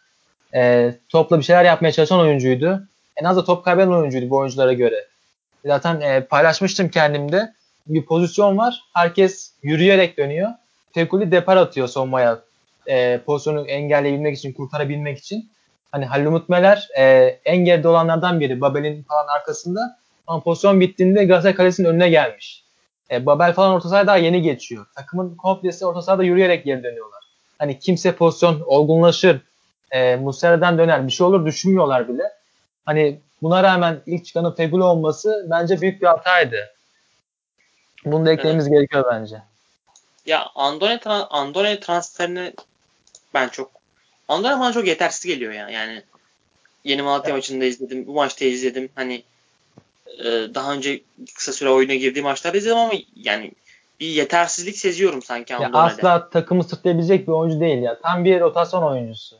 e, 0.55 0.93
topla 1.09 1.37
bir 1.37 1.43
şeyler 1.43 1.65
yapmaya 1.65 1.91
çalışan 1.91 2.19
oyuncuydu. 2.19 2.83
En 3.17 3.25
az 3.25 3.37
da 3.37 3.43
top 3.43 3.65
kaybeden 3.65 3.91
oyuncuydu 3.91 4.29
bu 4.29 4.37
oyunculara 4.37 4.73
göre. 4.73 5.07
Zaten 5.65 6.01
e, 6.01 6.25
paylaşmıştım 6.25 6.89
kendimde. 6.89 7.53
Bir 7.87 8.05
pozisyon 8.05 8.57
var. 8.57 8.83
Herkes 8.93 9.53
yürüyerek 9.63 10.17
dönüyor. 10.17 10.49
Fekuli 10.93 11.31
depar 11.31 11.57
atıyor 11.57 11.87
savunmaya. 11.87 12.39
E, 12.89 13.21
pozisyonu 13.25 13.67
engelleyebilmek 13.67 14.37
için, 14.37 14.53
kurtarabilmek 14.53 15.17
için. 15.17 15.51
Hani 15.91 16.05
Halil 16.05 16.25
Umut 16.25 16.49
Meler 16.49 16.87
e, 16.97 17.03
en 17.45 17.57
geride 17.57 17.87
olanlardan 17.87 18.39
biri. 18.39 18.61
Babel'in 18.61 19.03
falan 19.03 19.27
arkasında. 19.27 19.99
Ama 20.27 20.43
pozisyon 20.43 20.81
bittiğinde 20.81 21.25
Galatasaray 21.25 21.55
Kalesi'nin 21.55 21.87
önüne 21.87 22.09
gelmiş. 22.09 22.63
E, 23.11 23.25
Babel 23.25 23.53
falan 23.53 23.73
orta 23.73 23.89
sahaya 23.89 24.07
daha 24.07 24.17
yeni 24.17 24.41
geçiyor. 24.41 24.85
Takımın 24.95 25.35
komplesi 25.35 25.85
orta 25.85 26.01
sahada 26.01 26.23
yürüyerek 26.23 26.65
geri 26.65 26.83
dönüyorlar. 26.83 27.23
Hani 27.59 27.79
kimse 27.79 28.15
pozisyon 28.15 28.61
olgunlaşır, 28.65 29.41
e, 29.91 30.15
Muslera'dan 30.15 30.77
döner 30.77 31.07
bir 31.07 31.11
şey 31.11 31.27
olur 31.27 31.45
düşünmüyorlar 31.45 32.07
bile. 32.07 32.23
Hani 32.85 33.19
buna 33.41 33.63
rağmen 33.63 34.01
ilk 34.05 34.25
çıkanın 34.25 34.51
Fegül 34.51 34.79
olması 34.79 35.47
bence 35.49 35.81
büyük 35.81 36.01
bir 36.01 36.07
hataydı. 36.07 36.69
Bunu 38.05 38.25
da 38.25 38.31
eklememiz 38.31 38.67
evet. 38.67 38.77
gerekiyor 38.77 39.05
bence. 39.11 39.41
Ya 40.25 40.45
Andone, 40.55 40.99
Andone 41.29 41.79
transferini 41.79 42.53
ben 43.33 43.49
çok 43.49 43.71
Andone 44.27 44.59
bana 44.59 44.73
çok 44.73 44.87
yetersiz 44.87 45.25
geliyor 45.25 45.53
ya. 45.53 45.69
Yani 45.69 46.03
yeni 46.83 47.01
Malatya 47.01 47.29
evet. 47.29 47.37
maçında 47.37 47.65
izledim. 47.65 48.07
Bu 48.07 48.13
maçta 48.13 48.45
izledim. 48.45 48.89
Hani 48.95 49.23
e, 50.19 50.25
daha 50.25 50.73
önce 50.73 51.01
kısa 51.35 51.53
süre 51.53 51.69
oyuna 51.69 51.95
girdiği 51.95 52.21
maçlarda 52.21 52.57
izledim 52.57 52.77
ama 52.77 52.93
yani 53.15 53.51
bir 53.99 54.07
yetersizlik 54.07 54.77
seziyorum 54.77 55.21
sanki 55.21 55.55
Andone'de. 55.55 55.77
Ya 55.77 55.83
asla 55.83 56.29
takımı 56.29 56.63
sırtlayabilecek 56.63 57.27
bir 57.27 57.31
oyuncu 57.31 57.59
değil 57.59 57.81
ya. 57.81 57.99
Tam 58.01 58.25
bir 58.25 58.39
rotasyon 58.39 58.83
oyuncusu. 58.83 59.35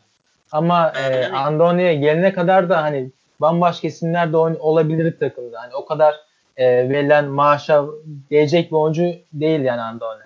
Ama 0.51 0.89
e, 0.89 1.25
Andoni'ye 1.27 1.95
gelene 1.95 2.33
kadar 2.33 2.69
da 2.69 2.81
hani 2.81 3.11
bambaşka 3.39 3.87
isimler 3.87 4.33
de 4.33 4.37
olabilir 4.37 5.19
takımda. 5.19 5.61
Hani 5.61 5.75
o 5.75 5.85
kadar 5.85 6.15
e, 6.57 6.89
verilen 6.89 7.25
maaşa 7.25 7.85
gelecek 8.29 8.71
bir 8.71 8.75
oyuncu 8.75 9.03
değil 9.33 9.61
yani 9.61 9.81
Andoni. 9.81 10.23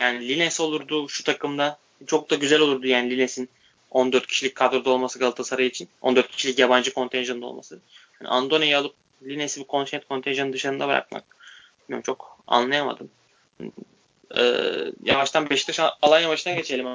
Yani 0.00 0.28
Lines 0.28 0.60
olurdu 0.60 1.08
şu 1.08 1.24
takımda. 1.24 1.78
Çok 2.06 2.30
da 2.30 2.34
güzel 2.34 2.60
olurdu 2.60 2.86
yani 2.86 3.10
Lines'in 3.10 3.48
14 3.90 4.26
kişilik 4.26 4.54
kadroda 4.54 4.90
olması 4.90 5.18
Galatasaray 5.18 5.66
için. 5.66 5.88
14 6.00 6.30
kişilik 6.30 6.58
yabancı 6.58 6.94
kontenjanda 6.94 7.46
olması. 7.46 7.80
Yani 8.20 8.28
Andoni'yi 8.28 8.76
alıp 8.76 8.94
Lines'i 9.22 9.60
bir 9.60 9.66
kontent 9.66 10.08
kontenjanın 10.08 10.52
dışında 10.52 10.88
bırakmak 10.88 11.24
bilmiyorum 11.82 12.02
çok 12.06 12.38
anlayamadım. 12.46 13.10
Ee, 14.38 14.42
yavaştan 15.04 15.50
Beşiktaş 15.50 15.80
Alanya 16.02 16.28
maçına 16.28 16.54
geçelim. 16.54 16.86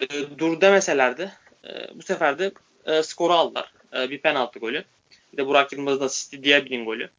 e, 0.00 0.38
dur 0.38 0.60
demeselerdi 0.60 1.32
e, 1.64 1.70
bu 1.94 2.02
sefer 2.02 2.38
de 2.38 2.52
e, 2.86 3.02
skoru 3.02 3.32
aldılar. 3.32 3.72
E, 3.96 4.10
bir 4.10 4.18
penaltı 4.18 4.58
golü. 4.58 4.84
Bir 5.32 5.36
de 5.36 5.46
Burak 5.46 5.72
Yılmaz'ın 5.72 6.04
asisti 6.04 6.44
Diaby'nin 6.44 6.84
golü. 6.84 7.10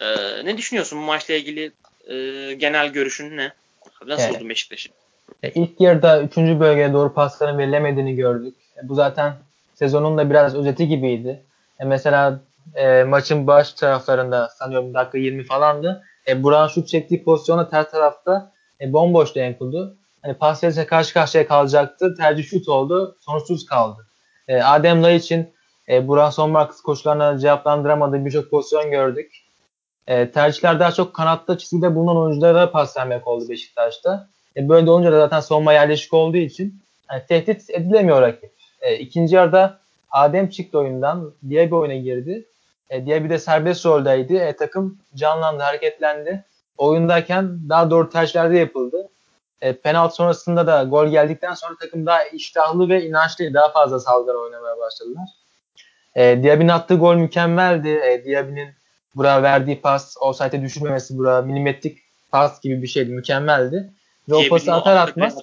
E, 0.00 0.06
ne 0.44 0.56
düşünüyorsun 0.56 0.98
bu 0.98 1.02
maçla 1.02 1.34
ilgili 1.34 1.72
e, 2.08 2.14
genel 2.54 2.88
görüşün 2.88 3.36
ne? 3.36 3.52
Nasıl 4.06 4.24
evet. 4.24 4.34
buldun 4.34 4.48
Beşiktaş'ı? 4.48 4.88
E, 5.42 5.50
ilk 5.50 5.80
yarıda 5.80 6.22
3. 6.22 6.36
bölgeye 6.36 6.92
doğru 6.92 7.14
pasların 7.14 7.58
verilemediğini 7.58 8.16
gördük. 8.16 8.54
E, 8.76 8.88
bu 8.88 8.94
zaten 8.94 9.34
sezonun 9.74 10.18
da 10.18 10.30
biraz 10.30 10.54
özeti 10.54 10.88
gibiydi. 10.88 11.42
E, 11.80 11.84
mesela 11.84 12.40
e, 12.74 13.04
maçın 13.04 13.46
baş 13.46 13.72
taraflarında 13.72 14.48
sanıyorum 14.48 14.94
dakika 14.94 15.18
20 15.18 15.44
falandı. 15.44 16.04
E, 16.28 16.42
Burak'ın 16.42 16.74
şut 16.74 16.88
çektiği 16.88 17.24
pozisyonda 17.24 17.70
ters 17.70 17.90
tarafta 17.90 18.52
e, 18.80 18.92
bomboştu 18.92 19.40
Enkudu 19.40 19.96
hani 20.24 20.34
Pascal'e 20.34 20.86
karşı 20.86 21.14
karşıya 21.14 21.46
kalacaktı. 21.46 22.14
Tercih 22.14 22.44
şut 22.44 22.68
oldu. 22.68 23.16
Sonuçsuz 23.20 23.66
kaldı. 23.66 24.06
E, 24.48 24.62
Adem 24.62 25.02
Lay 25.02 25.16
için 25.16 25.54
e, 25.88 26.08
Burak 26.08 26.34
Sonmarkız 26.34 26.80
koşularına 26.80 27.38
cevaplandıramadığı 27.38 28.24
birçok 28.24 28.50
pozisyon 28.50 28.90
gördük. 28.90 29.32
E, 30.06 30.30
tercihler 30.30 30.80
daha 30.80 30.92
çok 30.92 31.14
kanatta 31.14 31.58
çizgide 31.58 31.94
bulunan 31.94 32.16
oyunculara 32.16 32.70
pas 32.70 32.96
vermek 32.96 33.26
oldu 33.28 33.48
Beşiktaş'ta. 33.48 34.28
E, 34.56 34.68
böyle 34.68 34.90
olunca 34.90 35.12
da 35.12 35.18
zaten 35.20 35.40
savunma 35.40 35.72
yerleşik 35.72 36.14
olduğu 36.14 36.36
için 36.36 36.80
yani 37.10 37.22
tehdit 37.28 37.70
edilemiyor 37.70 38.22
rakip. 38.22 38.52
E, 38.80 38.96
ikinci 38.98 39.34
yarıda 39.34 39.78
Adem 40.10 40.48
çıktı 40.48 40.78
oyundan. 40.78 41.32
Diye 41.48 41.66
bir 41.66 41.72
oyuna 41.72 41.94
girdi. 41.94 42.44
E, 42.90 43.06
Diye 43.06 43.24
bir 43.24 43.30
de 43.30 43.38
serbest 43.38 43.86
roldeydi. 43.86 44.34
E, 44.36 44.56
takım 44.56 44.98
canlandı, 45.14 45.62
hareketlendi. 45.62 46.44
oyundayken 46.78 47.58
daha 47.68 47.90
doğru 47.90 48.10
tercihlerde 48.10 48.58
yapıldı. 48.58 49.08
E, 49.60 49.72
penaltı 49.72 50.14
sonrasında 50.14 50.66
da 50.66 50.84
gol 50.84 51.06
geldikten 51.06 51.54
sonra 51.54 51.74
takım 51.80 52.06
daha 52.06 52.24
iştahlı 52.24 52.88
ve 52.88 53.06
inançlı 53.06 53.54
daha 53.54 53.68
fazla 53.68 54.00
saldırı 54.00 54.38
oynamaya 54.38 54.78
başladılar. 54.78 55.28
E, 56.14 56.42
Diaby'nin 56.42 56.68
attığı 56.68 56.94
gol 56.94 57.14
mükemmeldi. 57.14 57.88
E, 57.88 58.24
Diaby'nin 58.24 58.68
buraya 59.16 59.42
verdiği 59.42 59.80
pas, 59.80 60.16
offside'e 60.20 60.62
düşürmemesi 60.62 61.18
buraya 61.18 61.42
milimetrik 61.42 61.98
pas 62.30 62.60
gibi 62.60 62.82
bir 62.82 62.86
şeydi. 62.86 63.10
Mükemmeldi. 63.10 63.90
Ve 64.28 64.34
o 64.34 64.48
pası 64.48 64.74
atar 64.74 64.96
atmaz. 64.96 65.36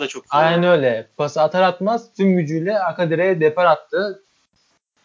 Da 0.00 0.08
çok 0.08 0.24
aynen 0.30 0.62
öyle. 0.62 1.06
Pası 1.16 1.42
atar 1.42 1.62
atmaz 1.62 2.12
tüm 2.16 2.36
gücüyle 2.36 2.78
arka 2.78 3.10
direğe 3.10 3.40
depar 3.40 3.64
attı. 3.64 4.22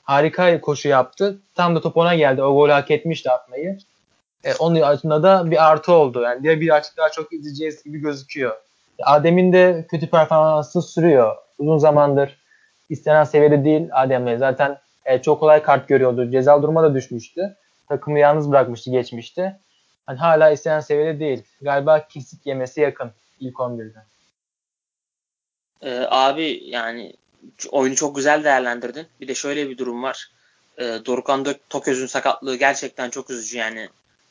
Harika 0.03 0.61
koşu 0.61 0.87
yaptı. 0.87 1.39
Tam 1.55 1.75
da 1.75 1.81
top 1.81 1.97
ona 1.97 2.15
geldi. 2.15 2.43
O 2.43 2.55
golü 2.55 2.71
hak 2.71 2.91
etmişti 2.91 3.31
atmayı. 3.31 3.77
E, 4.43 4.53
onun 4.55 4.81
altında 4.81 5.23
da 5.23 5.51
bir 5.51 5.67
artı 5.67 5.93
oldu. 5.93 6.21
Yani 6.21 6.43
diğer 6.43 6.61
bir 6.61 6.75
açık 6.75 6.97
daha 6.97 7.09
çok 7.09 7.33
izleyeceğiz 7.33 7.83
gibi 7.83 7.99
gözüküyor. 7.99 8.55
Adem'in 9.03 9.53
de 9.53 9.85
kötü 9.89 10.09
performansı 10.09 10.81
sürüyor. 10.81 11.35
Uzun 11.57 11.77
zamandır 11.77 12.37
istenen 12.89 13.23
seviyede 13.23 13.65
değil 13.65 13.89
Adem'le. 13.91 14.37
Zaten 14.37 14.77
e, 15.05 15.21
çok 15.21 15.39
kolay 15.39 15.63
kart 15.63 15.87
görüyordu. 15.87 16.31
Ceza 16.31 16.63
duruma 16.63 16.83
da 16.83 16.95
düşmüştü. 16.95 17.55
Takımı 17.89 18.19
yalnız 18.19 18.51
bırakmıştı 18.51 18.91
geçmişti. 18.91 19.59
Hani 20.05 20.19
hala 20.19 20.51
istenen 20.51 20.79
seviyede 20.79 21.19
değil. 21.19 21.43
Galiba 21.61 22.07
kesik 22.07 22.45
yemesi 22.45 22.81
yakın 22.81 23.11
ilk 23.39 23.55
11'de. 23.55 24.03
Ee, 25.81 26.05
abi 26.09 26.61
yani 26.63 27.13
oyunu 27.71 27.95
çok 27.95 28.15
güzel 28.15 28.43
değerlendirdin. 28.43 29.07
Bir 29.21 29.27
de 29.27 29.35
şöyle 29.35 29.69
bir 29.69 29.77
durum 29.77 30.03
var. 30.03 30.31
Ee, 30.77 30.83
Dorukan 31.05 31.55
Toköz'ün 31.69 32.05
sakatlığı 32.05 32.55
gerçekten 32.55 33.09
çok 33.09 33.29
üzücü 33.29 33.57
yani. 33.57 33.89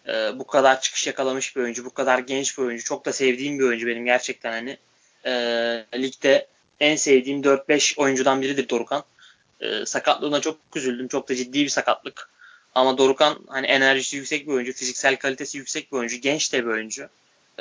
Ee, 0.08 0.38
bu 0.38 0.46
kadar 0.46 0.80
çıkış 0.80 1.06
yakalamış 1.06 1.56
bir 1.56 1.60
oyuncu, 1.60 1.84
bu 1.84 1.90
kadar 1.90 2.18
genç 2.18 2.58
bir 2.58 2.62
oyuncu. 2.62 2.84
Çok 2.84 3.04
da 3.04 3.12
sevdiğim 3.12 3.58
bir 3.58 3.64
oyuncu 3.64 3.86
benim 3.86 4.04
gerçekten 4.04 4.52
hani. 4.52 4.78
Ee, 5.26 5.84
ligde 5.94 6.46
en 6.80 6.96
sevdiğim 6.96 7.42
4-5 7.42 7.98
oyuncudan 7.98 8.42
biridir 8.42 8.68
Dorukan. 8.68 9.04
Ee, 9.60 9.86
sakatlığına 9.86 10.40
çok 10.40 10.58
üzüldüm. 10.76 11.08
Çok 11.08 11.28
da 11.28 11.34
ciddi 11.34 11.64
bir 11.64 11.68
sakatlık. 11.68 12.30
Ama 12.76 12.98
Dorukan 12.98 13.38
hani 13.48 13.66
enerjisi 13.66 14.16
yüksek 14.16 14.46
bir 14.46 14.52
oyuncu, 14.52 14.72
fiziksel 14.72 15.16
kalitesi 15.16 15.58
yüksek 15.58 15.92
bir 15.92 15.96
oyuncu, 15.96 16.16
genç 16.16 16.52
de 16.52 16.64
bir 16.64 16.70
oyuncu. 16.70 17.08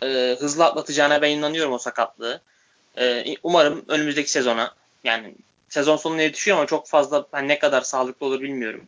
Ee, 0.01 0.35
hızlı 0.39 0.65
atlatacağına 0.65 1.21
ben 1.21 1.29
inanıyorum 1.29 1.73
o 1.73 1.77
sakatlığı. 1.77 2.41
Ee, 2.97 3.35
umarım 3.43 3.85
önümüzdeki 3.87 4.31
sezona 4.31 4.71
yani 5.03 5.35
sezon 5.69 5.97
sonuna 5.97 6.21
yetişiyor 6.21 6.57
ama 6.57 6.65
çok 6.65 6.87
fazla 6.87 7.25
hani 7.31 7.47
ne 7.47 7.59
kadar 7.59 7.81
sağlıklı 7.81 8.25
olur 8.25 8.41
bilmiyorum. 8.41 8.87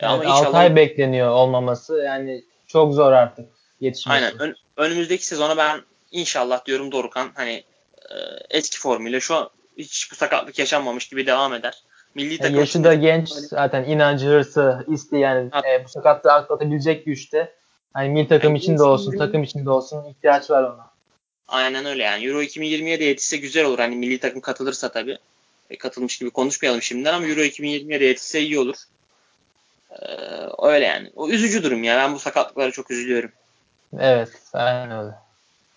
Evet, 0.00 0.12
ama 0.12 0.24
inşallah 0.24 0.46
6 0.46 0.56
ay 0.56 0.76
bekleniyor 0.76 1.30
olmaması. 1.30 2.02
Yani 2.06 2.44
çok 2.66 2.94
zor 2.94 3.12
artık 3.12 3.48
yetişmesi. 3.80 4.14
Aynen. 4.14 4.38
Ön, 4.38 4.56
önümüzdeki 4.76 5.26
sezona 5.26 5.56
ben 5.56 5.80
inşallah 6.12 6.66
diyorum 6.66 6.92
Dorukan 6.92 7.30
hani 7.34 7.64
e, 8.10 8.14
eski 8.50 8.78
formuyla 8.78 9.20
şu 9.20 9.34
an 9.34 9.50
hiç 9.78 10.08
bu 10.12 10.14
sakatlık 10.14 10.58
yaşanmamış 10.58 11.08
gibi 11.08 11.26
devam 11.26 11.54
eder. 11.54 11.82
Milli 12.16 12.38
takım 12.38 12.58
yaşı 12.58 12.84
da 12.84 12.94
genç 12.94 13.28
zaten 13.28 13.84
inancı, 13.84 14.26
hırsı, 14.26 14.84
isteği 14.88 15.20
yani 15.20 15.50
e, 15.68 15.84
bu 15.84 15.88
sakatlığı 15.88 16.32
atlatabilecek 16.32 17.06
güçte. 17.06 17.52
Hani 17.92 18.08
milli 18.08 18.28
takım 18.28 18.48
yani 18.48 18.58
için 18.58 18.78
de 18.78 18.82
olsun, 18.82 19.18
takım 19.18 19.42
için 19.42 19.66
de 19.66 19.70
olsun 19.70 20.04
ihtiyaç 20.04 20.50
var 20.50 20.62
ona. 20.62 20.90
Aynen 21.48 21.86
öyle 21.86 22.02
yani. 22.02 22.26
Euro 22.26 22.42
2020'ye 22.42 23.00
de 23.00 23.04
yetişse 23.04 23.36
güzel 23.36 23.64
olur. 23.64 23.78
Hani 23.78 23.96
milli 23.96 24.18
takım 24.18 24.40
katılırsa 24.40 24.88
tabii. 24.88 25.18
E, 25.70 25.78
katılmış 25.78 26.18
gibi 26.18 26.30
konuşmayalım 26.30 26.82
şimdiden 26.82 27.14
ama 27.14 27.26
Euro 27.26 27.40
2020'ye 27.40 28.00
de 28.00 28.04
yetişse 28.04 28.40
iyi 28.40 28.58
olur. 28.58 28.76
Ee, 29.90 30.06
öyle 30.62 30.84
yani. 30.84 31.12
O 31.16 31.28
üzücü 31.28 31.62
durum 31.62 31.84
ya. 31.84 31.96
Ben 31.96 32.14
bu 32.14 32.18
sakatlıklara 32.18 32.70
çok 32.70 32.90
üzülüyorum. 32.90 33.32
Evet. 33.98 34.28
Aynen 34.52 34.90
öyle. 34.90 35.14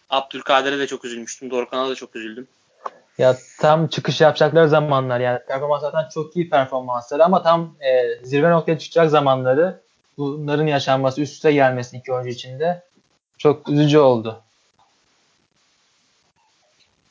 Abdülkadir'e 0.09 0.79
de 0.79 0.87
çok 0.87 1.05
üzülmüştüm. 1.05 1.51
Dorukhan'a 1.51 1.89
da 1.89 1.95
çok 1.95 2.15
üzüldüm. 2.15 2.47
Ya 3.19 3.37
tam 3.59 3.87
çıkış 3.87 4.21
yapacakları 4.21 4.69
zamanlar 4.69 5.19
yani 5.19 5.39
performans 5.47 5.81
zaten 5.81 6.09
çok 6.13 6.35
iyi 6.35 6.49
performansları 6.49 7.25
ama 7.25 7.43
tam 7.43 7.75
e, 7.79 8.25
zirve 8.25 8.51
noktaya 8.51 8.79
çıkacak 8.79 9.09
zamanları 9.09 9.81
bunların 10.17 10.67
yaşanması 10.67 11.21
üst 11.21 11.33
üste 11.33 11.51
gelmesi 11.51 11.97
iki 11.97 12.13
oyuncu 12.13 12.29
içinde 12.29 12.83
çok 13.37 13.69
üzücü 13.69 13.97
oldu. 13.97 14.41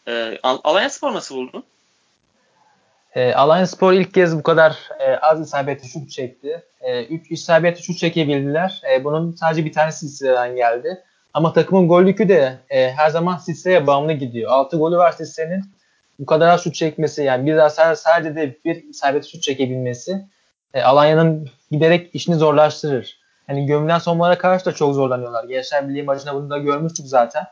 E, 0.09 0.39
Alanya 0.43 0.91
Spor 0.91 1.15
nasıl 1.15 1.37
buldun? 1.37 1.65
E, 3.15 3.35
Alanya 3.35 3.67
Spor 3.67 3.93
ilk 3.93 4.15
kez 4.15 4.39
bu 4.39 4.43
kadar 4.43 4.79
e, 5.01 5.17
az 5.17 5.41
isabetli 5.41 5.89
şut 5.89 6.11
çekti. 6.11 6.63
3 7.11 7.31
e, 7.31 7.35
isabetli 7.35 7.83
şut 7.83 7.99
çekebildiler. 7.99 8.83
E, 8.93 9.05
bunun 9.05 9.33
sadece 9.33 9.65
bir 9.65 9.73
tanesi 9.73 10.09
Sisse'den 10.09 10.57
geldi. 10.57 11.05
Ama 11.35 11.53
takımın 11.53 11.89
gol 11.89 12.03
yükü 12.03 12.29
de 12.29 12.59
e, 12.71 12.91
her 12.93 13.11
zaman 13.11 13.37
Sisse'ye 13.37 13.87
bağımlı 13.87 14.13
gidiyor. 14.13 14.51
6 14.51 14.77
golü 14.77 14.97
var 14.97 15.13
Sisse'nin. 15.13 15.79
Bu 16.19 16.27
kadar 16.27 16.49
az 16.49 16.65
şut 16.65 16.75
çekmesi 16.75 17.23
yani 17.23 17.47
bir 17.47 17.57
daha 17.57 17.97
sadece 17.97 18.37
de 18.37 18.57
bir 18.65 18.85
isabetli 18.85 19.29
şut 19.29 19.43
çekebilmesi 19.43 20.27
e, 20.75 20.83
Alanya'nın 20.83 21.51
giderek 21.71 22.15
işini 22.15 22.35
zorlaştırır. 22.35 23.19
Hani 23.47 23.67
gömülen 23.67 23.99
sonlara 23.99 24.39
karşı 24.39 24.65
da 24.65 24.73
çok 24.73 24.95
zorlanıyorlar. 24.95 25.45
Gençler 25.45 25.89
Birliği 25.89 26.03
maçında 26.03 26.35
bunu 26.35 26.51
da 26.51 26.59
görmüştük 26.59 27.07
zaten. 27.07 27.47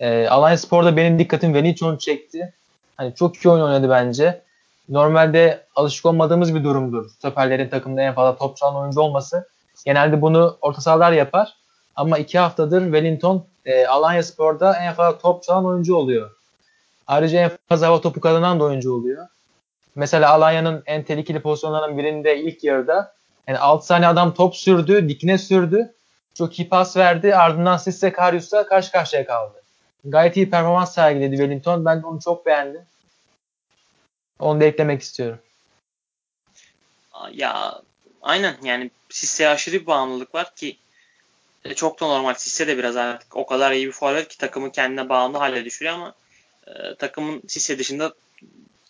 E, 0.00 0.28
Alanya 0.28 0.58
Spor'da 0.58 0.96
benim 0.96 1.18
dikkatim 1.18 1.54
Veliçon 1.54 1.96
çekti. 1.96 2.52
Hani 2.96 3.14
çok 3.14 3.36
iyi 3.36 3.48
oyun 3.48 3.62
oynadı 3.64 3.90
bence. 3.90 4.42
Normalde 4.88 5.64
alışık 5.76 6.06
olmadığımız 6.06 6.54
bir 6.54 6.64
durumdur. 6.64 7.10
Stoperlerin 7.10 7.68
takımda 7.68 8.02
en 8.02 8.14
fazla 8.14 8.38
top 8.38 8.56
çalan 8.56 8.76
oyuncu 8.76 9.00
olması. 9.00 9.48
Genelde 9.84 10.22
bunu 10.22 10.58
orta 10.60 10.80
sahalar 10.80 11.12
yapar. 11.12 11.54
Ama 11.96 12.18
iki 12.18 12.38
haftadır 12.38 12.82
Wellington 12.82 13.44
e, 13.66 13.86
Alanya 13.86 14.22
Spor'da 14.22 14.76
en 14.76 14.94
fazla 14.94 15.18
top 15.18 15.42
çalan 15.42 15.66
oyuncu 15.66 15.96
oluyor. 15.96 16.30
Ayrıca 17.06 17.38
en 17.38 17.50
fazla 17.68 17.86
hava 17.86 18.00
topu 18.00 18.20
kazanan 18.20 18.60
da 18.60 18.64
oyuncu 18.64 18.92
oluyor. 18.92 19.28
Mesela 19.94 20.30
Alanya'nın 20.30 20.82
en 20.86 21.02
tehlikeli 21.02 21.40
pozisyonlarının 21.40 21.98
birinde 21.98 22.38
ilk 22.38 22.64
yarıda 22.64 23.14
yani 23.46 23.58
6 23.58 23.86
saniye 23.86 24.08
adam 24.08 24.34
top 24.34 24.56
sürdü, 24.56 25.08
dikine 25.08 25.38
sürdü. 25.38 25.94
Çok 26.34 26.58
iyi 26.58 26.68
pas 26.68 26.96
verdi. 26.96 27.36
Ardından 27.36 27.76
Sisse 27.76 28.12
Karius'la 28.12 28.66
karşı 28.66 28.92
karşıya 28.92 29.26
kaldı. 29.26 29.62
Gayet 30.04 30.36
iyi 30.36 30.50
performans 30.50 30.94
sergiledi 30.94 31.36
Wellington. 31.36 31.84
Ben 31.84 32.02
onu 32.02 32.20
çok 32.20 32.46
beğendim. 32.46 32.82
Onu 34.38 34.60
da 34.60 34.64
eklemek 34.64 35.02
istiyorum. 35.02 35.38
Ya 37.32 37.82
aynen 38.22 38.56
yani 38.62 38.90
Sisse'ye 39.10 39.48
aşırı 39.48 39.80
bir 39.80 39.86
bağımlılık 39.86 40.34
var 40.34 40.54
ki 40.54 40.76
e, 41.64 41.74
çok 41.74 42.00
da 42.00 42.06
normal. 42.06 42.34
Sisse 42.34 42.66
de 42.66 42.78
biraz 42.78 42.96
artık 42.96 43.36
o 43.36 43.46
kadar 43.46 43.72
iyi 43.72 43.86
bir 43.86 43.92
forvet 43.92 44.28
ki 44.28 44.38
takımı 44.38 44.72
kendine 44.72 45.08
bağımlı 45.08 45.38
hale 45.38 45.64
düşürüyor 45.64 45.94
ama 45.94 46.14
e, 46.66 46.94
takımın 46.94 47.42
Sisse 47.48 47.78
dışında 47.78 48.14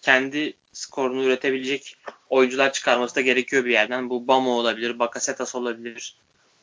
kendi 0.03 0.55
skorunu 0.72 1.25
üretebilecek 1.25 1.97
oyuncular 2.31 2.72
çıkarması 2.72 3.14
da 3.14 3.20
gerekiyor 3.20 3.64
bir 3.64 3.70
yerden. 3.70 4.11
Bu 4.11 4.29
Bamo 4.29 4.51
olabilir, 4.51 4.99
Bakasetas 4.99 5.55
olabilir. 5.55 6.16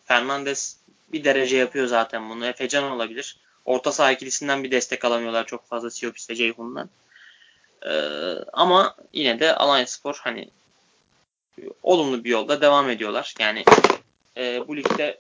Fernandes 0.06 0.78
bir 1.14 1.24
derece 1.24 1.58
yapıyor 1.58 1.88
zaten 1.88 2.30
bunu. 2.30 2.46
Efecan 2.46 2.84
olabilir. 2.84 3.38
Orta 3.66 3.92
saha 3.92 4.12
ikilisinden 4.12 4.64
bir 4.64 4.72
destek 4.72 5.06
alamıyorlar 5.06 5.46
çok 5.46 5.68
fazla 5.68 5.92
Siopis 5.92 6.30
ve 6.30 6.36
Ceyhun'dan. 6.36 6.90
Ee, 7.86 7.92
ama 8.54 8.96
yine 9.14 9.40
de 9.40 9.56
Alliance 9.56 9.92
Spor 9.92 10.20
hani 10.24 10.50
olumlu 11.84 12.24
bir 12.24 12.30
yolda 12.30 12.62
devam 12.62 12.90
ediyorlar. 12.90 13.36
Yani 13.40 13.64
e, 14.38 14.68
bu 14.68 14.78
ligde 14.78 15.20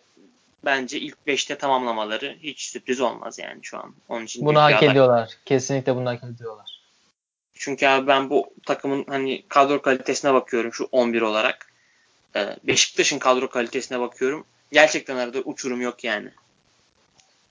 bence 0.65 0.99
ilk 0.99 1.17
5'te 1.27 1.57
tamamlamaları 1.57 2.37
hiç 2.43 2.61
sürpriz 2.61 3.01
olmaz 3.01 3.39
yani 3.39 3.59
şu 3.61 3.77
an. 3.77 3.95
Onun 4.09 4.25
için 4.25 4.45
bunu 4.45 4.61
hak 4.61 4.83
ediyorlar. 4.83 5.29
Kesinlikle 5.45 5.95
bunu 5.95 6.09
hak 6.09 6.23
ediyorlar. 6.23 6.81
Çünkü 7.53 7.87
abi 7.87 8.07
ben 8.07 8.29
bu 8.29 8.53
takımın 8.65 9.05
hani 9.07 9.43
kadro 9.49 9.81
kalitesine 9.81 10.33
bakıyorum 10.33 10.73
şu 10.73 10.89
11 10.91 11.21
olarak. 11.21 11.71
Ee, 12.35 12.55
Beşiktaş'ın 12.63 13.19
kadro 13.19 13.49
kalitesine 13.49 13.99
bakıyorum. 13.99 14.45
Gerçekten 14.71 15.15
arada 15.15 15.39
uçurum 15.39 15.81
yok 15.81 16.03
yani. 16.03 16.29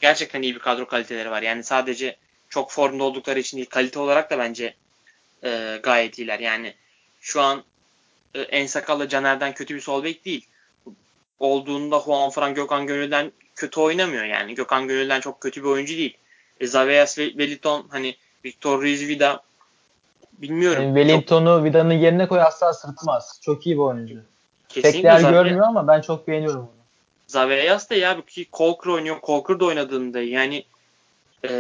Gerçekten 0.00 0.42
iyi 0.42 0.54
bir 0.54 0.60
kadro 0.60 0.86
kaliteleri 0.86 1.30
var. 1.30 1.42
Yani 1.42 1.64
sadece 1.64 2.16
çok 2.48 2.70
formda 2.72 3.04
oldukları 3.04 3.40
için 3.40 3.56
değil 3.56 3.68
kalite 3.70 3.98
olarak 3.98 4.30
da 4.30 4.38
bence 4.38 4.74
e, 5.44 5.80
gayet 5.82 6.18
iyiler. 6.18 6.38
Yani 6.38 6.74
şu 7.20 7.40
an 7.40 7.64
e, 8.34 8.40
En 8.40 8.66
Sakal'la 8.66 9.08
Caner'den 9.08 9.54
kötü 9.54 9.74
bir 9.74 9.80
sol 9.80 10.04
bek 10.04 10.24
değil. 10.24 10.46
Olduğunda 11.40 12.00
Juan 12.00 12.30
Fran 12.30 12.54
Gökhan 12.54 12.86
Gönül'den 12.86 13.32
kötü 13.56 13.80
oynamıyor 13.80 14.24
yani. 14.24 14.54
Gökhan 14.54 14.88
Gönül'den 14.88 15.20
çok 15.20 15.40
kötü 15.40 15.62
bir 15.62 15.68
oyuncu 15.68 15.96
değil. 15.96 16.16
E, 16.60 16.66
Zavias 16.66 17.18
ve 17.18 17.28
Wellington 17.28 17.86
hani 17.88 18.16
Victor 18.44 18.82
Ruiz 18.82 19.08
Vida 19.08 19.42
bilmiyorum. 20.32 20.82
Yani 20.82 21.00
Wellington'u 21.00 21.58
çok... 21.58 21.64
Vida'nın 21.64 21.94
yerine 21.94 22.28
koy 22.28 22.42
asla 22.42 22.72
sırtmaz. 22.72 23.40
Çok 23.42 23.66
iyi 23.66 23.74
bir 23.76 23.80
oyuncu. 23.80 24.14
Kesinlikle 24.68 24.92
Pek 24.92 25.04
değer 25.04 25.30
görmüyor 25.30 25.66
ama 25.66 25.88
ben 25.88 26.00
çok 26.00 26.28
beğeniyorum 26.28 26.60
onu. 26.60 26.80
Zaveyas 27.26 27.90
da 27.90 27.94
ya 27.94 28.24
ki 28.26 28.46
Colker 28.52 28.90
oynuyor. 28.90 29.16
Colker 29.22 29.60
da 29.60 29.64
oynadığında 29.64 30.20
yani 30.20 30.64
e, 31.44 31.50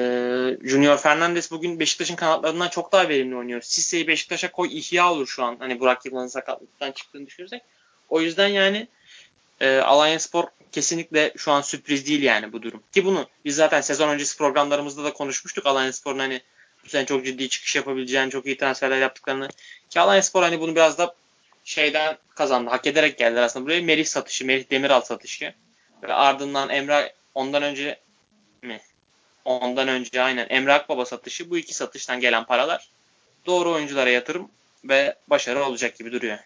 Junior 0.62 0.96
Fernandez 0.96 1.50
bugün 1.50 1.80
Beşiktaş'ın 1.80 2.16
kanatlarından 2.16 2.68
çok 2.68 2.92
daha 2.92 3.08
verimli 3.08 3.36
oynuyor. 3.36 3.60
Sisse'yi 3.60 4.08
Beşiktaş'a 4.08 4.52
koy 4.52 4.78
ihya 4.78 5.12
olur 5.12 5.26
şu 5.26 5.44
an. 5.44 5.56
Hani 5.58 5.80
Burak 5.80 6.06
Yılmaz'ın 6.06 6.28
sakatlıktan 6.28 6.92
çıktığını 6.92 7.26
düşünürsek. 7.26 7.62
O 8.08 8.20
yüzden 8.20 8.48
yani 8.48 8.88
e, 9.60 9.78
Alanya 9.78 10.18
Spor 10.18 10.44
kesinlikle 10.72 11.32
şu 11.36 11.52
an 11.52 11.60
sürpriz 11.60 12.06
değil 12.06 12.22
yani 12.22 12.52
bu 12.52 12.62
durum. 12.62 12.82
Ki 12.92 13.04
bunu 13.04 13.28
biz 13.44 13.56
zaten 13.56 13.80
sezon 13.80 14.08
öncesi 14.08 14.38
programlarımızda 14.38 15.04
da 15.04 15.12
konuşmuştuk. 15.12 15.66
Alanya 15.66 15.92
Spor'un 15.92 16.18
hani 16.18 16.40
bu 16.84 16.88
sene 16.88 17.06
çok 17.06 17.24
ciddi 17.24 17.48
çıkış 17.48 17.76
yapabileceğini, 17.76 18.30
çok 18.30 18.46
iyi 18.46 18.56
transferler 18.56 18.98
yaptıklarını. 18.98 19.48
Ki 19.90 20.00
Alanya 20.00 20.22
Spor 20.22 20.42
hani 20.42 20.60
bunu 20.60 20.74
biraz 20.74 20.98
da 20.98 21.14
şeyden 21.64 22.18
kazandı. 22.34 22.70
Hak 22.70 22.86
ederek 22.86 23.18
geldiler 23.18 23.42
aslında 23.42 23.66
buraya. 23.66 23.82
Merih 23.82 24.06
satışı, 24.06 24.46
Merih 24.46 24.70
Demiral 24.70 25.00
satışı. 25.00 25.54
Ve 26.02 26.14
ardından 26.14 26.68
Emre 26.68 27.14
ondan 27.34 27.62
önce 27.62 28.00
mi? 28.62 28.80
Ondan 29.44 29.88
önce 29.88 30.22
aynen 30.22 30.46
Emre 30.50 30.72
Akbaba 30.72 31.04
satışı. 31.04 31.50
Bu 31.50 31.58
iki 31.58 31.74
satıştan 31.74 32.20
gelen 32.20 32.44
paralar 32.44 32.88
doğru 33.46 33.72
oyunculara 33.72 34.10
yatırım 34.10 34.50
ve 34.84 35.16
başarı 35.28 35.64
olacak 35.64 35.98
gibi 35.98 36.12
duruyor. 36.12 36.38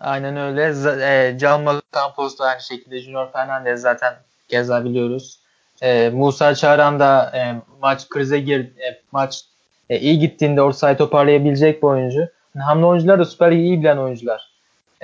Aynen 0.00 0.36
öyle. 0.36 0.72
Z- 0.72 1.00
e, 1.02 1.38
Can 1.38 1.82
Campos 1.94 2.38
da 2.38 2.44
aynı 2.44 2.60
şekilde 2.60 3.00
Junior 3.00 3.32
Fernandez 3.32 3.80
zaten 3.80 4.14
keza 4.48 4.84
biliyoruz. 4.84 5.38
E, 5.82 6.10
Musa 6.14 6.54
Çağran 6.54 7.00
da 7.00 7.32
e, 7.34 7.54
maç 7.80 8.08
krize 8.08 8.40
gir 8.40 8.60
e, 8.60 9.00
maç 9.12 9.44
e, 9.90 9.98
iyi 10.00 10.18
gittiğinde 10.18 10.62
orta 10.62 10.78
sahayı 10.78 10.96
toparlayabilecek 10.98 11.82
bir 11.82 11.88
oyuncu. 11.88 12.18
Yani 12.54 12.64
hamle 12.64 12.86
oyuncular 12.86 13.18
da 13.18 13.24
Süper 13.24 13.52
iyi 13.52 13.80
bilen 13.80 13.96
oyuncular. 13.96 14.50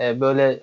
E, 0.01 0.21
böyle 0.21 0.61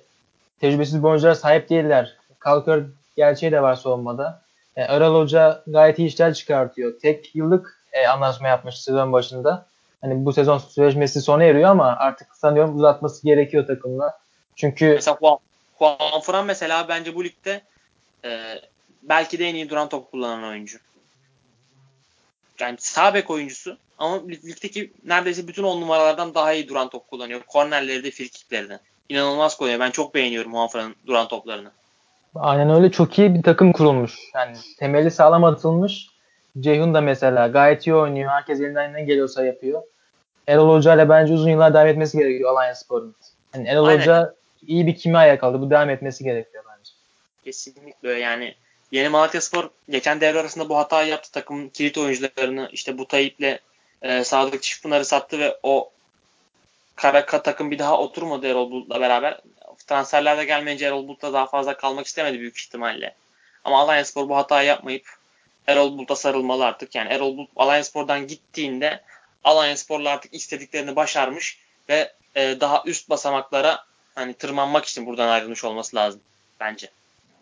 tecrübesiz 0.61 1.03
bir 1.03 1.07
oyunculara 1.07 1.36
sahip 1.36 1.69
değiller. 1.69 2.15
Kalkör 2.39 2.84
gerçeği 3.17 3.51
de 3.51 3.61
var 3.61 3.75
savunmada. 3.75 4.41
E, 4.75 4.84
Aral 4.84 5.15
Hoca 5.15 5.63
gayet 5.67 5.99
iyi 5.99 6.07
işler 6.07 6.34
çıkartıyor. 6.34 6.93
Tek 7.01 7.36
yıllık 7.36 7.78
e, 7.93 8.07
anlaşma 8.07 8.47
yapmış 8.47 8.82
sezon 8.82 9.13
başında. 9.13 9.65
Hani 10.02 10.26
bu 10.26 10.34
sezon 10.34 10.58
sözleşmesi 10.58 11.22
sona 11.22 11.43
eriyor 11.43 11.70
ama 11.70 11.95
artık 12.00 12.36
sanıyorum 12.36 12.78
uzatması 12.78 13.24
gerekiyor 13.24 13.68
takımla. 13.68 14.20
Çünkü 14.56 14.86
mesela 14.86 15.18
Juan, 15.20 15.38
Juan 15.80 16.22
Fran 16.22 16.45
mesela 16.45 16.88
bence 16.89 17.16
bu 17.16 17.24
ligde 17.24 17.62
e, 18.26 18.62
belki 19.04 19.39
de 19.39 19.45
en 19.45 19.56
iyi 19.56 19.70
duran 19.70 19.89
top 19.89 20.12
kullanan 20.12 20.43
oyuncu. 20.43 20.78
Yani 22.60 22.76
sağ 22.80 23.14
bek 23.14 23.30
oyuncusu 23.30 23.78
ama 23.98 24.22
ligdeki 24.28 24.91
neredeyse 25.06 25.48
bütün 25.48 25.64
on 25.64 25.82
numaralardan 25.82 26.34
daha 26.34 26.54
iyi 26.54 26.70
duran 26.70 26.89
top 26.89 27.10
kullanıyor. 27.10 27.41
Kornerleri 27.48 28.04
de 28.04 28.12
frikikleri 28.12 28.70
de. 28.70 28.80
İnanılmaz 29.10 29.58
koyuyor. 29.58 29.80
Ben 29.80 29.91
çok 29.91 30.16
beğeniyorum 30.16 30.52
Juan 30.52 30.68
Fran'ın 30.68 30.95
duran 31.08 31.28
toplarını. 31.28 31.72
Aynen 32.36 32.70
öyle 32.70 32.91
çok 32.91 33.20
iyi 33.20 33.36
bir 33.36 33.43
takım 33.43 33.74
kurulmuş. 33.74 34.16
Yani 34.36 34.58
temeli 34.80 35.12
sağlam 35.12 35.43
atılmış. 35.43 36.08
Ceyhun 36.60 36.93
da 36.93 37.01
mesela 37.01 37.47
gayet 37.47 37.88
iyi 37.88 37.95
oynuyor. 37.95 38.32
Herkes 38.32 38.62
elinden 38.62 38.93
ne 38.93 39.03
geliyorsa 39.03 39.45
yapıyor. 39.45 39.82
Erol 40.47 40.76
Hoca 40.76 40.95
ile 40.95 41.10
bence 41.10 41.34
uzun 41.34 41.49
yıllar 41.49 41.74
devam 41.74 41.88
etmesi 41.88 42.18
gerekiyor 42.18 42.51
Alanya 42.51 42.76
Spor'un. 42.76 43.16
Yani 43.55 43.68
Erol 43.68 43.86
Aynen. 43.86 44.01
Hoca 44.01 44.34
iyi 44.68 44.88
bir 44.88 44.95
kimya 44.95 45.26
yakaladı. 45.26 45.62
Bu 45.62 45.70
devam 45.70 45.89
etmesi 45.89 46.24
gerekiyor 46.24 46.64
bence. 46.70 46.91
Kesinlikle 47.43 48.12
yani 48.12 48.55
Yeni 48.91 49.10
Malatya 49.10 49.41
Spor 49.41 49.70
geçen 49.89 50.22
devre 50.22 50.39
arasında 50.39 50.70
bu 50.70 50.78
hatayı 50.78 51.10
yaptı. 51.10 51.32
Takım 51.32 51.70
kilit 51.70 51.97
oyuncularını 51.97 52.70
işte 52.72 52.97
bu 52.97 53.08
Tayyip'le 53.08 53.60
e, 54.01 54.24
Sadık 54.24 54.64
Çiftpınar'ı 54.64 55.05
sattı 55.05 55.39
ve 55.39 55.58
o 55.64 55.91
Karaka 56.95 57.43
takım 57.43 57.72
bir 57.72 57.80
daha 57.80 57.99
oturmadı 57.99 58.47
Erol 58.47 58.72
Bulut'la 58.72 59.01
beraber. 59.01 59.41
Transferlerde 59.88 60.45
gelmeyince 60.45 60.86
Erol 60.86 61.08
Bulut'la 61.08 61.34
daha 61.34 61.47
fazla 61.47 61.78
kalmak 61.78 62.05
istemedi 62.05 62.39
büyük 62.39 62.60
ihtimalle. 62.60 63.16
Ama 63.64 63.80
Alanya 63.80 64.05
Spor 64.05 64.30
bu 64.30 64.36
hatayı 64.36 64.68
yapmayıp 64.68 65.16
Erol 65.68 65.97
Bulut'a 65.97 66.15
sarılmalı 66.15 66.65
artık. 66.65 66.95
Yani 66.95 67.13
Erol 67.13 67.38
Bulut 67.38 67.49
Alanya 67.55 67.84
Spor'dan 67.84 68.28
gittiğinde 68.28 69.01
Alanya 69.43 69.78
Spor'la 69.78 70.09
artık 70.09 70.34
istediklerini 70.34 70.95
başarmış 70.95 71.59
ve 71.89 72.11
e, 72.36 72.57
daha 72.61 72.84
üst 72.86 73.09
basamaklara 73.09 73.80
hani 74.15 74.34
tırmanmak 74.34 74.86
için 74.86 75.05
buradan 75.05 75.28
ayrılmış 75.28 75.63
olması 75.63 75.95
lazım 75.95 76.22
bence. 76.59 76.89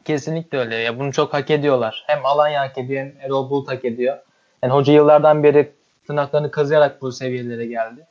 Kesinlikle 0.06 0.58
öyle. 0.58 0.76
Ya 0.76 1.00
bunu 1.00 1.14
çok 1.14 1.34
hak 1.34 1.52
ediyorlar. 1.52 2.04
Hem 2.08 2.26
Alanya 2.26 2.62
hak 2.62 2.78
ediyor 2.78 3.06
hem 3.06 3.14
Erol 3.22 3.50
Bulut 3.50 3.68
hak 3.68 3.86
ediyor. 3.86 4.18
Yani 4.64 4.74
hoca 4.74 4.94
yıllardan 4.94 5.44
beri 5.44 5.72
tırnaklarını 6.08 6.52
kazıyarak 6.52 7.02
bu 7.02 7.12
seviyelere 7.12 7.66
geldi. 7.66 8.08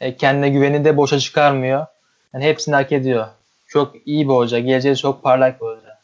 E, 0.00 0.16
kendine 0.16 0.48
güveni 0.48 0.84
de 0.84 0.96
boşa 0.96 1.18
çıkarmıyor. 1.18 1.86
Yani 2.34 2.44
hepsini 2.44 2.74
hak 2.74 2.92
ediyor. 2.92 3.26
Çok 3.68 3.96
iyi 4.06 4.28
bir 4.28 4.34
hoca. 4.34 4.58
Geleceği 4.58 4.96
çok 4.96 5.22
parlak 5.22 5.60
bir 5.60 5.66
hoca. 5.66 5.98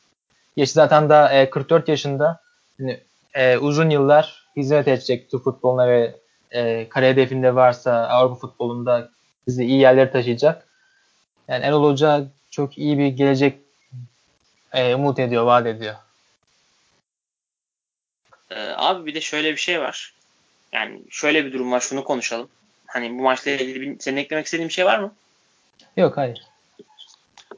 Yaşı 0.56 0.72
zaten 0.72 1.08
da 1.08 1.32
e, 1.32 1.50
44 1.50 1.88
yaşında. 1.88 2.40
Yani, 2.78 3.00
e, 3.34 3.58
uzun 3.58 3.90
yıllar 3.90 4.48
hizmet 4.56 4.88
edecek 4.88 5.30
Türk 5.30 5.44
futboluna 5.44 5.88
ve 5.88 6.16
e, 6.50 6.88
kare 6.88 7.08
hedefinde 7.10 7.54
varsa 7.54 8.08
Avrupa 8.08 8.34
futbolunda 8.34 9.10
bizi 9.46 9.64
iyi 9.64 9.80
yerlere 9.80 10.10
taşıyacak. 10.10 10.68
Yani 11.48 11.64
Erol 11.64 11.90
Hoca 11.90 12.26
çok 12.50 12.78
iyi 12.78 12.98
bir 12.98 13.06
gelecek 13.06 13.58
e, 14.72 14.94
umut 14.94 15.18
ediyor, 15.18 15.44
vaat 15.44 15.66
ediyor. 15.66 15.94
Ee, 18.50 18.72
abi 18.76 19.06
bir 19.06 19.14
de 19.14 19.20
şöyle 19.20 19.52
bir 19.52 19.56
şey 19.56 19.80
var. 19.80 20.14
Yani 20.72 21.02
şöyle 21.10 21.44
bir 21.44 21.52
durum 21.52 21.72
var. 21.72 21.80
Şunu 21.80 22.04
konuşalım. 22.04 22.48
Hani 22.86 23.18
bu 23.18 23.22
maçla 23.22 23.50
ilgili 23.50 23.80
bir, 23.80 24.00
senin 24.00 24.16
eklemek 24.16 24.46
istediğin 24.46 24.68
bir 24.68 24.74
şey 24.74 24.84
var 24.84 24.98
mı? 24.98 25.14
Yok 25.96 26.16
hayır. 26.16 26.42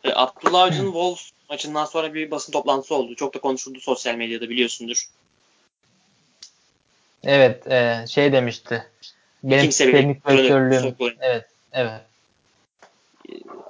Ee, 0.04 0.12
Abdullah 0.14 0.62
Avcı'nın 0.62 0.92
Wolves 0.92 1.30
maçından 1.50 1.84
sonra 1.84 2.14
bir 2.14 2.30
basın 2.30 2.52
toplantısı 2.52 2.94
oldu. 2.94 3.14
Çok 3.14 3.34
da 3.34 3.40
konuşuldu 3.40 3.80
sosyal 3.80 4.14
medyada 4.14 4.48
biliyorsundur. 4.48 5.06
Evet, 7.24 7.66
e, 7.66 8.04
şey 8.08 8.32
demişti. 8.32 8.84
Benim 9.42 9.62
Kimse 9.62 9.92
teknik 9.92 10.28
direktörlüğüm. 10.28 10.94
Evet, 11.20 11.44
evet. 11.72 12.00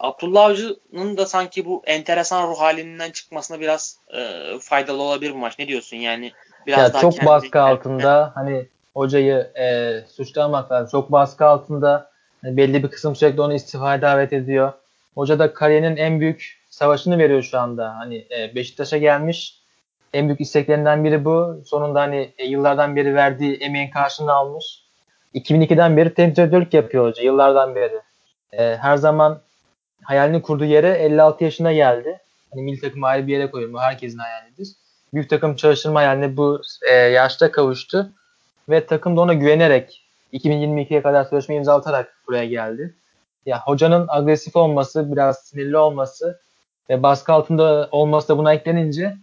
Abdullah 0.01 0.45
Avcı'nın 0.45 1.17
da 1.17 1.27
sanki 1.27 1.65
bu 1.65 1.83
enteresan 1.87 2.49
ruh 2.49 2.61
halinden 2.61 3.11
çıkmasına 3.11 3.61
biraz 3.61 3.99
e, 4.17 4.43
faydalı 4.61 5.03
olabilir 5.03 5.33
bu 5.35 5.39
maç. 5.39 5.59
Ne 5.59 5.69
diyorsun 5.69 5.97
yani? 5.97 6.33
Biraz 6.67 6.79
ya 6.79 6.93
daha 6.93 7.03
çok 7.03 7.13
kendi... 7.13 7.27
baskı 7.27 7.61
altında 7.61 8.33
hani 8.35 8.67
hocayı 8.95 9.51
e, 9.59 10.01
suçlamak 10.09 10.73
lazım. 10.73 10.89
Çok 11.01 11.13
baskı 11.13 11.47
altında 11.47 12.11
yani 12.45 12.57
belli 12.57 12.83
bir 12.83 12.89
kısım 12.89 13.17
sürekli 13.17 13.41
onu 13.41 13.55
istifaya 13.55 14.03
davet 14.03 14.33
ediyor. 14.33 14.73
Hoca 15.15 15.39
da 15.39 15.55
kariyerinin 15.55 15.97
en 15.97 16.21
büyük 16.21 16.61
savaşını 16.71 17.19
veriyor 17.19 17.43
şu 17.43 17.59
anda. 17.59 17.97
Hani 17.99 18.27
e, 18.39 18.55
Beşiktaş'a 18.55 18.99
gelmiş. 18.99 19.60
En 20.15 20.27
büyük 20.27 20.41
isteklerinden 20.41 21.05
biri 21.05 21.25
bu. 21.25 21.63
Sonunda 21.67 22.01
hani 22.01 22.33
e, 22.39 22.47
yıllardan 22.47 22.97
beri 22.97 23.15
verdiği 23.15 23.57
emeğin 23.57 23.91
karşılığını 23.91 24.33
almış. 24.33 24.83
2002'den 25.35 25.97
beri 25.97 26.15
teknik 26.15 26.75
yapıyor 26.75 27.09
hoca 27.09 27.23
yıllardan 27.23 27.75
beri. 27.75 28.01
E, 28.53 28.77
her 28.77 28.97
zaman 28.97 29.41
hayalini 30.03 30.43
kurduğu 30.43 30.65
yere 30.65 30.89
56 30.89 31.45
yaşına 31.45 31.73
geldi. 31.73 32.19
Hani 32.51 32.63
milli 32.63 32.81
takım 32.81 33.05
ayrı 33.05 33.27
bir 33.27 33.33
yere 33.33 33.51
koyuyor. 33.51 33.73
Bu 33.73 33.81
herkesin 33.81 34.19
hayalidir. 34.19 34.69
Büyük 35.15 35.31
takım 35.31 35.57
çalıştırma 35.57 36.01
hayaline 36.01 36.37
bu 36.37 36.63
e, 36.91 36.95
yaşta 36.95 37.51
kavuştu. 37.53 38.13
Ve 38.69 38.87
takım 38.87 39.17
da 39.17 39.21
ona 39.21 39.35
güvenerek 39.35 40.05
2022'ye 40.33 41.03
kadar 41.03 41.25
sözleşme 41.25 41.55
imzalatarak 41.55 42.15
buraya 42.29 42.45
geldi. 42.45 42.95
Ya 43.47 43.61
hocanın 43.61 44.07
agresif 44.09 44.57
olması, 44.57 45.13
biraz 45.13 45.39
sinirli 45.39 45.77
olması 45.77 46.41
ve 46.91 47.03
baskı 47.03 47.33
altında 47.33 47.89
olması 47.91 48.29
da 48.29 48.39
buna 48.39 48.55
eklenince 48.55 49.17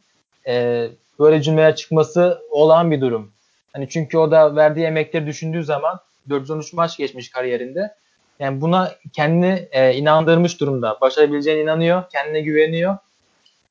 e, 0.47 0.87
böyle 1.19 1.41
cümleler 1.41 1.75
çıkması 1.75 2.41
olağan 2.51 2.91
bir 2.91 3.01
durum. 3.01 3.31
Hani 3.73 3.89
çünkü 3.89 4.17
o 4.17 4.31
da 4.31 4.55
verdiği 4.55 4.85
emekleri 4.85 5.27
düşündüğü 5.27 5.63
zaman 5.63 5.99
413 6.29 6.73
maç 6.73 6.97
geçmiş 6.97 7.31
kariyerinde 7.31 7.95
yani 8.39 8.61
buna 8.61 8.91
kendini 9.13 9.67
e, 9.71 9.93
inandırmış 9.93 10.59
durumda. 10.59 10.97
Başarabileceğine 11.01 11.61
inanıyor, 11.61 12.03
kendine 12.11 12.41
güveniyor. 12.41 12.97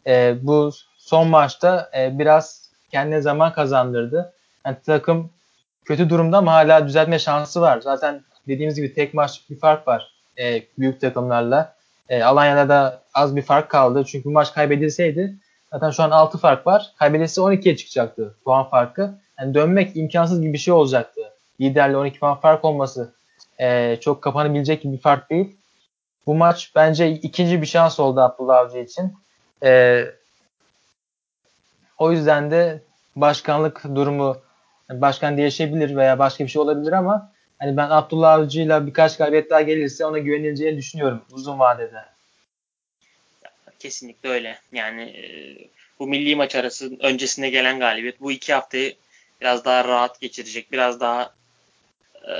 E, 0.06 0.34
bu 0.42 0.70
son 0.98 1.28
maçta 1.28 1.90
e, 1.98 2.18
biraz 2.18 2.70
kendine 2.90 3.20
zaman 3.20 3.52
kazandırdı. 3.52 4.32
Yani 4.66 4.76
takım 4.86 5.30
kötü 5.84 6.10
durumda 6.10 6.38
ama 6.38 6.52
hala 6.52 6.86
düzeltme 6.86 7.18
şansı 7.18 7.60
var. 7.60 7.80
Zaten 7.80 8.22
dediğimiz 8.48 8.76
gibi 8.76 8.94
tek 8.94 9.14
maç 9.14 9.40
bir 9.50 9.58
fark 9.58 9.88
var 9.88 10.12
e, 10.38 10.62
büyük 10.78 11.00
takımlarla. 11.00 11.76
E, 12.08 12.22
Alanya'da 12.22 12.68
da 12.68 13.02
az 13.14 13.36
bir 13.36 13.42
fark 13.42 13.70
kaldı. 13.70 14.04
Çünkü 14.06 14.28
maç 14.28 14.54
kaybedilseydi 14.54 15.36
zaten 15.76 15.90
şu 15.90 16.02
an 16.02 16.10
6 16.10 16.38
fark 16.38 16.66
var. 16.66 16.92
Kaybedilse 16.98 17.40
12'ye 17.40 17.76
çıkacaktı 17.76 18.34
puan 18.44 18.64
farkı. 18.64 19.14
Yani 19.38 19.54
dönmek 19.54 19.96
imkansız 19.96 20.40
gibi 20.40 20.52
bir 20.52 20.58
şey 20.58 20.74
olacaktı. 20.74 21.20
Liderle 21.60 21.96
12 21.96 22.18
puan 22.18 22.40
fark 22.40 22.64
olması 22.64 23.12
e, 23.60 23.96
çok 24.00 24.22
kapanabilecek 24.22 24.84
bir 24.84 24.98
fark 24.98 25.30
değil. 25.30 25.56
Bu 26.26 26.34
maç 26.34 26.72
bence 26.74 27.10
ikinci 27.10 27.62
bir 27.62 27.66
şans 27.66 28.00
oldu 28.00 28.20
Abdullah 28.20 28.58
Avcı 28.58 28.78
için. 28.78 29.12
E, 29.62 30.02
o 31.98 32.12
yüzden 32.12 32.50
de 32.50 32.82
başkanlık 33.16 33.84
durumu 33.94 34.36
başkan 34.90 35.36
değişebilir 35.36 35.96
veya 35.96 36.18
başka 36.18 36.44
bir 36.44 36.48
şey 36.48 36.62
olabilir 36.62 36.92
ama 36.92 37.32
hani 37.58 37.76
ben 37.76 37.90
Abdullah 37.90 38.32
Avcı'yla 38.32 38.86
birkaç 38.86 39.16
galibiyet 39.16 39.50
daha 39.50 39.60
gelirse 39.60 40.06
ona 40.06 40.18
güvenileceğini 40.18 40.76
düşünüyorum 40.76 41.22
uzun 41.32 41.58
vadede. 41.58 42.15
Kesinlikle 43.78 44.28
öyle. 44.28 44.58
Yani 44.72 45.02
e, 45.02 45.24
bu 45.98 46.06
milli 46.06 46.36
maç 46.36 46.54
arası 46.54 46.96
öncesinde 47.00 47.50
gelen 47.50 47.78
galibiyet 47.78 48.20
bu 48.20 48.32
iki 48.32 48.52
haftayı 48.52 48.96
biraz 49.40 49.64
daha 49.64 49.84
rahat 49.84 50.20
geçirecek. 50.20 50.72
Biraz 50.72 51.00
daha 51.00 51.34
e, 52.24 52.32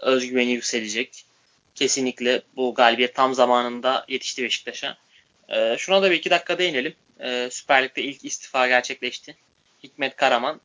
özgüveni 0.00 0.50
yükselecek. 0.50 1.24
Kesinlikle 1.74 2.42
bu 2.56 2.74
galibiyet 2.74 3.14
tam 3.14 3.34
zamanında 3.34 4.04
yetişti 4.08 4.42
Beşiktaş'a. 4.42 4.96
E, 5.48 5.76
şuna 5.78 6.02
da 6.02 6.10
bir 6.10 6.16
iki 6.16 6.30
dakika 6.30 6.58
değinelim. 6.58 6.94
E, 7.20 7.48
Süper 7.50 7.84
Lig'de 7.84 8.02
ilk 8.02 8.24
istifa 8.24 8.66
gerçekleşti. 8.66 9.36
Hikmet 9.82 10.16
Karaman 10.16 10.60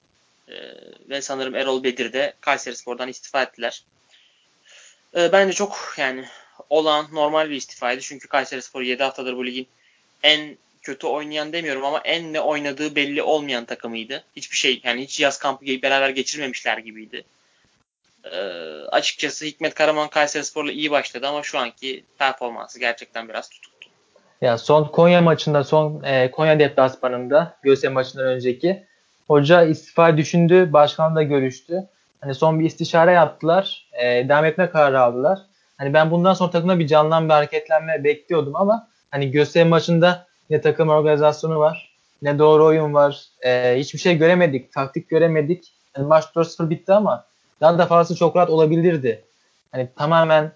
ve 1.10 1.22
sanırım 1.22 1.56
Erol 1.56 1.84
Bedir 1.84 2.14
de 2.14 2.34
Kayseri 2.42 2.76
Spor'dan 2.76 3.10
istifa 3.10 3.44
ettiler. 3.44 3.84
Bence 5.14 5.54
çok 5.54 5.96
yani 5.98 6.26
olan 6.70 7.08
normal 7.12 7.50
bir 7.50 7.56
istifaydı. 7.56 8.02
Çünkü 8.02 8.28
Kayseri 8.28 8.62
Spor 8.62 8.82
7 8.82 9.04
haftadır 9.04 9.38
bu 9.38 9.46
ligin 9.46 9.68
en 10.26 10.58
kötü 10.82 11.08
oynayan 11.08 11.54
demiyorum 11.54 11.86
ama 11.86 12.02
en 12.04 12.34
ne 12.34 12.40
oynadığı 12.42 12.96
belli 12.96 13.22
olmayan 13.22 13.66
takımıydı. 13.66 14.24
Hiçbir 14.36 14.58
şey 14.58 14.82
yani 14.84 15.02
hiç 15.02 15.20
yaz 15.20 15.40
kampı 15.40 15.66
beraber 15.66 16.10
geçirmemişler 16.10 16.78
gibiydi. 16.78 17.24
Ee, 18.24 18.38
açıkçası 18.92 19.46
Hikmet 19.46 19.74
Karaman 19.74 20.10
Kayseri 20.10 20.44
Spor'la 20.44 20.72
iyi 20.72 20.92
başladı 20.92 21.28
ama 21.28 21.44
şu 21.44 21.60
anki 21.60 22.04
performansı 22.20 22.80
gerçekten 22.80 23.30
biraz 23.30 23.50
tutuktu. 23.50 23.90
Ya 24.42 24.58
son 24.58 24.84
Konya 24.84 25.22
maçında, 25.22 25.64
son 25.64 26.04
e, 26.04 26.32
Konya 26.32 26.60
deplasmanında 26.60 27.58
Göztepe 27.64 27.94
maçından 27.94 28.26
önceki 28.26 28.84
hoca 29.28 29.64
istifa 29.64 30.18
düşündü, 30.18 30.74
başkanla 30.74 31.24
görüştü. 31.24 31.84
Hani 32.22 32.36
son 32.36 32.60
bir 32.60 32.66
istişare 32.66 33.12
yaptılar. 33.12 33.88
E, 33.94 34.30
devam 34.30 34.46
etme 34.46 34.70
kararı 34.70 35.02
aldılar. 35.02 35.40
Hani 35.78 35.94
ben 35.94 36.12
bundan 36.12 36.34
sonra 36.34 36.52
takımda 36.52 36.80
bir 36.80 36.88
canlanma, 36.88 37.30
bir 37.30 37.34
hareketlenme 37.34 38.04
bekliyordum 38.04 38.56
ama 38.56 38.88
hani 39.16 39.32
Göztepe 39.32 39.70
maçında 39.70 40.28
ne 40.50 40.62
takım 40.62 40.90
organizasyonu 40.90 41.60
var, 41.60 41.96
ne 42.22 42.40
doğru 42.40 42.66
oyun 42.66 42.94
var. 42.94 43.26
E, 43.42 43.76
hiçbir 43.80 44.00
şey 44.00 44.18
göremedik, 44.18 44.74
taktik 44.74 45.10
göremedik. 45.10 45.74
Yani 45.98 46.08
maç 46.08 46.26
4-0 46.36 46.70
bitti 46.70 46.94
ama 46.94 47.26
daha 47.62 47.78
da 47.78 47.86
fazlası 47.86 48.16
çok 48.16 48.36
rahat 48.36 48.50
olabilirdi. 48.50 49.24
Hani 49.72 49.90
tamamen 49.96 50.52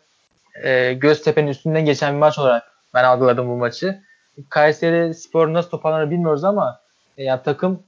e, 0.63 0.93
Göztepe'nin 0.93 1.47
üstünden 1.47 1.85
geçen 1.85 2.13
bir 2.13 2.19
maç 2.19 2.39
olarak 2.39 2.63
ben 2.93 3.03
algıladım 3.03 3.49
bu 3.49 3.55
maçı. 3.55 4.01
Kayseri 4.49 5.13
Spor 5.13 5.53
nasıl 5.53 5.69
toparlanır 5.69 6.11
bilmiyoruz 6.11 6.43
ama 6.43 6.79
e, 7.17 7.23
ya 7.23 7.43
takım 7.43 7.83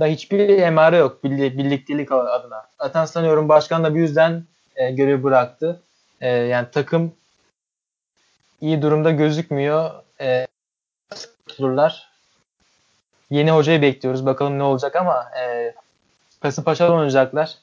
da 0.00 0.06
hiçbir 0.06 0.48
emare 0.48 0.96
yok 0.96 1.24
birliktelik 1.24 2.12
adına. 2.12 2.66
Zaten 2.80 3.04
sanıyorum 3.04 3.48
başkan 3.48 3.84
da 3.84 3.94
bir 3.94 4.00
yüzden 4.00 4.44
e, 4.76 4.90
görev 4.90 5.22
bıraktı. 5.22 5.82
E, 6.20 6.28
yani 6.28 6.66
takım 6.72 7.12
iyi 8.60 8.82
durumda 8.82 9.10
gözükmüyor. 9.10 9.90
E, 10.20 10.46
tutulurlar. 11.48 12.08
Yeni 13.30 13.50
hocayı 13.50 13.82
bekliyoruz. 13.82 14.26
Bakalım 14.26 14.58
ne 14.58 14.62
olacak 14.62 14.96
ama 14.96 15.26
e, 15.40 15.74
Kasımpaşa'da 16.40 16.92
oynayacaklar. 16.92 17.54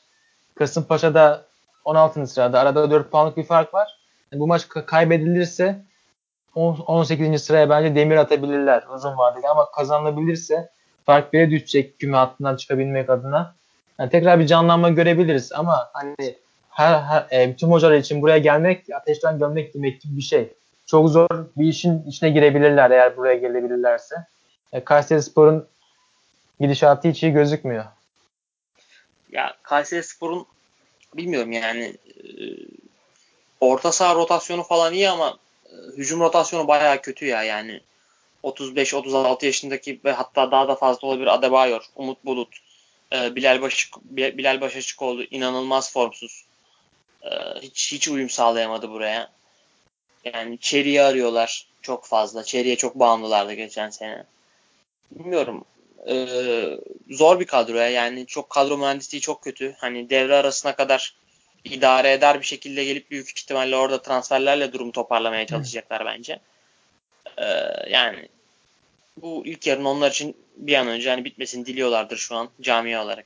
Kasımpaşa'da 0.55 1.45
16. 1.85 2.27
sırada. 2.27 2.59
Arada 2.59 2.91
4 2.91 3.11
puanlık 3.11 3.37
bir 3.37 3.43
fark 3.43 3.73
var. 3.73 3.99
Yani 4.31 4.39
bu 4.39 4.47
maç 4.47 4.67
kaybedilirse 4.67 5.81
18. 6.55 7.43
sıraya 7.43 7.69
bence 7.69 7.95
demir 7.95 8.17
atabilirler 8.17 8.83
uzun 8.95 9.17
vadede 9.17 9.49
ama 9.49 9.71
kazanılabilirse 9.71 10.69
fark 11.05 11.33
bile 11.33 11.51
düşecek 11.51 11.99
küme 11.99 12.17
hattından 12.17 12.55
çıkabilmek 12.55 13.09
adına. 13.09 13.55
Yani 13.99 14.09
tekrar 14.09 14.39
bir 14.39 14.47
canlanma 14.47 14.89
görebiliriz 14.89 15.51
ama 15.51 15.89
hani 15.93 16.15
her, 16.69 17.01
her 17.01 17.27
e, 17.31 17.49
bütün 17.49 17.71
hocalar 17.71 17.95
için 17.95 18.21
buraya 18.21 18.37
gelmek 18.37 18.85
ateşten 18.95 19.39
gömlek 19.39 19.73
demek 19.73 20.01
gibi 20.01 20.17
bir 20.17 20.21
şey. 20.21 20.53
Çok 20.85 21.09
zor 21.09 21.29
bir 21.57 21.67
işin 21.67 22.03
içine 22.07 22.29
girebilirler 22.29 22.91
eğer 22.91 23.17
buraya 23.17 23.35
gelebilirlerse. 23.35 24.15
E, 24.73 24.83
Kayseri 24.83 25.23
Spor'un 25.23 25.67
gidişatı 26.59 27.07
hiç 27.07 27.23
iyi 27.23 27.31
gözükmüyor. 27.31 27.85
Ya 29.31 29.55
Kayseri 29.63 30.03
Spor'un 30.03 30.45
bilmiyorum 31.13 31.51
yani 31.51 31.95
e, 32.07 32.23
orta 33.59 33.91
saha 33.91 34.15
rotasyonu 34.15 34.63
falan 34.63 34.93
iyi 34.93 35.09
ama 35.09 35.37
e, 35.65 35.75
hücum 35.97 36.19
rotasyonu 36.19 36.67
bayağı 36.67 37.01
kötü 37.01 37.25
ya 37.25 37.43
yani 37.43 37.81
35-36 38.43 39.45
yaşındaki 39.45 39.99
ve 40.05 40.11
hatta 40.11 40.51
daha 40.51 40.67
da 40.67 40.75
fazla 40.75 41.07
olabilir 41.07 41.27
Adebayor, 41.27 41.85
Umut 41.95 42.25
Bulut, 42.25 42.57
e, 43.13 43.35
Bilal, 43.35 43.61
Baş, 43.61 43.91
Bilal 44.11 44.61
Başaçıkoğlu 44.61 45.23
inanılmaz 45.23 45.93
formsuz. 45.93 46.45
hiç 47.61 47.91
hiç 47.91 48.07
uyum 48.07 48.29
sağlayamadı 48.29 48.89
buraya. 48.89 49.29
Yani 50.33 50.57
Çeri'yi 50.57 51.01
arıyorlar 51.01 51.67
çok 51.81 52.05
fazla. 52.05 52.43
Çeri'ye 52.43 52.75
çok 52.75 52.95
bağımlılardı 52.95 53.53
geçen 53.53 53.89
sene. 53.89 54.23
Bilmiyorum 55.11 55.65
e, 56.07 56.27
zor 57.09 57.39
bir 57.39 57.45
kadro 57.45 57.75
ya. 57.75 57.89
Yani 57.89 58.25
çok 58.25 58.49
kadro 58.49 58.77
mühendisliği 58.77 59.21
çok 59.21 59.43
kötü. 59.43 59.75
Hani 59.77 60.09
devre 60.09 60.35
arasına 60.35 60.75
kadar 60.75 61.15
idare 61.63 62.11
eder 62.11 62.39
bir 62.39 62.45
şekilde 62.45 62.83
gelip 62.83 63.11
büyük 63.11 63.29
ihtimalle 63.29 63.75
orada 63.75 64.01
transferlerle 64.01 64.73
durumu 64.73 64.91
toparlamaya 64.91 65.45
çalışacaklar 65.45 66.05
bence. 66.05 66.39
E, 67.37 67.45
yani 67.89 68.27
bu 69.21 69.45
ilk 69.45 69.67
yarın 69.67 69.85
onlar 69.85 70.11
için 70.11 70.37
bir 70.57 70.75
an 70.75 70.87
önce 70.87 71.09
hani 71.09 71.25
bitmesini 71.25 71.65
diliyorlardır 71.65 72.17
şu 72.17 72.35
an 72.35 72.49
camia 72.61 73.03
olarak. 73.03 73.25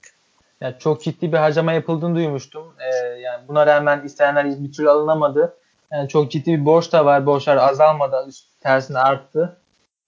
Yani 0.61 0.75
çok 0.79 1.03
ciddi 1.03 1.31
bir 1.31 1.37
harcama 1.37 1.73
yapıldığını 1.73 2.15
duymuştum. 2.15 2.75
Ee, 2.79 2.95
yani 3.19 3.47
buna 3.47 3.67
rağmen 3.67 4.03
isteyenler 4.05 4.63
bir 4.63 4.71
türlü 4.71 4.89
alınamadı. 4.89 5.57
Yani 5.91 6.09
çok 6.09 6.31
ciddi 6.31 6.59
bir 6.59 6.65
borç 6.65 6.91
da 6.91 7.05
var. 7.05 7.25
Borçlar 7.25 7.57
azalmadı. 7.57 8.25
Üst, 8.27 8.61
tersine 8.61 8.99
arttı. 8.99 9.57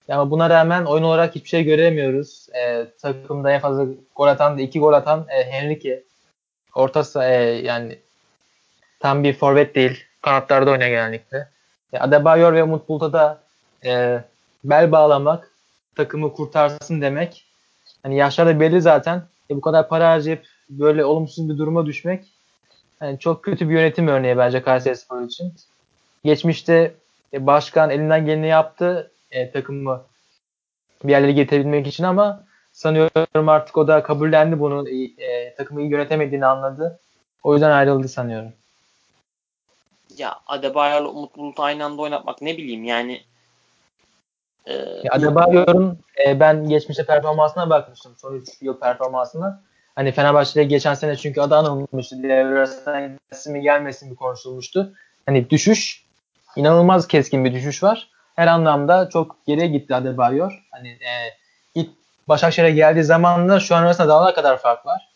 Ama 0.08 0.30
buna 0.30 0.50
rağmen 0.50 0.84
oyun 0.84 1.02
olarak 1.02 1.34
hiçbir 1.34 1.48
şey 1.48 1.64
göremiyoruz. 1.64 2.48
E, 2.54 2.86
takımda 3.02 3.52
en 3.52 3.60
fazla 3.60 3.86
gol 4.16 4.28
atan 4.28 4.58
da 4.58 4.62
iki 4.62 4.78
gol 4.78 4.92
atan 4.92 5.26
e, 5.28 5.50
Henrique. 5.50 6.02
Orta 6.74 7.24
e, 7.24 7.32
yani 7.42 7.98
tam 9.00 9.24
bir 9.24 9.34
forvet 9.34 9.74
değil. 9.74 10.04
Kanatlarda 10.22 10.70
oynuyor 10.70 10.90
genellikle. 10.90 11.48
E, 11.92 11.98
Adebayor 11.98 12.52
ve 12.52 12.62
Umut 12.62 12.88
Bulut'a 12.88 13.12
da 13.12 13.40
e, 13.84 14.20
bel 14.64 14.92
bağlamak, 14.92 15.50
takımı 15.96 16.32
kurtarsın 16.32 17.00
demek. 17.00 17.44
Hani 18.02 18.16
yaşlar 18.16 18.46
da 18.46 18.60
belli 18.60 18.80
zaten. 18.80 19.22
E, 19.50 19.56
bu 19.56 19.60
kadar 19.60 19.88
para 19.88 20.10
harcayıp 20.10 20.46
böyle 20.70 21.04
olumsuz 21.04 21.48
bir 21.48 21.58
duruma 21.58 21.86
düşmek 21.86 22.24
yani 23.02 23.18
çok 23.18 23.44
kötü 23.44 23.68
bir 23.68 23.74
yönetim 23.74 24.08
örneği 24.08 24.38
bence 24.38 24.62
Kayseri 24.62 24.96
Spor 24.96 25.22
için. 25.22 25.54
Geçmişte 26.24 26.94
e, 27.32 27.46
başkan 27.46 27.90
elinden 27.90 28.26
geleni 28.26 28.48
yaptı 28.48 29.10
e, 29.30 29.50
takımı 29.50 30.02
bir 31.04 31.10
yerlere 31.10 31.32
getirebilmek 31.32 31.86
için 31.86 32.04
ama 32.04 32.44
sanıyorum 32.72 33.48
artık 33.48 33.78
o 33.78 33.88
da 33.88 34.02
kabullendi 34.02 34.60
bunu. 34.60 34.88
E, 35.18 35.54
takımı 35.54 35.80
iyi 35.80 35.90
yönetemediğini 35.90 36.46
anladı. 36.46 37.00
O 37.42 37.54
yüzden 37.54 37.70
ayrıldı 37.70 38.08
sanıyorum. 38.08 38.52
Ya 40.16 40.40
Adebayor'la 40.46 41.08
Umut 41.08 41.36
Bulut 41.36 41.60
aynı 41.60 41.84
anda 41.84 42.02
oynatmak 42.02 42.42
ne 42.42 42.56
bileyim 42.56 42.84
yani 42.84 43.20
e, 44.66 45.08
Adebayor'un 45.10 45.98
e, 46.26 46.40
ben 46.40 46.68
geçmişte 46.68 47.06
performansına 47.06 47.70
bakmıştım. 47.70 48.12
Son 48.16 48.34
3 48.34 48.48
yıl 48.60 48.80
performansına. 48.80 49.62
Hani 49.94 50.12
Fenerbahçe'de 50.12 50.64
geçen 50.64 50.94
sene 50.94 51.16
çünkü 51.16 51.40
adı 51.40 51.56
anılmıştı. 51.56 52.22
Devre 52.22 52.58
arasında 52.58 53.18
gelsin 53.30 53.52
mi 53.52 53.62
gelmesin 53.62 54.10
mi 54.10 54.16
konuşulmuştu. 54.16 54.92
Hani 55.26 55.50
düşüş 55.50 56.01
inanılmaz 56.56 57.08
keskin 57.08 57.44
bir 57.44 57.52
düşüş 57.52 57.82
var 57.82 58.12
her 58.36 58.46
anlamda 58.46 59.08
çok 59.08 59.46
geriye 59.46 59.66
gitti 59.66 59.94
Adebayor. 59.94 60.64
Hani 60.70 60.88
e, 60.88 61.12
ilk 61.74 61.90
Başakşehir'e 62.28 62.70
geldiği 62.70 63.04
zamanla 63.04 63.60
şu 63.60 63.74
an 63.76 63.82
arasında 63.82 64.08
dağlar 64.08 64.34
kadar 64.34 64.58
fark 64.58 64.86
var. 64.86 65.08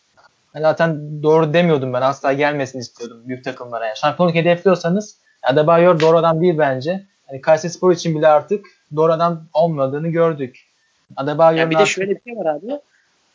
Yani 0.53 0.63
zaten 0.63 1.23
doğru 1.23 1.53
demiyordum 1.53 1.93
ben. 1.93 2.01
Asla 2.01 2.33
gelmesini 2.33 2.79
istiyordum 2.79 3.21
büyük 3.27 3.43
takımlara. 3.43 3.85
Yani 3.85 3.97
şampiyonluk 3.97 4.35
hedefliyorsanız 4.35 5.17
Adebayor 5.43 5.99
doğru 5.99 6.17
adam 6.17 6.41
değil 6.41 6.57
bence. 6.57 7.05
Yani 7.29 7.41
Kayseri 7.41 7.71
Spor 7.71 7.91
için 7.91 8.15
bile 8.15 8.27
artık 8.27 8.65
doğru 8.95 9.13
adam 9.13 9.43
olmadığını 9.53 10.07
gördük. 10.07 10.67
Adebayor 11.15 11.59
yani 11.59 11.71
bir 11.71 11.79
de 11.79 11.85
şöyle 11.85 12.11
bir 12.11 12.21
şey 12.23 12.37
var 12.37 12.45
abi. 12.45 12.79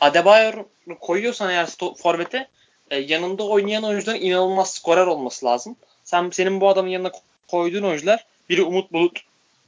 Adebayor 0.01 0.55
koyuyorsan 1.01 1.51
eğer 1.51 1.69
forvete 1.97 2.49
e, 2.91 2.97
yanında 2.97 3.45
oynayan 3.45 3.85
oyuncuların 3.85 4.21
inanılmaz 4.21 4.71
skorer 4.71 5.07
olması 5.07 5.47
lazım. 5.47 5.77
Sen 6.05 6.31
senin 6.31 6.61
bu 6.61 6.69
adamın 6.69 6.89
yanına 6.89 7.11
koyduğun 7.49 7.83
oyuncular 7.83 8.25
biri 8.49 8.63
Umut 8.63 8.93
Bulut, 8.93 9.21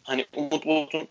hani 0.02 0.26
Umut 0.36 0.66
Bulut'un 0.66 1.08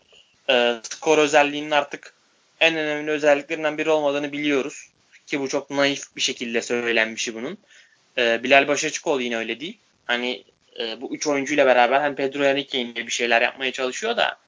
e, 0.50 0.76
skor 0.82 1.18
özelliğinin 1.18 1.70
artık 1.70 2.14
en 2.60 2.76
önemli 2.76 3.10
özelliklerinden 3.10 3.78
biri 3.78 3.90
olmadığını 3.90 4.32
biliyoruz. 4.32 4.88
Ki 5.26 5.40
bu 5.40 5.48
çok 5.48 5.70
naif 5.70 6.16
bir 6.16 6.20
şekilde 6.20 6.62
söylenmişi 6.62 7.34
bunun. 7.34 7.58
E, 8.18 8.42
Bilal 8.42 8.68
Başaçıkoğlu 8.68 9.22
yine 9.22 9.36
öyle 9.36 9.60
değil. 9.60 9.78
Hani 10.06 10.44
e, 10.80 11.00
bu 11.00 11.14
üç 11.14 11.26
oyuncuyla 11.26 11.66
beraber 11.66 12.00
hem 12.00 12.14
Pedro 12.14 12.44
Henrique 12.44 12.82
yine 12.82 13.06
bir 13.06 13.12
şeyler 13.12 13.42
yapmaya 13.42 13.72
çalışıyor 13.72 14.16
da 14.16 14.38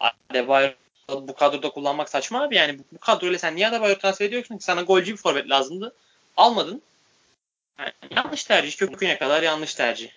Adebayor 0.00 0.74
bu 1.08 1.34
kadroda 1.34 1.70
kullanmak 1.70 2.08
saçma 2.08 2.42
abi. 2.42 2.56
Yani 2.56 2.78
bu 2.92 2.98
kadroyla 2.98 3.38
sen 3.38 3.56
niye 3.56 3.68
Adebayor 3.68 3.96
transfer 3.96 4.26
ediyorsun 4.26 4.58
ki? 4.58 4.64
Sana 4.64 4.82
golcü 4.82 5.12
bir 5.12 5.16
forvet 5.16 5.50
lazımdı. 5.50 5.94
Almadın. 6.36 6.82
Yani 7.78 7.92
yanlış 8.16 8.44
tercih. 8.44 8.76
Köküne 8.76 9.18
kadar 9.18 9.42
yanlış 9.42 9.74
tercih. 9.74 10.10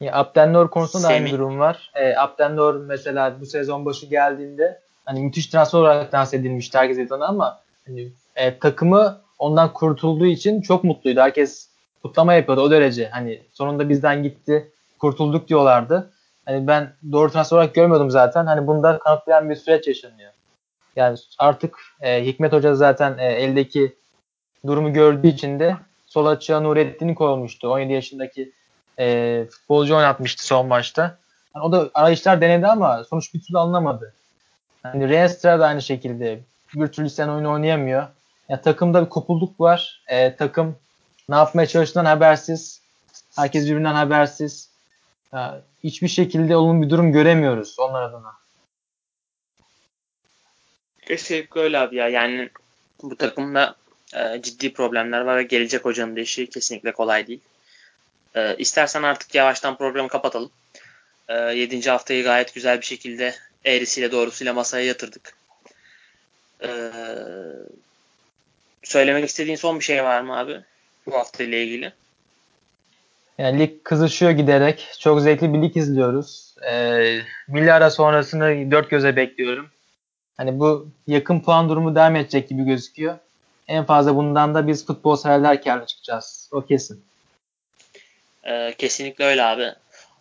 Ya 0.00 0.14
Abdenlor 0.14 0.70
konusunda 0.70 1.08
da 1.08 1.12
aynı 1.12 1.30
durum 1.30 1.58
var. 1.58 1.90
E, 1.94 2.16
Abdenlor 2.16 2.74
mesela 2.74 3.40
bu 3.40 3.46
sezon 3.46 3.84
başı 3.84 4.06
geldiğinde 4.06 4.80
hani 5.04 5.20
müthiş 5.20 5.46
transfer 5.46 5.78
olarak 5.78 6.14
lanse 6.14 6.36
edilmişti 6.36 6.78
herkes 6.78 7.12
ama 7.12 7.60
hani, 7.86 8.08
e, 8.36 8.58
takımı 8.58 9.20
ondan 9.38 9.72
kurtulduğu 9.72 10.26
için 10.26 10.60
çok 10.60 10.84
mutluydu. 10.84 11.20
Herkes 11.20 11.68
kutlama 12.02 12.34
yapıyordu 12.34 12.60
o 12.60 12.70
derece. 12.70 13.08
Hani 13.08 13.42
sonunda 13.52 13.88
bizden 13.88 14.22
gitti. 14.22 14.70
kurtulduk 14.98 15.48
diyorlardı. 15.48 16.10
Hani 16.44 16.66
ben 16.66 16.92
doğru 17.12 17.30
transfer 17.30 17.56
olarak 17.56 17.74
görmüyordum 17.74 18.10
zaten. 18.10 18.46
Hani 18.46 18.66
bunda 18.66 18.98
kanıtlayan 18.98 19.50
bir 19.50 19.54
süreç 19.54 19.88
yaşanıyor. 19.88 20.32
Yani 20.96 21.18
artık 21.38 21.78
e, 22.00 22.26
Hikmet 22.26 22.52
Hoca 22.52 22.74
zaten 22.74 23.18
e, 23.18 23.24
eldeki 23.24 23.96
durumu 24.66 24.92
gördüğü 24.92 25.28
için 25.28 25.60
de 25.60 25.76
sol 26.06 26.26
açığa 26.26 26.60
Nurettin'i 26.60 27.14
koymuştu. 27.14 27.68
17 27.68 27.92
yaşındaki 27.92 28.52
e, 28.98 29.46
futbolcu 29.50 29.96
oynatmıştı 29.96 30.46
son 30.46 30.66
maçta. 30.66 31.18
Yani 31.54 31.64
o 31.64 31.72
da 31.72 31.90
arayışlar 31.94 32.40
denedi 32.40 32.66
ama 32.66 33.04
sonuç 33.04 33.34
bir 33.34 33.40
türlü 33.40 33.58
alınamadı. 33.58 34.14
Yani 34.84 35.08
Reinstra 35.08 35.60
da 35.60 35.66
aynı 35.66 35.82
şekilde 35.82 36.40
bir 36.74 36.86
türlü 36.86 37.10
sen 37.10 37.28
oyunu 37.28 37.52
oynayamıyor. 37.52 38.06
Yani 38.48 38.62
takımda 38.62 39.04
bir 39.04 39.08
kopulduk 39.08 39.60
var. 39.60 40.02
E, 40.08 40.36
takım 40.36 40.76
ne 41.28 41.36
yapmaya 41.36 41.66
çalıştığından 41.66 42.04
habersiz. 42.04 42.80
Herkes 43.36 43.66
birbirinden 43.66 43.94
habersiz. 43.94 44.70
Yani 45.32 45.60
hiçbir 45.84 46.08
şekilde 46.08 46.56
olumlu 46.56 46.84
bir 46.84 46.90
durum 46.90 47.12
göremiyoruz 47.12 47.76
onlar 47.78 48.02
adına. 48.02 48.32
Kesinlikle 51.06 51.60
öyle 51.60 51.78
abi 51.78 51.96
ya. 51.96 52.08
Yani 52.08 52.50
bu 53.02 53.16
takımda 53.16 53.76
e, 54.14 54.42
ciddi 54.42 54.72
problemler 54.72 55.20
var 55.20 55.36
ve 55.36 55.42
gelecek 55.42 55.84
hocanın 55.84 56.16
da 56.16 56.20
işi 56.20 56.50
kesinlikle 56.50 56.92
kolay 56.92 57.26
değil. 57.26 57.40
E, 58.36 58.56
istersen 58.56 59.02
artık 59.02 59.34
yavaştan 59.34 59.76
programı 59.76 60.08
kapatalım. 60.08 60.50
E, 61.28 61.34
7. 61.34 61.90
haftayı 61.90 62.24
gayet 62.24 62.54
güzel 62.54 62.80
bir 62.80 62.86
şekilde 62.86 63.34
eğrisiyle 63.64 64.12
doğrusuyla 64.12 64.52
masaya 64.52 64.86
yatırdık. 64.86 65.36
E, 66.62 66.90
söylemek 68.82 69.24
istediğin 69.24 69.56
son 69.56 69.78
bir 69.78 69.84
şey 69.84 70.04
var 70.04 70.20
mı 70.20 70.38
abi? 70.38 70.60
Bu 71.06 71.14
hafta 71.14 71.44
ile 71.44 71.64
ilgili. 71.64 71.92
Yani 73.38 73.58
lig 73.58 73.84
kızışıyor 73.84 74.30
giderek. 74.30 74.88
Çok 75.00 75.20
zevkli 75.20 75.54
bir 75.54 75.62
lig 75.62 75.76
izliyoruz. 75.76 76.54
Ee, 76.70 77.20
milli 77.48 77.72
ara 77.72 77.90
sonrasını 77.90 78.70
dört 78.70 78.90
göze 78.90 79.16
bekliyorum. 79.16 79.66
Hani 80.36 80.58
bu 80.58 80.88
yakın 81.06 81.40
puan 81.40 81.68
durumu 81.68 81.94
devam 81.94 82.16
edecek 82.16 82.48
gibi 82.48 82.64
gözüküyor. 82.64 83.18
En 83.68 83.84
fazla 83.84 84.16
bundan 84.16 84.54
da 84.54 84.66
biz 84.66 84.86
futbol 84.86 85.16
severler 85.16 85.62
karlı 85.62 85.86
çıkacağız. 85.86 86.48
O 86.52 86.62
kesin. 86.62 87.04
Ee, 88.46 88.74
kesinlikle 88.78 89.24
öyle 89.24 89.44
abi. 89.44 89.72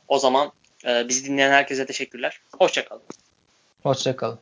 O 0.07 0.19
zaman 0.19 0.51
e, 0.87 1.07
bizi 1.07 1.25
dinleyen 1.25 1.51
herkese 1.51 1.85
teşekkürler. 1.85 2.41
Hoşçakalın. 2.59 3.03
Hoşçakalın. 3.83 4.39